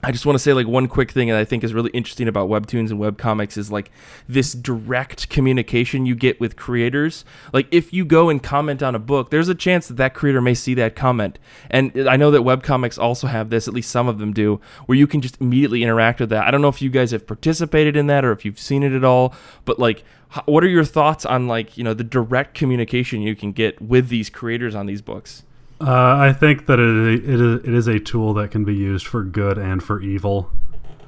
I 0.03 0.13
just 0.13 0.25
want 0.25 0.35
to 0.35 0.39
say 0.39 0.55
like 0.55 0.67
one 0.67 0.89
quick 0.89 1.11
thing 1.11 1.29
that 1.29 1.37
I 1.37 1.45
think 1.45 1.63
is 1.63 1.75
really 1.75 1.91
interesting 1.91 2.27
about 2.27 2.49
webtoons 2.49 2.91
and 2.91 2.99
webcomics 2.99 3.59
is 3.59 3.71
like 3.71 3.91
this 4.27 4.55
direct 4.55 5.29
communication 5.29 6.07
you 6.07 6.15
get 6.15 6.41
with 6.41 6.57
creators. 6.57 7.25
Like 7.53 7.69
if 7.71 7.93
you 7.93 8.07
go 8.07 8.31
and 8.31 8.43
comment 8.43 8.83
on 8.83 8.95
a 8.95 8.99
book, 8.99 9.31
there's 9.31 9.51
a 9.51 9.55
chance 9.55 9.89
that 9.89 9.99
that 9.99 10.15
creator 10.15 10.41
may 10.41 10.55
see 10.55 10.73
that 10.75 10.97
comment. 10.97 11.39
And 11.69 12.09
I 12.09 12.17
know 12.17 12.31
that 12.31 12.41
webcomics 12.41 12.99
also 12.99 13.27
have 13.27 13.51
this, 13.51 13.69
at 13.69 13.75
least 13.75 13.91
some 13.91 14.09
of 14.09 14.19
them 14.19 14.33
do, 14.33 14.59
where 14.87 14.97
you 14.97 15.07
can 15.07 15.21
just 15.21 15.39
immediately 15.39 15.83
interact 15.83 16.21
with 16.21 16.31
that. 16.31 16.47
I 16.47 16.51
don't 16.51 16.63
know 16.63 16.69
if 16.69 16.81
you 16.81 16.89
guys 16.89 17.11
have 17.11 17.27
participated 17.27 17.95
in 17.95 18.07
that 18.07 18.25
or 18.25 18.33
if 18.33 18.47
you've 18.47 18.59
seen 18.59 18.83
it 18.83 18.93
at 18.93 19.05
all, 19.05 19.35
but 19.67 19.79
like 19.79 20.03
what 20.47 20.65
are 20.65 20.69
your 20.69 20.85
thoughts 20.85 21.27
on 21.27 21.47
like, 21.47 21.77
you 21.77 21.85
know, 21.85 21.93
the 21.93 22.05
direct 22.05 22.55
communication 22.55 23.21
you 23.21 23.37
can 23.37 23.53
get 23.53 23.83
with 23.83 24.09
these 24.09 24.31
creators 24.31 24.75
on 24.75 24.87
these 24.87 25.03
books? 25.03 25.43
Uh, 25.81 26.17
I 26.19 26.33
think 26.33 26.67
that 26.67 26.79
it, 26.79 27.25
it 27.25 27.41
is 27.41 27.65
it 27.65 27.73
is 27.75 27.87
a 27.89 27.99
tool 27.99 28.35
that 28.35 28.51
can 28.51 28.65
be 28.65 28.75
used 28.75 29.07
for 29.07 29.23
good 29.25 29.57
and 29.59 29.83
for 29.83 30.01
evil. 30.03 30.51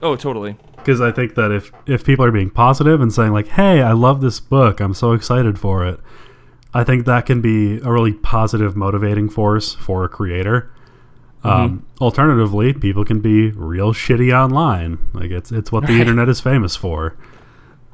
Oh, 0.03 0.17
totally. 0.17 0.57
Because 0.77 1.01
I 1.01 1.13
think 1.13 1.35
that 1.35 1.53
if 1.53 1.71
if 1.87 2.05
people 2.05 2.25
are 2.25 2.33
being 2.33 2.51
positive 2.51 3.01
and 3.01 3.13
saying 3.13 3.33
like, 3.33 3.49
"Hey, 3.49 3.83
I 3.83 3.93
love 3.93 4.21
this 4.21 4.41
book. 4.41 4.81
I'm 4.81 4.95
so 4.95 5.13
excited 5.13 5.59
for 5.59 5.87
it," 5.87 6.01
I 6.75 6.85
think 6.85 7.05
that 7.07 7.27
can 7.27 7.41
be 7.43 7.79
a 7.81 7.93
really 7.93 8.13
positive 8.15 8.75
motivating 8.77 9.29
force 9.29 9.75
for 9.75 10.05
a 10.05 10.09
creator. 10.09 10.71
Um, 11.45 11.85
alternatively, 12.01 12.73
people 12.73 13.05
can 13.05 13.19
be 13.21 13.51
real 13.51 13.93
shitty 13.93 14.33
online. 14.33 14.99
Like 15.13 15.31
it's 15.33 15.53
it's 15.53 15.71
what 15.71 15.87
the 15.87 15.93
Right. 15.93 16.01
internet 16.01 16.29
is 16.29 16.41
famous 16.41 16.77
for, 16.77 17.17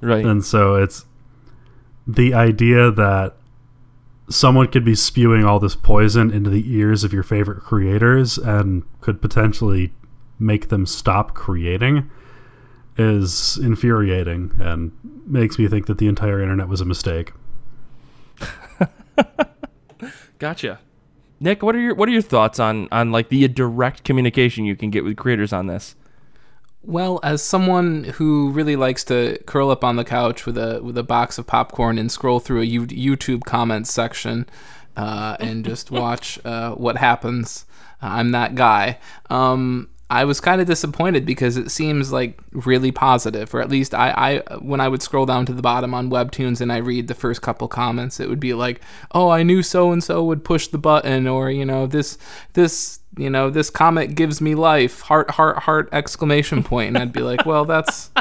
Right. 0.01 0.25
and 0.25 0.45
so 0.45 0.77
it's 0.77 1.07
the 2.07 2.35
idea 2.35 2.91
that 2.91 3.37
someone 4.29 4.69
could 4.69 4.85
be 4.85 4.95
spewing 4.95 5.45
all 5.45 5.59
this 5.59 5.75
poison 5.75 6.31
into 6.31 6.51
the 6.51 6.75
ears 6.75 7.05
of 7.05 7.13
your 7.13 7.23
favorite 7.23 7.61
creators 7.61 8.39
and 8.39 8.83
could 9.01 9.21
potentially 9.21 9.93
make 10.39 10.69
them 10.69 10.87
stop 10.87 11.35
creating 11.35 12.11
is 12.97 13.59
infuriating 13.59 14.53
and 14.59 14.93
makes 15.27 15.59
me 15.59 15.69
think 15.69 15.87
that 15.87 15.99
the 15.99 16.09
entire 16.09 16.43
internet 16.43 16.69
was 16.69 16.81
a 16.81 16.85
mistake. 16.85 17.33
Gotcha. 20.39 20.81
Nick, 21.41 21.63
what 21.63 21.77
are 21.77 21.81
your 21.81 21.95
what 21.95 22.09
are 22.09 22.13
your 22.13 22.23
thoughts 22.23 22.59
on 22.59 22.89
on 22.91 23.13
like 23.13 23.29
the 23.29 23.47
direct 23.49 24.03
communication 24.03 24.65
you 24.65 24.75
can 24.75 24.91
get 24.91 25.05
with 25.05 25.17
creators 25.17 25.53
on 25.53 25.69
this? 25.69 25.95
Well, 26.83 27.21
as 27.23 27.43
someone 27.43 28.05
who 28.05 28.51
really 28.51 28.77
likes 28.77 29.05
to 29.05 29.39
curl 29.47 29.71
up 29.71 29.85
on 29.85 29.97
the 29.97 30.05
couch 30.05 30.47
with 30.47 30.57
a 30.57 30.81
with 30.83 30.97
a 30.97 31.03
box 31.03 31.37
of 31.39 31.47
popcorn 31.47 31.99
and 31.99 32.11
scroll 32.11 32.41
through 32.41 32.61
a 32.61 32.65
U- 32.65 32.87
YouTube 32.87 33.45
comments 33.45 33.93
section 33.93 34.49
uh, 34.97 35.37
and 35.41 35.65
just 35.65 35.91
watch 35.91 36.39
uh, 36.45 36.73
what 36.75 36.97
happens, 36.97 37.67
I'm 38.01 38.31
that 38.31 38.55
guy. 38.55 38.99
Um, 39.29 39.89
I 40.11 40.25
was 40.25 40.41
kind 40.41 40.61
of 40.61 40.67
disappointed 40.67 41.27
because 41.27 41.59
it 41.59 41.71
seems 41.71 42.11
like 42.11 42.41
really 42.53 42.91
positive, 42.91 43.55
or 43.55 43.61
at 43.61 43.69
least 43.69 43.95
I, 43.95 44.43
I 44.49 44.57
when 44.59 44.81
I 44.81 44.89
would 44.89 45.03
scroll 45.03 45.27
down 45.27 45.45
to 45.47 45.53
the 45.53 45.61
bottom 45.61 45.93
on 45.93 46.11
Webtoons 46.11 46.63
and 46.63 46.73
I 46.73 46.79
read 46.79 47.09
the 47.09 47.15
first 47.15 47.43
couple 47.43 47.69
comments, 47.69 48.19
it 48.19 48.29
would 48.29 48.41
be 48.41 48.55
like, 48.55 48.81
"Oh, 49.13 49.29
I 49.29 49.43
knew 49.43 49.63
so 49.63 49.93
and 49.93 50.03
so 50.03 50.25
would 50.25 50.45
push 50.45 50.69
the 50.69 50.79
button," 50.79 51.27
or 51.27 51.51
you 51.51 51.67
know, 51.67 51.87
this 51.87 52.17
this 52.55 52.98
you 53.19 53.31
know 53.31 53.51
this 53.51 53.71
comic 53.71 54.15
gives 54.15 54.41
me 54.41 54.55
life, 54.55 55.03
heart 55.03 55.33
heart 55.33 55.59
heart 55.59 55.89
exclamation 55.93 56.63
point. 56.63 56.89
and 56.89 56.99
I'd 56.99 57.13
be 57.13 57.23
like, 57.23 57.45
"Well, 57.47 57.65
that's." 57.65 58.11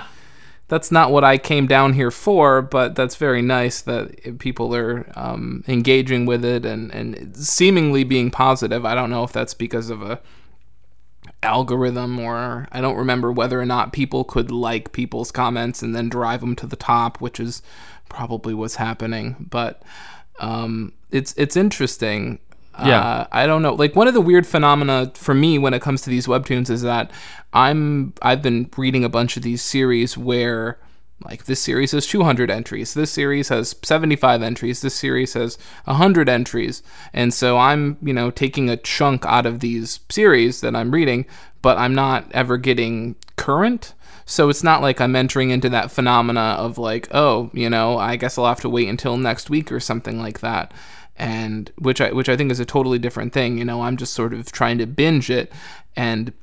That's 0.69 0.91
not 0.91 1.13
what 1.13 1.23
I 1.23 1.37
came 1.37 1.65
down 1.65 1.93
here 1.93 2.11
for, 2.11 2.61
but 2.61 2.93
that's 2.93 3.15
very 3.15 3.41
nice 3.41 3.79
that 3.83 4.37
people 4.37 4.75
are 4.75 5.09
um, 5.15 5.63
engaging 5.65 6.25
with 6.25 6.43
it 6.43 6.65
and, 6.65 6.93
and 6.93 7.33
seemingly 7.37 8.03
being 8.03 8.31
positive. 8.31 8.85
I 8.85 8.93
don't 8.93 9.09
know 9.09 9.23
if 9.23 9.31
that's 9.31 9.53
because 9.53 9.89
of 9.89 10.01
a 10.01 10.19
algorithm 11.43 12.19
or 12.19 12.67
I 12.71 12.81
don't 12.81 12.97
remember 12.97 13.31
whether 13.31 13.59
or 13.59 13.65
not 13.65 13.93
people 13.93 14.23
could 14.23 14.51
like 14.51 14.91
people's 14.91 15.31
comments 15.31 15.81
and 15.81 15.95
then 15.95 16.09
drive 16.09 16.41
them 16.41 16.55
to 16.57 16.67
the 16.67 16.75
top, 16.75 17.21
which 17.21 17.39
is 17.39 17.61
probably 18.09 18.53
what's 18.53 18.75
happening. 18.75 19.47
But 19.49 19.83
um, 20.39 20.93
it's 21.11 21.33
it's 21.37 21.55
interesting. 21.55 22.39
Yeah. 22.85 22.99
Uh, 22.99 23.27
I 23.31 23.47
don't 23.47 23.61
know. 23.61 23.73
Like 23.73 23.95
one 23.95 24.07
of 24.07 24.13
the 24.13 24.21
weird 24.21 24.45
phenomena 24.45 25.11
for 25.15 25.33
me 25.33 25.57
when 25.57 25.73
it 25.73 25.81
comes 25.81 26.01
to 26.03 26.09
these 26.09 26.27
webtoons 26.27 26.69
is 26.69 26.81
that 26.83 27.11
I'm 27.53 28.13
I've 28.21 28.41
been 28.41 28.69
reading 28.77 29.03
a 29.03 29.09
bunch 29.09 29.37
of 29.37 29.43
these 29.43 29.61
series 29.61 30.17
where 30.17 30.79
like 31.23 31.45
this 31.45 31.59
series 31.59 31.91
has 31.91 32.05
200 32.05 32.51
entries 32.51 32.93
this 32.93 33.11
series 33.11 33.49
has 33.49 33.75
75 33.83 34.41
entries 34.43 34.81
this 34.81 34.93
series 34.93 35.33
has 35.33 35.57
100 35.85 36.29
entries 36.29 36.83
and 37.11 37.33
so 37.33 37.57
i'm 37.57 37.97
you 38.01 38.13
know 38.13 38.29
taking 38.29 38.69
a 38.69 38.77
chunk 38.77 39.25
out 39.25 39.45
of 39.45 39.59
these 39.59 39.99
series 40.09 40.61
that 40.61 40.75
i'm 40.75 40.91
reading 40.91 41.25
but 41.61 41.77
i'm 41.77 41.95
not 41.95 42.31
ever 42.33 42.57
getting 42.57 43.15
current 43.35 43.93
so 44.25 44.49
it's 44.49 44.63
not 44.63 44.81
like 44.81 45.01
i'm 45.01 45.15
entering 45.15 45.49
into 45.49 45.69
that 45.69 45.91
phenomena 45.91 46.55
of 46.59 46.77
like 46.77 47.07
oh 47.11 47.49
you 47.51 47.69
know 47.69 47.97
i 47.97 48.15
guess 48.15 48.37
i'll 48.37 48.45
have 48.45 48.61
to 48.61 48.69
wait 48.69 48.87
until 48.87 49.17
next 49.17 49.49
week 49.49 49.71
or 49.71 49.79
something 49.79 50.19
like 50.19 50.41
that 50.41 50.71
and 51.17 51.71
which 51.77 51.99
i 51.99 52.11
which 52.11 52.29
i 52.29 52.37
think 52.37 52.51
is 52.51 52.59
a 52.59 52.65
totally 52.65 52.99
different 52.99 53.33
thing 53.33 53.57
you 53.57 53.65
know 53.65 53.81
i'm 53.81 53.97
just 53.97 54.13
sort 54.13 54.33
of 54.33 54.51
trying 54.51 54.77
to 54.77 54.85
binge 54.85 55.29
it 55.29 55.51
and 55.95 56.33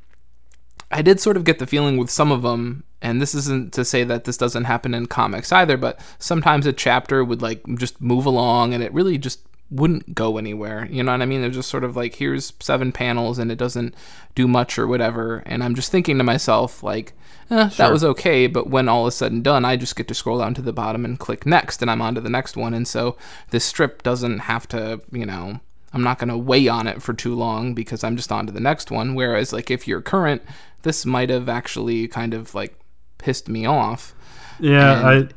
I 0.95 1.03
did 1.03 1.19
sort 1.19 1.37
of 1.37 1.43
get 1.43 1.59
the 1.59 1.67
feeling 1.67 1.97
with 1.97 2.09
some 2.09 2.31
of 2.31 2.43
them, 2.43 2.85
and 3.03 3.21
this 3.21 3.35
isn't 3.35 3.73
to 3.73 3.85
say 3.85 4.05
that 4.05 4.25
this 4.25 4.37
doesn't 4.37 4.65
happen 4.65 4.95
in 4.95 5.07
comics 5.07 5.51
either, 5.51 5.77
but 5.77 5.99
sometimes 6.21 6.67
a 6.67 6.73
chapter 6.73 7.25
would 7.25 7.43
like 7.43 7.63
just 7.77 8.01
move 8.01 8.27
along 8.27 8.75
and 8.75 8.83
it 8.83 8.95
really 8.95 9.19
just 9.19 9.41
wouldn't 9.71 10.15
go 10.15 10.39
anywhere. 10.39 10.87
You 10.89 11.03
know 11.03 11.11
what 11.11 11.23
I 11.23 11.27
mean? 11.27 11.41
They're 11.41 11.51
just 11.51 11.69
sort 11.69 11.83
of 11.83 11.97
like, 11.97 12.15
here's 12.15 12.53
seven 12.61 12.93
panels 12.93 13.41
and 13.41 13.51
it 13.51 13.59
doesn't 13.59 13.95
do 14.37 14.47
much 14.47 14.79
or 14.79 14.87
whatever. 14.87 15.43
And 15.47 15.65
I'm 15.65 15.75
just 15.75 15.91
thinking 15.91 16.17
to 16.19 16.25
myself, 16.25 16.83
like, 16.85 17.13
eh, 17.51 17.69
that 17.77 17.93
was 17.93 18.05
okay. 18.05 18.47
But 18.47 18.69
when 18.71 18.89
all 18.89 19.07
is 19.07 19.15
said 19.15 19.33
and 19.33 19.43
done, 19.45 19.65
I 19.65 19.77
just 19.77 19.97
get 19.97 20.09
to 20.09 20.15
scroll 20.15 20.39
down 20.39 20.55
to 20.55 20.63
the 20.63 20.73
bottom 20.73 21.05
and 21.05 21.19
click 21.19 21.47
next, 21.47 21.83
and 21.83 21.91
I'm 21.91 22.03
on 22.03 22.15
to 22.15 22.21
the 22.21 22.31
next 22.31 22.57
one. 22.57 22.75
And 22.75 22.87
so 22.89 23.17
this 23.51 23.65
strip 23.65 24.03
doesn't 24.03 24.41
have 24.41 24.67
to, 24.69 25.01
you 25.13 25.27
know, 25.27 25.61
I'm 25.93 26.03
not 26.03 26.19
going 26.19 26.29
to 26.31 26.39
weigh 26.39 26.67
on 26.69 26.87
it 26.87 27.03
for 27.03 27.15
too 27.15 27.35
long 27.35 27.75
because 27.75 28.03
I'm 28.03 28.17
just 28.17 28.33
on 28.33 28.47
to 28.47 28.53
the 28.53 28.61
next 28.61 28.91
one. 28.91 29.15
Whereas, 29.15 29.53
like, 29.53 29.71
if 29.71 29.87
you're 29.87 30.01
current, 30.03 30.43
this 30.83 31.07
might 31.07 31.31
have 31.31 31.49
actually 31.49 32.09
kind 32.09 32.35
of 32.35 32.55
like 32.55 32.79
pissed 33.19 33.49
me 33.49 33.65
off. 33.67 34.15
Yeah, 34.61 34.99
And- 35.11 35.29
I. 35.31 35.35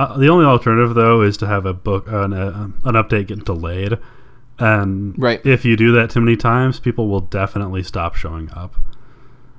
Uh, 0.00 0.18
the 0.18 0.28
only 0.28 0.44
alternative 0.44 0.94
though 0.94 1.22
is 1.22 1.38
to 1.38 1.46
have 1.46 1.64
a 1.64 1.72
book 1.72 2.06
an, 2.08 2.34
uh, 2.34 2.68
an 2.84 2.94
update 2.96 3.28
get 3.28 3.46
delayed, 3.46 3.96
and 4.58 5.14
Right. 5.16 5.40
if 5.46 5.64
you 5.64 5.74
do 5.74 5.90
that 5.92 6.10
too 6.10 6.20
many 6.20 6.36
times, 6.36 6.78
people 6.80 7.08
will 7.08 7.20
definitely 7.22 7.82
stop 7.82 8.14
showing 8.14 8.50
up. 8.52 8.74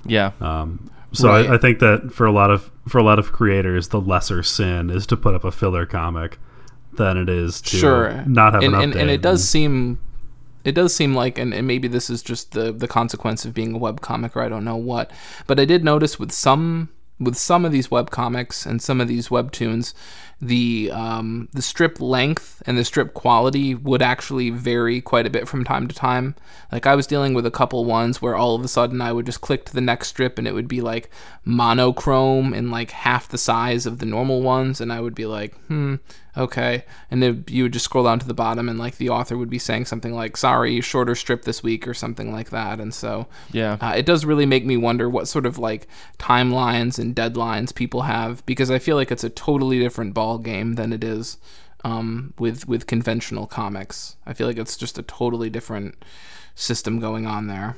Yeah. 0.06 0.30
Um, 0.40 0.90
so 1.12 1.28
Right. 1.28 1.48
I, 1.48 1.54
I 1.54 1.58
think 1.58 1.78
that 1.78 2.12
for 2.12 2.26
a 2.26 2.32
lot 2.32 2.50
of 2.50 2.70
for 2.86 2.98
a 2.98 3.02
lot 3.02 3.18
of 3.18 3.32
creators, 3.32 3.88
the 3.88 4.00
lesser 4.00 4.42
sin 4.42 4.90
is 4.90 5.06
to 5.06 5.16
put 5.16 5.34
up 5.34 5.44
a 5.44 5.50
filler 5.52 5.86
comic 5.86 6.38
than 6.98 7.16
it 7.16 7.28
is 7.28 7.60
to 7.62 7.76
sure 7.76 8.24
not 8.26 8.52
have 8.54 8.62
and, 8.62 8.74
an 8.74 8.80
update. 8.80 8.84
and, 8.84 8.94
and 8.96 9.10
it 9.10 9.22
does 9.22 9.48
seem 9.48 9.98
it 10.64 10.74
does 10.74 10.94
seem 10.94 11.14
like 11.14 11.38
and, 11.38 11.54
and 11.54 11.66
maybe 11.66 11.88
this 11.88 12.10
is 12.10 12.22
just 12.22 12.52
the 12.52 12.72
the 12.72 12.88
consequence 12.88 13.44
of 13.44 13.54
being 13.54 13.74
a 13.74 13.78
web 13.78 14.00
comic 14.00 14.36
or 14.36 14.42
i 14.42 14.48
don't 14.48 14.64
know 14.64 14.76
what 14.76 15.10
but 15.46 15.60
i 15.60 15.64
did 15.64 15.84
notice 15.84 16.18
with 16.18 16.32
some 16.32 16.88
with 17.20 17.36
some 17.36 17.64
of 17.64 17.72
these 17.72 17.90
web 17.90 18.10
comics 18.10 18.66
and 18.66 18.82
some 18.82 19.00
of 19.00 19.08
these 19.08 19.28
webtoons 19.28 19.94
the 20.40 20.90
um, 20.92 21.48
the 21.52 21.62
strip 21.62 22.00
length 22.00 22.62
and 22.64 22.78
the 22.78 22.84
strip 22.84 23.12
quality 23.12 23.74
would 23.74 24.00
actually 24.02 24.50
vary 24.50 25.00
quite 25.00 25.26
a 25.26 25.30
bit 25.30 25.48
from 25.48 25.64
time 25.64 25.88
to 25.88 25.94
time. 25.94 26.34
Like 26.70 26.86
I 26.86 26.94
was 26.94 27.06
dealing 27.08 27.34
with 27.34 27.44
a 27.46 27.50
couple 27.50 27.84
ones 27.84 28.22
where 28.22 28.36
all 28.36 28.54
of 28.54 28.64
a 28.64 28.68
sudden 28.68 29.00
I 29.00 29.12
would 29.12 29.26
just 29.26 29.40
click 29.40 29.64
to 29.66 29.74
the 29.74 29.80
next 29.80 30.08
strip 30.08 30.38
and 30.38 30.46
it 30.46 30.54
would 30.54 30.68
be 30.68 30.80
like 30.80 31.10
monochrome 31.44 32.52
and 32.54 32.70
like 32.70 32.90
half 32.92 33.28
the 33.28 33.38
size 33.38 33.84
of 33.86 33.98
the 33.98 34.06
normal 34.06 34.42
ones, 34.42 34.80
and 34.80 34.92
I 34.92 35.00
would 35.00 35.14
be 35.14 35.26
like, 35.26 35.54
hmm, 35.66 35.96
okay. 36.36 36.84
And 37.10 37.22
then 37.22 37.44
you 37.48 37.64
would 37.64 37.72
just 37.72 37.86
scroll 37.86 38.04
down 38.04 38.18
to 38.20 38.26
the 38.28 38.34
bottom 38.34 38.68
and 38.68 38.78
like 38.78 38.96
the 38.96 39.08
author 39.08 39.36
would 39.36 39.50
be 39.50 39.58
saying 39.58 39.86
something 39.86 40.12
like, 40.14 40.36
sorry, 40.36 40.80
shorter 40.80 41.14
strip 41.14 41.42
this 41.42 41.62
week 41.62 41.88
or 41.88 41.94
something 41.94 42.30
like 42.32 42.50
that. 42.50 42.78
And 42.80 42.94
so 42.94 43.26
Yeah. 43.52 43.76
uh, 43.80 43.94
it 43.96 44.06
does 44.06 44.24
really 44.24 44.46
make 44.46 44.64
me 44.64 44.76
wonder 44.76 45.08
what 45.08 45.26
sort 45.26 45.46
of 45.46 45.58
like 45.58 45.88
timelines 46.18 46.98
and 46.98 47.14
deadlines 47.16 47.74
people 47.74 48.02
have 48.02 48.44
because 48.46 48.70
I 48.70 48.78
feel 48.78 48.96
like 48.96 49.10
it's 49.10 49.24
a 49.24 49.30
totally 49.30 49.78
different 49.80 50.14
ball 50.14 50.27
game 50.36 50.74
than 50.74 50.92
it 50.92 51.02
is 51.02 51.38
um, 51.84 52.34
with 52.38 52.68
with 52.68 52.86
conventional 52.86 53.46
comics. 53.46 54.16
I 54.26 54.34
feel 54.34 54.46
like 54.46 54.58
it's 54.58 54.76
just 54.76 54.98
a 54.98 55.02
totally 55.02 55.48
different 55.48 56.04
system 56.54 56.98
going 56.98 57.26
on 57.26 57.46
there. 57.46 57.76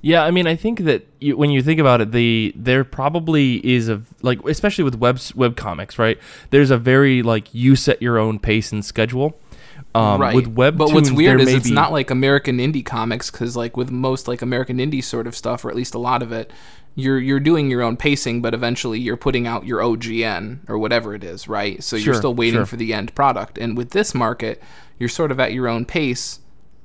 Yeah, 0.00 0.22
I 0.24 0.32
mean, 0.32 0.46
I 0.46 0.54
think 0.54 0.80
that 0.80 1.06
you, 1.18 1.34
when 1.34 1.48
you 1.48 1.62
think 1.62 1.80
about 1.80 2.02
it, 2.02 2.12
the 2.12 2.52
there 2.56 2.84
probably 2.84 3.54
is 3.66 3.88
a 3.88 4.02
like, 4.20 4.38
especially 4.46 4.84
with 4.84 4.96
web 4.96 5.18
web 5.34 5.56
comics, 5.56 5.98
right? 5.98 6.18
There's 6.50 6.70
a 6.70 6.76
very 6.76 7.22
like 7.22 7.54
you 7.54 7.74
set 7.74 8.02
your 8.02 8.18
own 8.18 8.38
pace 8.38 8.70
and 8.72 8.84
schedule. 8.84 9.38
Um, 9.94 10.20
right. 10.20 10.34
With 10.34 10.48
web, 10.48 10.76
but 10.76 10.92
what's 10.92 11.10
weird 11.10 11.40
is 11.40 11.54
it's 11.54 11.68
be, 11.68 11.74
not 11.74 11.92
like 11.92 12.10
American 12.10 12.58
indie 12.58 12.84
comics 12.84 13.30
because 13.30 13.56
like 13.56 13.76
with 13.76 13.90
most 13.90 14.26
like 14.26 14.42
American 14.42 14.78
indie 14.78 15.02
sort 15.02 15.26
of 15.26 15.36
stuff, 15.36 15.64
or 15.64 15.70
at 15.70 15.76
least 15.76 15.94
a 15.94 15.98
lot 15.98 16.22
of 16.22 16.32
it, 16.32 16.52
you're 16.94 17.18
you're 17.18 17.40
doing 17.40 17.70
your 17.70 17.82
own 17.82 17.96
pacing, 17.96 18.40
but 18.40 18.54
eventually 18.54 19.00
you're 19.00 19.16
putting 19.16 19.46
out 19.46 19.66
your 19.66 19.80
OGN 19.80 20.68
or 20.68 20.78
whatever 20.78 21.14
it 21.14 21.24
is, 21.24 21.48
right? 21.48 21.82
So 21.82 21.96
you're 21.96 22.14
still 22.14 22.34
waiting 22.34 22.60
sure. 22.60 22.66
for 22.66 22.76
the 22.76 22.94
end 22.94 23.14
product. 23.14 23.58
And 23.58 23.76
with 23.76 23.90
this 23.90 24.14
market, 24.14 24.62
you're 24.98 25.08
sort 25.08 25.32
of 25.32 25.40
at 25.40 25.52
your 25.52 25.66
own 25.66 25.84
pace, 25.84 26.38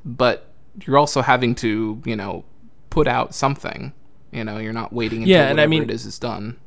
but 0.03 0.47
you're 0.85 0.97
also 0.97 1.21
having 1.21 1.53
to 1.55 2.01
you 2.05 2.15
know 2.15 2.43
put 2.89 3.07
out 3.07 3.35
something. 3.35 3.93
You 4.31 4.43
know, 4.43 4.57
you're 4.57 4.73
not 4.73 4.93
waiting 4.93 5.23
until 5.23 5.35
Yeah, 5.35 5.49
and 5.49 5.59
I 5.59 5.65
whatever 5.65 5.69
mean- 5.69 5.83
it 5.83 5.91
is 5.91 6.05
is 6.05 6.19
done. 6.19 6.57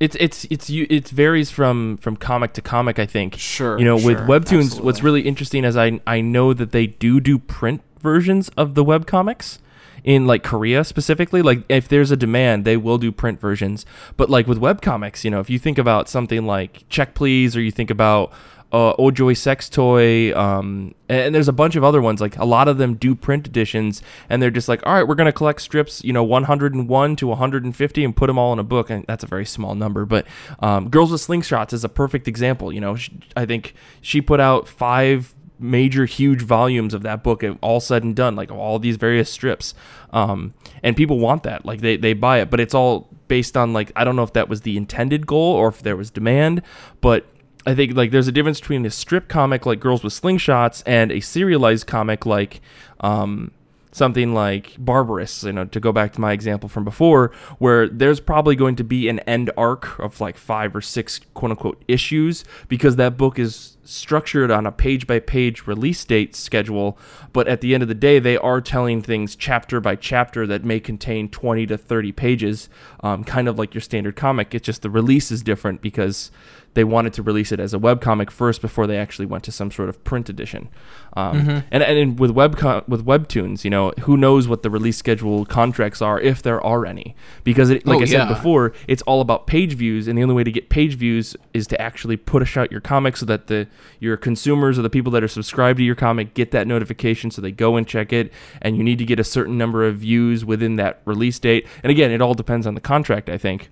it's 0.00 0.16
it's 0.20 0.46
it's 0.50 0.68
you 0.70 0.86
it 0.90 1.08
varies 1.08 1.50
from 1.50 1.98
from 1.98 2.16
comic 2.16 2.54
to 2.54 2.62
comic. 2.62 2.98
I 2.98 3.06
think. 3.06 3.36
Sure, 3.36 3.78
You 3.78 3.84
know, 3.84 3.96
with 3.96 4.18
sure, 4.18 4.26
webtoons, 4.26 4.80
what's 4.80 5.02
really 5.02 5.22
interesting 5.22 5.64
is 5.64 5.76
I 5.76 6.00
I 6.06 6.22
know 6.22 6.54
that 6.54 6.72
they 6.72 6.86
do 6.86 7.20
do 7.20 7.38
print 7.38 7.82
versions 8.00 8.48
of 8.56 8.74
the 8.74 8.84
web 8.84 9.06
comics 9.06 9.58
in 10.06 10.26
like 10.26 10.42
Korea 10.42 10.84
specifically. 10.84 11.42
Like 11.42 11.64
if 11.68 11.88
there's 11.88 12.10
a 12.10 12.16
demand, 12.16 12.64
they 12.64 12.78
will 12.78 12.96
do 12.96 13.12
print 13.12 13.38
versions. 13.38 13.84
But 14.16 14.30
like 14.30 14.46
with 14.46 14.56
web 14.56 14.80
comics, 14.80 15.24
you 15.24 15.30
know, 15.30 15.40
if 15.40 15.50
you 15.50 15.58
think 15.58 15.76
about 15.76 16.08
something 16.08 16.46
like 16.46 16.88
Check 16.88 17.14
Please, 17.14 17.54
or 17.54 17.60
you 17.60 17.72
think 17.72 17.90
about 17.90 18.32
uh, 18.72 18.94
Ojoy 18.96 19.36
Sex 19.36 19.68
Toy, 19.68 20.36
um, 20.36 20.94
and 21.08 21.34
there's 21.34 21.48
a 21.48 21.52
bunch 21.52 21.76
of 21.76 21.84
other 21.84 22.02
ones. 22.02 22.20
Like 22.20 22.36
a 22.36 22.44
lot 22.44 22.66
of 22.68 22.78
them 22.78 22.94
do 22.94 23.14
print 23.14 23.46
editions, 23.46 24.02
and 24.28 24.42
they're 24.42 24.50
just 24.50 24.68
like, 24.68 24.84
all 24.84 24.94
right, 24.94 25.06
we're 25.06 25.14
gonna 25.14 25.32
collect 25.32 25.60
strips, 25.60 26.02
you 26.04 26.12
know, 26.12 26.24
101 26.24 27.16
to 27.16 27.26
150, 27.26 28.04
and 28.04 28.16
put 28.16 28.26
them 28.26 28.38
all 28.38 28.52
in 28.52 28.58
a 28.58 28.64
book. 28.64 28.90
And 28.90 29.04
that's 29.06 29.24
a 29.24 29.26
very 29.26 29.46
small 29.46 29.74
number, 29.74 30.04
but 30.04 30.26
um, 30.60 30.88
Girls 30.88 31.12
with 31.12 31.20
Slingshots 31.20 31.72
is 31.72 31.84
a 31.84 31.88
perfect 31.88 32.26
example. 32.28 32.72
You 32.72 32.80
know, 32.80 32.96
sh 32.96 33.10
I 33.36 33.46
think 33.46 33.74
she 34.00 34.20
put 34.20 34.40
out 34.40 34.68
five 34.68 35.35
major 35.58 36.04
huge 36.04 36.42
volumes 36.42 36.92
of 36.92 37.02
that 37.02 37.22
book 37.22 37.42
all 37.62 37.80
said 37.80 38.04
and 38.04 38.14
done 38.14 38.36
like 38.36 38.50
all 38.50 38.78
these 38.78 38.96
various 38.96 39.30
strips. 39.30 39.74
Um, 40.10 40.54
and 40.82 40.96
people 40.96 41.18
want 41.18 41.42
that. 41.44 41.64
Like 41.64 41.80
they, 41.80 41.96
they 41.96 42.12
buy 42.12 42.40
it 42.40 42.50
but 42.50 42.60
it's 42.60 42.74
all 42.74 43.08
based 43.28 43.56
on 43.56 43.72
like 43.72 43.92
i 43.96 44.04
don't 44.04 44.16
know 44.16 44.22
if 44.22 44.32
that 44.32 44.48
was 44.48 44.62
the 44.62 44.76
intended 44.76 45.26
goal 45.26 45.54
or 45.54 45.68
if 45.68 45.82
there 45.82 45.96
was 45.96 46.10
demand 46.10 46.62
but 47.00 47.26
i 47.66 47.74
think 47.74 47.96
like 47.96 48.10
there's 48.10 48.28
a 48.28 48.32
difference 48.32 48.60
between 48.60 48.84
a 48.86 48.90
strip 48.90 49.28
comic 49.28 49.66
like 49.66 49.80
girls 49.80 50.02
with 50.02 50.12
slingshots 50.12 50.82
and 50.86 51.10
a 51.10 51.20
serialized 51.20 51.86
comic 51.86 52.26
like 52.26 52.60
um, 53.00 53.50
something 53.96 54.34
like 54.34 54.74
Barbarous, 54.78 55.42
you 55.42 55.54
know, 55.54 55.64
to 55.64 55.80
go 55.80 55.90
back 55.90 56.12
to 56.12 56.20
my 56.20 56.32
example 56.32 56.68
from 56.68 56.84
before, 56.84 57.32
where 57.58 57.88
there's 57.88 58.20
probably 58.20 58.54
going 58.54 58.76
to 58.76 58.84
be 58.84 59.08
an 59.08 59.20
end 59.20 59.50
arc 59.56 59.98
of 59.98 60.20
like 60.20 60.36
five 60.36 60.76
or 60.76 60.82
six 60.82 61.18
quote 61.32 61.52
unquote 61.52 61.82
issues 61.88 62.44
because 62.68 62.96
that 62.96 63.16
book 63.16 63.38
is 63.38 63.78
structured 63.84 64.50
on 64.50 64.66
a 64.66 64.72
page 64.72 65.06
by 65.06 65.18
page 65.18 65.66
release 65.66 66.04
date 66.04 66.36
schedule. 66.36 66.98
But 67.32 67.48
at 67.48 67.62
the 67.62 67.72
end 67.72 67.82
of 67.82 67.88
the 67.88 67.94
day, 67.94 68.18
they 68.18 68.36
are 68.36 68.60
telling 68.60 69.00
things 69.00 69.34
chapter 69.34 69.80
by 69.80 69.96
chapter 69.96 70.46
that 70.46 70.62
may 70.62 70.78
contain 70.78 71.30
20 71.30 71.66
to 71.68 71.78
30 71.78 72.12
pages, 72.12 72.68
um, 73.00 73.24
kind 73.24 73.48
of 73.48 73.58
like 73.58 73.72
your 73.72 73.80
standard 73.80 74.14
comic. 74.14 74.54
It's 74.54 74.66
just 74.66 74.82
the 74.82 74.90
release 74.90 75.30
is 75.30 75.42
different 75.42 75.80
because 75.80 76.30
they 76.76 76.84
wanted 76.84 77.12
to 77.14 77.22
release 77.22 77.50
it 77.50 77.58
as 77.58 77.74
a 77.74 77.78
webcomic 77.78 78.30
first 78.30 78.60
before 78.60 78.86
they 78.86 78.98
actually 78.98 79.26
went 79.26 79.42
to 79.44 79.50
some 79.50 79.70
sort 79.70 79.88
of 79.88 80.04
print 80.04 80.28
edition. 80.28 80.68
Um, 81.16 81.64
and, 81.70 81.82
and 81.82 82.20
with 82.20 82.30
web 82.30 82.52
with 82.86 83.04
webtoons, 83.04 83.64
you 83.64 83.70
know, 83.70 83.92
who 84.00 84.16
knows 84.18 84.46
what 84.46 84.62
the 84.62 84.68
release 84.68 84.98
schedule 84.98 85.46
contracts 85.46 86.02
are 86.02 86.20
if 86.20 86.42
there 86.42 86.60
are 86.64 86.84
any? 86.84 87.16
Because 87.42 87.70
it, 87.70 87.86
like 87.86 87.98
Oh, 87.98 88.02
I 88.02 88.04
said 88.04 88.28
before, 88.28 88.74
it's 88.86 89.02
all 89.02 89.22
about 89.22 89.46
page 89.46 89.72
views, 89.72 90.06
and 90.06 90.18
the 90.18 90.22
only 90.22 90.34
way 90.34 90.44
to 90.44 90.52
get 90.52 90.68
page 90.68 90.94
views 90.96 91.34
is 91.54 91.66
to 91.68 91.80
actually 91.80 92.18
push 92.18 92.56
out 92.58 92.70
your 92.70 92.82
comic 92.82 93.16
so 93.16 93.24
that 93.26 93.46
the 93.46 93.66
your 93.98 94.18
consumers 94.18 94.78
or 94.78 94.82
the 94.82 94.90
people 94.90 95.10
that 95.12 95.24
are 95.24 95.28
subscribed 95.28 95.78
to 95.78 95.84
your 95.84 95.94
comic 95.94 96.34
get 96.34 96.50
that 96.50 96.66
notification, 96.66 97.30
so 97.30 97.40
they 97.40 97.50
go 97.50 97.76
and 97.76 97.88
check 97.88 98.12
it. 98.12 98.30
And 98.60 98.76
you 98.76 98.84
need 98.84 98.98
to 98.98 99.06
get 99.06 99.18
a 99.18 99.24
certain 99.24 99.56
number 99.56 99.86
of 99.86 99.96
views 99.96 100.44
within 100.44 100.76
that 100.76 101.00
release 101.06 101.38
date. 101.38 101.66
And 101.82 101.90
again, 101.90 102.10
it 102.10 102.20
all 102.20 102.34
depends 102.34 102.66
on 102.66 102.74
the 102.74 102.80
contract, 102.82 103.30
I 103.30 103.38
think. 103.38 103.70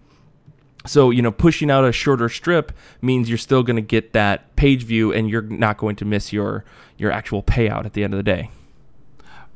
So, 0.86 1.10
you 1.10 1.22
know, 1.22 1.32
pushing 1.32 1.70
out 1.70 1.84
a 1.84 1.92
shorter 1.92 2.28
strip 2.28 2.72
means 3.00 3.28
you're 3.28 3.38
still 3.38 3.62
going 3.62 3.76
to 3.76 3.82
get 3.82 4.12
that 4.12 4.54
page 4.56 4.82
view 4.82 5.12
and 5.12 5.30
you're 5.30 5.42
not 5.42 5.78
going 5.78 5.96
to 5.96 6.04
miss 6.04 6.32
your 6.32 6.64
your 6.96 7.10
actual 7.10 7.42
payout 7.42 7.86
at 7.86 7.94
the 7.94 8.04
end 8.04 8.14
of 8.14 8.18
the 8.18 8.22
day. 8.22 8.50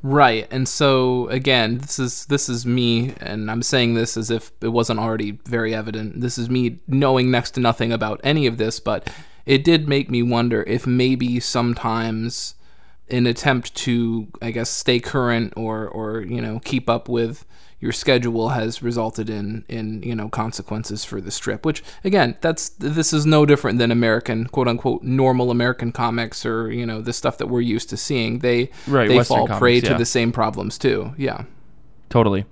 Right. 0.03 0.47
And 0.51 0.69
so 0.69 1.29
again, 1.29 1.79
this 1.79 1.99
is 1.99 2.27
this 2.27 2.49
is 2.49 2.65
me 2.65 3.15
and 3.21 3.51
I'm 3.51 3.63
saying 3.63 3.95
this 3.95 4.17
as 4.17 4.31
if 4.31 4.53
it 4.61 4.69
wasn't 4.69 5.01
already 5.01 5.33
very 5.45 5.75
evident. 5.75 6.21
This 6.21 6.39
is 6.39 6.49
me 6.49 6.79
knowing 6.87 7.31
next 7.31 7.53
to 7.53 7.61
nothing 7.61 7.93
about 7.93 8.21
any 8.23 8.47
of 8.47 8.59
this, 8.59 8.79
but 8.81 9.11
it 9.45 9.65
did 9.65 9.89
make 9.89 10.11
me 10.11 10.23
wonder 10.23 10.63
if 10.65 10.87
maybe 10.87 11.41
sometimes 11.41 12.55
an 13.11 13.27
attempt 13.27 13.75
to 13.75 14.29
I 14.41 14.51
guess 14.51 14.71
stay 14.71 15.01
current 15.01 15.53
or 15.57 15.89
or 15.89 16.21
you 16.21 16.41
know 16.41 16.61
keep 16.65 16.89
up 16.89 17.09
with 17.09 17.45
your 17.81 17.93
schedule 17.93 18.51
has 18.51 18.83
resulted 18.83 19.31
in 19.31 19.65
in 19.69 20.03
you 20.03 20.15
know 20.15 20.29
consequences 20.29 21.05
for 21.05 21.21
the 21.21 21.31
strip 21.31 21.65
which 21.65 21.83
again 22.05 22.37
that's 22.41 22.71
this 22.71 23.13
is 23.13 23.25
no 23.25 23.47
different 23.47 23.79
than 23.79 23.91
american 23.91 24.47
quote 24.47 24.69
unquote 24.69 25.03
normal 25.03 25.51
american 25.51 25.93
comics 25.93 26.45
or 26.45 26.71
you 26.71 26.85
know 26.85 27.01
the 27.01 27.13
stuff 27.13 27.39
that 27.39 27.47
we're 27.47 27.61
used 27.61 27.89
to 27.91 27.97
seeing. 27.97 28.41
They 28.41 28.71
Right, 28.87 29.09
they 29.09 29.17
Western 29.17 29.47
fall 29.47 29.59
prey 29.59 29.81
comics, 29.81 29.89
to 29.89 29.99
the 29.99 30.07
same 30.07 30.33
problems 30.33 30.79
too. 30.79 31.15
Yeah. 31.17 31.45
Totally. 32.09 32.45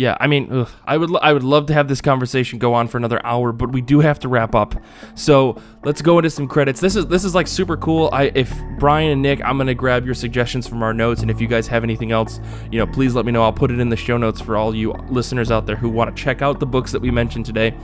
Yeah. 0.00 0.16
I 0.18 0.28
mean, 0.28 0.50
ugh, 0.50 0.70
I 0.86 0.96
would 0.96 1.14
I 1.20 1.34
would 1.34 1.42
love 1.42 1.66
to 1.66 1.74
have 1.74 1.86
this 1.86 2.00
conversation 2.00 2.58
go 2.58 2.72
on 2.72 2.88
for 2.88 2.96
another 2.96 3.20
hour, 3.22 3.52
but 3.52 3.70
we 3.70 3.82
do 3.82 4.00
have 4.00 4.18
to 4.20 4.28
wrap 4.28 4.54
up. 4.54 4.74
So 5.14 5.60
let's 5.84 6.00
go 6.00 6.18
into 6.18 6.30
some 6.30 6.48
credits. 6.48 6.80
This 6.80 6.96
is 6.96 7.06
this 7.08 7.22
is 7.22 7.34
like 7.34 7.46
super 7.46 7.76
cool. 7.76 8.08
I 8.10 8.32
if 8.34 8.50
Brian 8.78 9.10
and 9.10 9.20
Nick, 9.20 9.44
I'm 9.44 9.58
gonna 9.58 9.74
grab 9.74 10.06
your 10.06 10.14
suggestions 10.14 10.66
from 10.66 10.82
our 10.82 10.94
notes, 10.94 11.20
and 11.20 11.30
if 11.30 11.38
you 11.38 11.46
guys 11.46 11.66
have 11.66 11.84
anything 11.84 12.12
else, 12.12 12.40
you 12.72 12.78
know, 12.78 12.86
please 12.86 13.14
let 13.14 13.26
me 13.26 13.32
know. 13.32 13.42
I'll 13.42 13.52
put 13.52 13.70
it 13.70 13.78
in 13.78 13.90
the 13.90 13.96
show 13.96 14.16
notes 14.16 14.40
for 14.40 14.56
all 14.56 14.74
you 14.74 14.92
listeners 15.10 15.50
out 15.50 15.66
there 15.66 15.76
who 15.76 15.90
want 15.90 16.16
to 16.16 16.22
check 16.22 16.40
out 16.40 16.60
the 16.60 16.66
books 16.66 16.92
that 16.92 17.02
we 17.02 17.10
mentioned 17.10 17.44
today. 17.44 17.76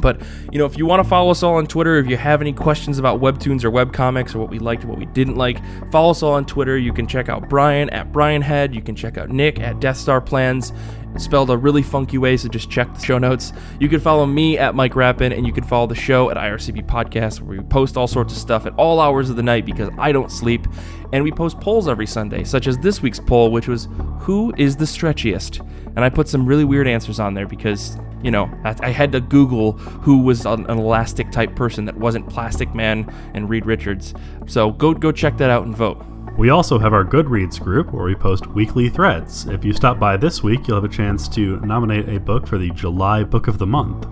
But 0.00 0.22
you 0.52 0.58
know, 0.58 0.66
if 0.66 0.76
you 0.76 0.86
want 0.86 1.02
to 1.02 1.08
follow 1.08 1.30
us 1.30 1.42
all 1.42 1.56
on 1.56 1.66
Twitter, 1.66 1.96
if 1.96 2.08
you 2.08 2.16
have 2.16 2.40
any 2.40 2.52
questions 2.52 2.98
about 2.98 3.20
webtoons 3.20 3.64
or 3.64 3.70
webcomics 3.70 4.34
or 4.34 4.38
what 4.38 4.50
we 4.50 4.58
liked, 4.58 4.84
what 4.84 4.98
we 4.98 5.06
didn't 5.06 5.36
like, 5.36 5.60
follow 5.90 6.10
us 6.10 6.22
all 6.22 6.34
on 6.34 6.46
Twitter. 6.46 6.76
You 6.76 6.92
can 6.92 7.06
check 7.06 7.28
out 7.28 7.48
Brian 7.48 7.90
at 7.90 8.12
Brian 8.12 8.42
Head. 8.42 8.74
You 8.74 8.82
can 8.82 8.94
check 8.94 9.18
out 9.18 9.30
Nick 9.30 9.58
at 9.60 9.80
Death 9.80 9.96
Star 9.96 10.20
Plans, 10.20 10.72
spelled 11.20 11.50
a 11.50 11.56
really 11.56 11.82
funky 11.82 12.18
way. 12.18 12.36
So 12.36 12.48
just 12.48 12.70
check 12.70 12.92
the 12.94 13.04
show 13.04 13.18
notes. 13.18 13.52
You 13.80 13.88
can 13.88 14.00
follow 14.00 14.26
me 14.26 14.58
at 14.58 14.74
Mike 14.74 14.96
Rappin, 14.96 15.32
and 15.32 15.46
you 15.46 15.52
can 15.52 15.64
follow 15.64 15.86
the 15.86 15.94
show 15.94 16.30
at 16.30 16.36
IRCB 16.36 16.86
Podcast, 16.86 17.40
where 17.40 17.58
we 17.58 17.64
post 17.64 17.96
all 17.96 18.06
sorts 18.06 18.32
of 18.32 18.38
stuff 18.38 18.66
at 18.66 18.74
all 18.74 19.00
hours 19.00 19.30
of 19.30 19.36
the 19.36 19.42
night 19.42 19.66
because 19.66 19.90
I 19.98 20.12
don't 20.12 20.30
sleep. 20.30 20.66
And 21.12 21.22
we 21.22 21.30
post 21.30 21.60
polls 21.60 21.88
every 21.88 22.06
Sunday, 22.06 22.44
such 22.44 22.66
as 22.66 22.78
this 22.78 23.02
week's 23.02 23.20
poll, 23.20 23.50
which 23.50 23.68
was 23.68 23.88
Who 24.20 24.52
is 24.56 24.76
the 24.76 24.84
stretchiest? 24.84 25.60
And 25.96 26.04
I 26.04 26.10
put 26.10 26.28
some 26.28 26.46
really 26.46 26.64
weird 26.64 26.88
answers 26.88 27.20
on 27.20 27.34
there 27.34 27.46
because 27.46 27.96
you 28.22 28.30
know, 28.30 28.50
I, 28.64 28.90
had 28.90 29.12
to 29.12 29.20
Google 29.20 29.72
who 29.72 30.18
was 30.18 30.46
an, 30.46 30.68
elastic 30.68 31.30
type 31.30 31.54
person 31.54 31.84
that 31.84 31.96
wasn't 31.96 32.28
Plastic 32.28 32.74
Man 32.74 33.12
and 33.34 33.48
Reed 33.48 33.66
Richards. 33.66 34.14
So 34.46 34.72
go 34.72 34.94
go 34.94 35.12
check 35.12 35.36
that 35.36 35.50
out 35.50 35.64
and 35.64 35.76
vote. 35.76 36.04
We 36.38 36.50
also 36.50 36.78
have 36.78 36.92
our 36.92 37.04
Goodreads 37.04 37.58
group 37.58 37.90
where 37.92 38.04
we 38.04 38.14
post 38.14 38.46
weekly 38.48 38.90
threads. 38.90 39.46
If 39.46 39.64
you 39.64 39.72
stop 39.72 39.98
by 39.98 40.18
this 40.18 40.42
week, 40.42 40.68
you'll 40.68 40.76
have 40.76 40.84
a 40.84 40.88
chance 40.94 41.28
to 41.28 41.58
nominate 41.60 42.10
a 42.10 42.20
book 42.20 42.46
for 42.46 42.58
the 42.58 42.68
July 42.70 43.24
Book 43.24 43.48
of 43.48 43.56
the 43.56 43.66
Month. 43.66 44.06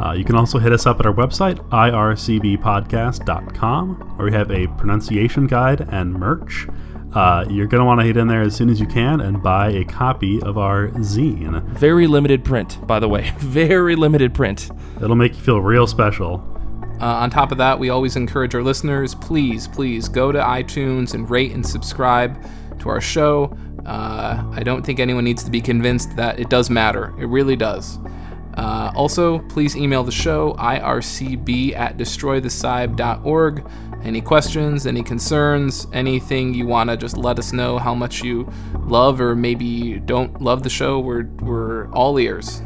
Uh, 0.00 0.12
you 0.12 0.24
can 0.24 0.36
also 0.36 0.60
hit 0.60 0.72
us 0.72 0.86
up 0.86 1.00
at 1.00 1.06
our 1.06 1.12
website, 1.12 1.56
ircbpodcast.com, 1.70 3.94
where 4.16 4.26
we 4.26 4.32
have 4.32 4.52
a 4.52 4.68
pronunciation 4.78 5.48
guide 5.48 5.88
and 5.90 6.14
merch. 6.14 6.68
Uh, 7.12 7.44
you're 7.48 7.66
going 7.66 7.80
to 7.80 7.84
want 7.84 7.98
to 7.98 8.06
hit 8.06 8.16
in 8.16 8.28
there 8.28 8.42
as 8.42 8.54
soon 8.54 8.70
as 8.70 8.78
you 8.78 8.86
can 8.86 9.20
and 9.20 9.42
buy 9.42 9.70
a 9.70 9.84
copy 9.84 10.40
of 10.42 10.58
our 10.58 10.90
zine. 10.98 11.60
Very 11.70 12.06
limited 12.06 12.44
print, 12.44 12.86
by 12.86 13.00
the 13.00 13.08
way. 13.08 13.32
Very 13.38 13.96
limited 13.96 14.32
print. 14.32 14.70
It'll 15.02 15.16
make 15.16 15.34
you 15.34 15.40
feel 15.40 15.60
real 15.60 15.88
special. 15.88 16.55
Uh, 17.00 17.04
on 17.04 17.30
top 17.30 17.52
of 17.52 17.58
that, 17.58 17.78
we 17.78 17.90
always 17.90 18.16
encourage 18.16 18.54
our 18.54 18.62
listeners 18.62 19.14
please, 19.14 19.68
please 19.68 20.08
go 20.08 20.32
to 20.32 20.38
iTunes 20.38 21.14
and 21.14 21.28
rate 21.28 21.52
and 21.52 21.66
subscribe 21.66 22.42
to 22.80 22.88
our 22.88 23.00
show. 23.00 23.56
Uh, 23.84 24.42
I 24.52 24.62
don't 24.62 24.84
think 24.84 24.98
anyone 24.98 25.24
needs 25.24 25.44
to 25.44 25.50
be 25.50 25.60
convinced 25.60 26.16
that 26.16 26.40
it 26.40 26.48
does 26.48 26.70
matter. 26.70 27.14
It 27.18 27.26
really 27.26 27.56
does. 27.56 27.98
Uh, 28.54 28.90
also, 28.96 29.40
please 29.50 29.76
email 29.76 30.02
the 30.02 30.12
show, 30.12 30.54
ircb 30.54 31.76
at 31.76 31.98
destroythecyb.org. 31.98 33.70
Any 34.02 34.20
questions, 34.20 34.86
any 34.86 35.02
concerns, 35.02 35.86
anything 35.92 36.54
you 36.54 36.66
want 36.66 36.90
to 36.90 36.96
just 36.96 37.16
let 37.16 37.38
us 37.38 37.52
know 37.52 37.78
how 37.78 37.94
much 37.94 38.22
you 38.22 38.50
love 38.80 39.20
or 39.20 39.36
maybe 39.36 39.98
don't 39.98 40.40
love 40.40 40.62
the 40.62 40.70
show, 40.70 40.98
we're, 40.98 41.24
we're 41.40 41.90
all 41.92 42.18
ears. 42.18 42.62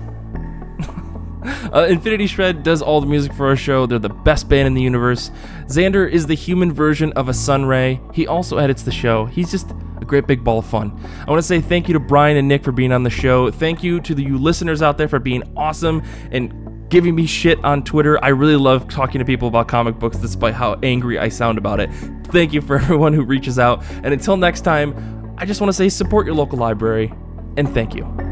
Uh, 1.72 1.86
Infinity 1.88 2.26
Shred 2.26 2.64
does 2.64 2.82
all 2.82 3.00
the 3.00 3.06
music 3.06 3.32
for 3.32 3.46
our 3.46 3.54
show. 3.54 3.86
They're 3.86 4.00
the 4.00 4.08
best 4.08 4.48
band 4.48 4.66
in 4.66 4.74
the 4.74 4.82
universe. 4.82 5.30
Xander 5.66 6.10
is 6.10 6.26
the 6.26 6.34
human 6.34 6.72
version 6.72 7.12
of 7.12 7.28
a 7.28 7.32
Sunray. 7.32 8.00
He 8.12 8.26
also 8.26 8.58
edits 8.58 8.82
the 8.82 8.90
show. 8.90 9.26
He's 9.26 9.52
just 9.52 9.70
a 10.00 10.04
great 10.04 10.26
big 10.26 10.42
ball 10.42 10.58
of 10.58 10.66
fun. 10.66 10.98
I 11.20 11.30
want 11.30 11.38
to 11.38 11.46
say 11.46 11.60
thank 11.60 11.86
you 11.86 11.94
to 11.94 12.00
Brian 12.00 12.36
and 12.36 12.48
Nick 12.48 12.64
for 12.64 12.72
being 12.72 12.90
on 12.90 13.04
the 13.04 13.10
show. 13.10 13.52
Thank 13.52 13.84
you 13.84 14.00
to 14.00 14.14
the, 14.14 14.22
you 14.22 14.36
listeners 14.36 14.82
out 14.82 14.98
there 14.98 15.06
for 15.06 15.20
being 15.20 15.44
awesome 15.56 16.02
and 16.32 16.88
giving 16.90 17.14
me 17.14 17.26
shit 17.26 17.62
on 17.64 17.84
Twitter. 17.84 18.22
I 18.22 18.28
really 18.28 18.56
love 18.56 18.88
talking 18.88 19.20
to 19.20 19.24
people 19.24 19.46
about 19.46 19.68
comic 19.68 19.98
books 19.98 20.16
despite 20.16 20.54
how 20.54 20.74
angry 20.82 21.18
I 21.18 21.28
sound 21.28 21.56
about 21.56 21.78
it. 21.78 21.88
Thank 22.26 22.52
you 22.52 22.60
for 22.60 22.76
everyone 22.80 23.12
who 23.12 23.22
reaches 23.22 23.58
out. 23.58 23.84
And 24.02 24.06
until 24.06 24.36
next 24.36 24.62
time, 24.62 25.34
I 25.38 25.46
just 25.46 25.60
want 25.60 25.68
to 25.68 25.76
say 25.76 25.88
support 25.88 26.26
your 26.26 26.34
local 26.34 26.58
library 26.58 27.12
and 27.56 27.72
thank 27.72 27.94
you. 27.94 28.29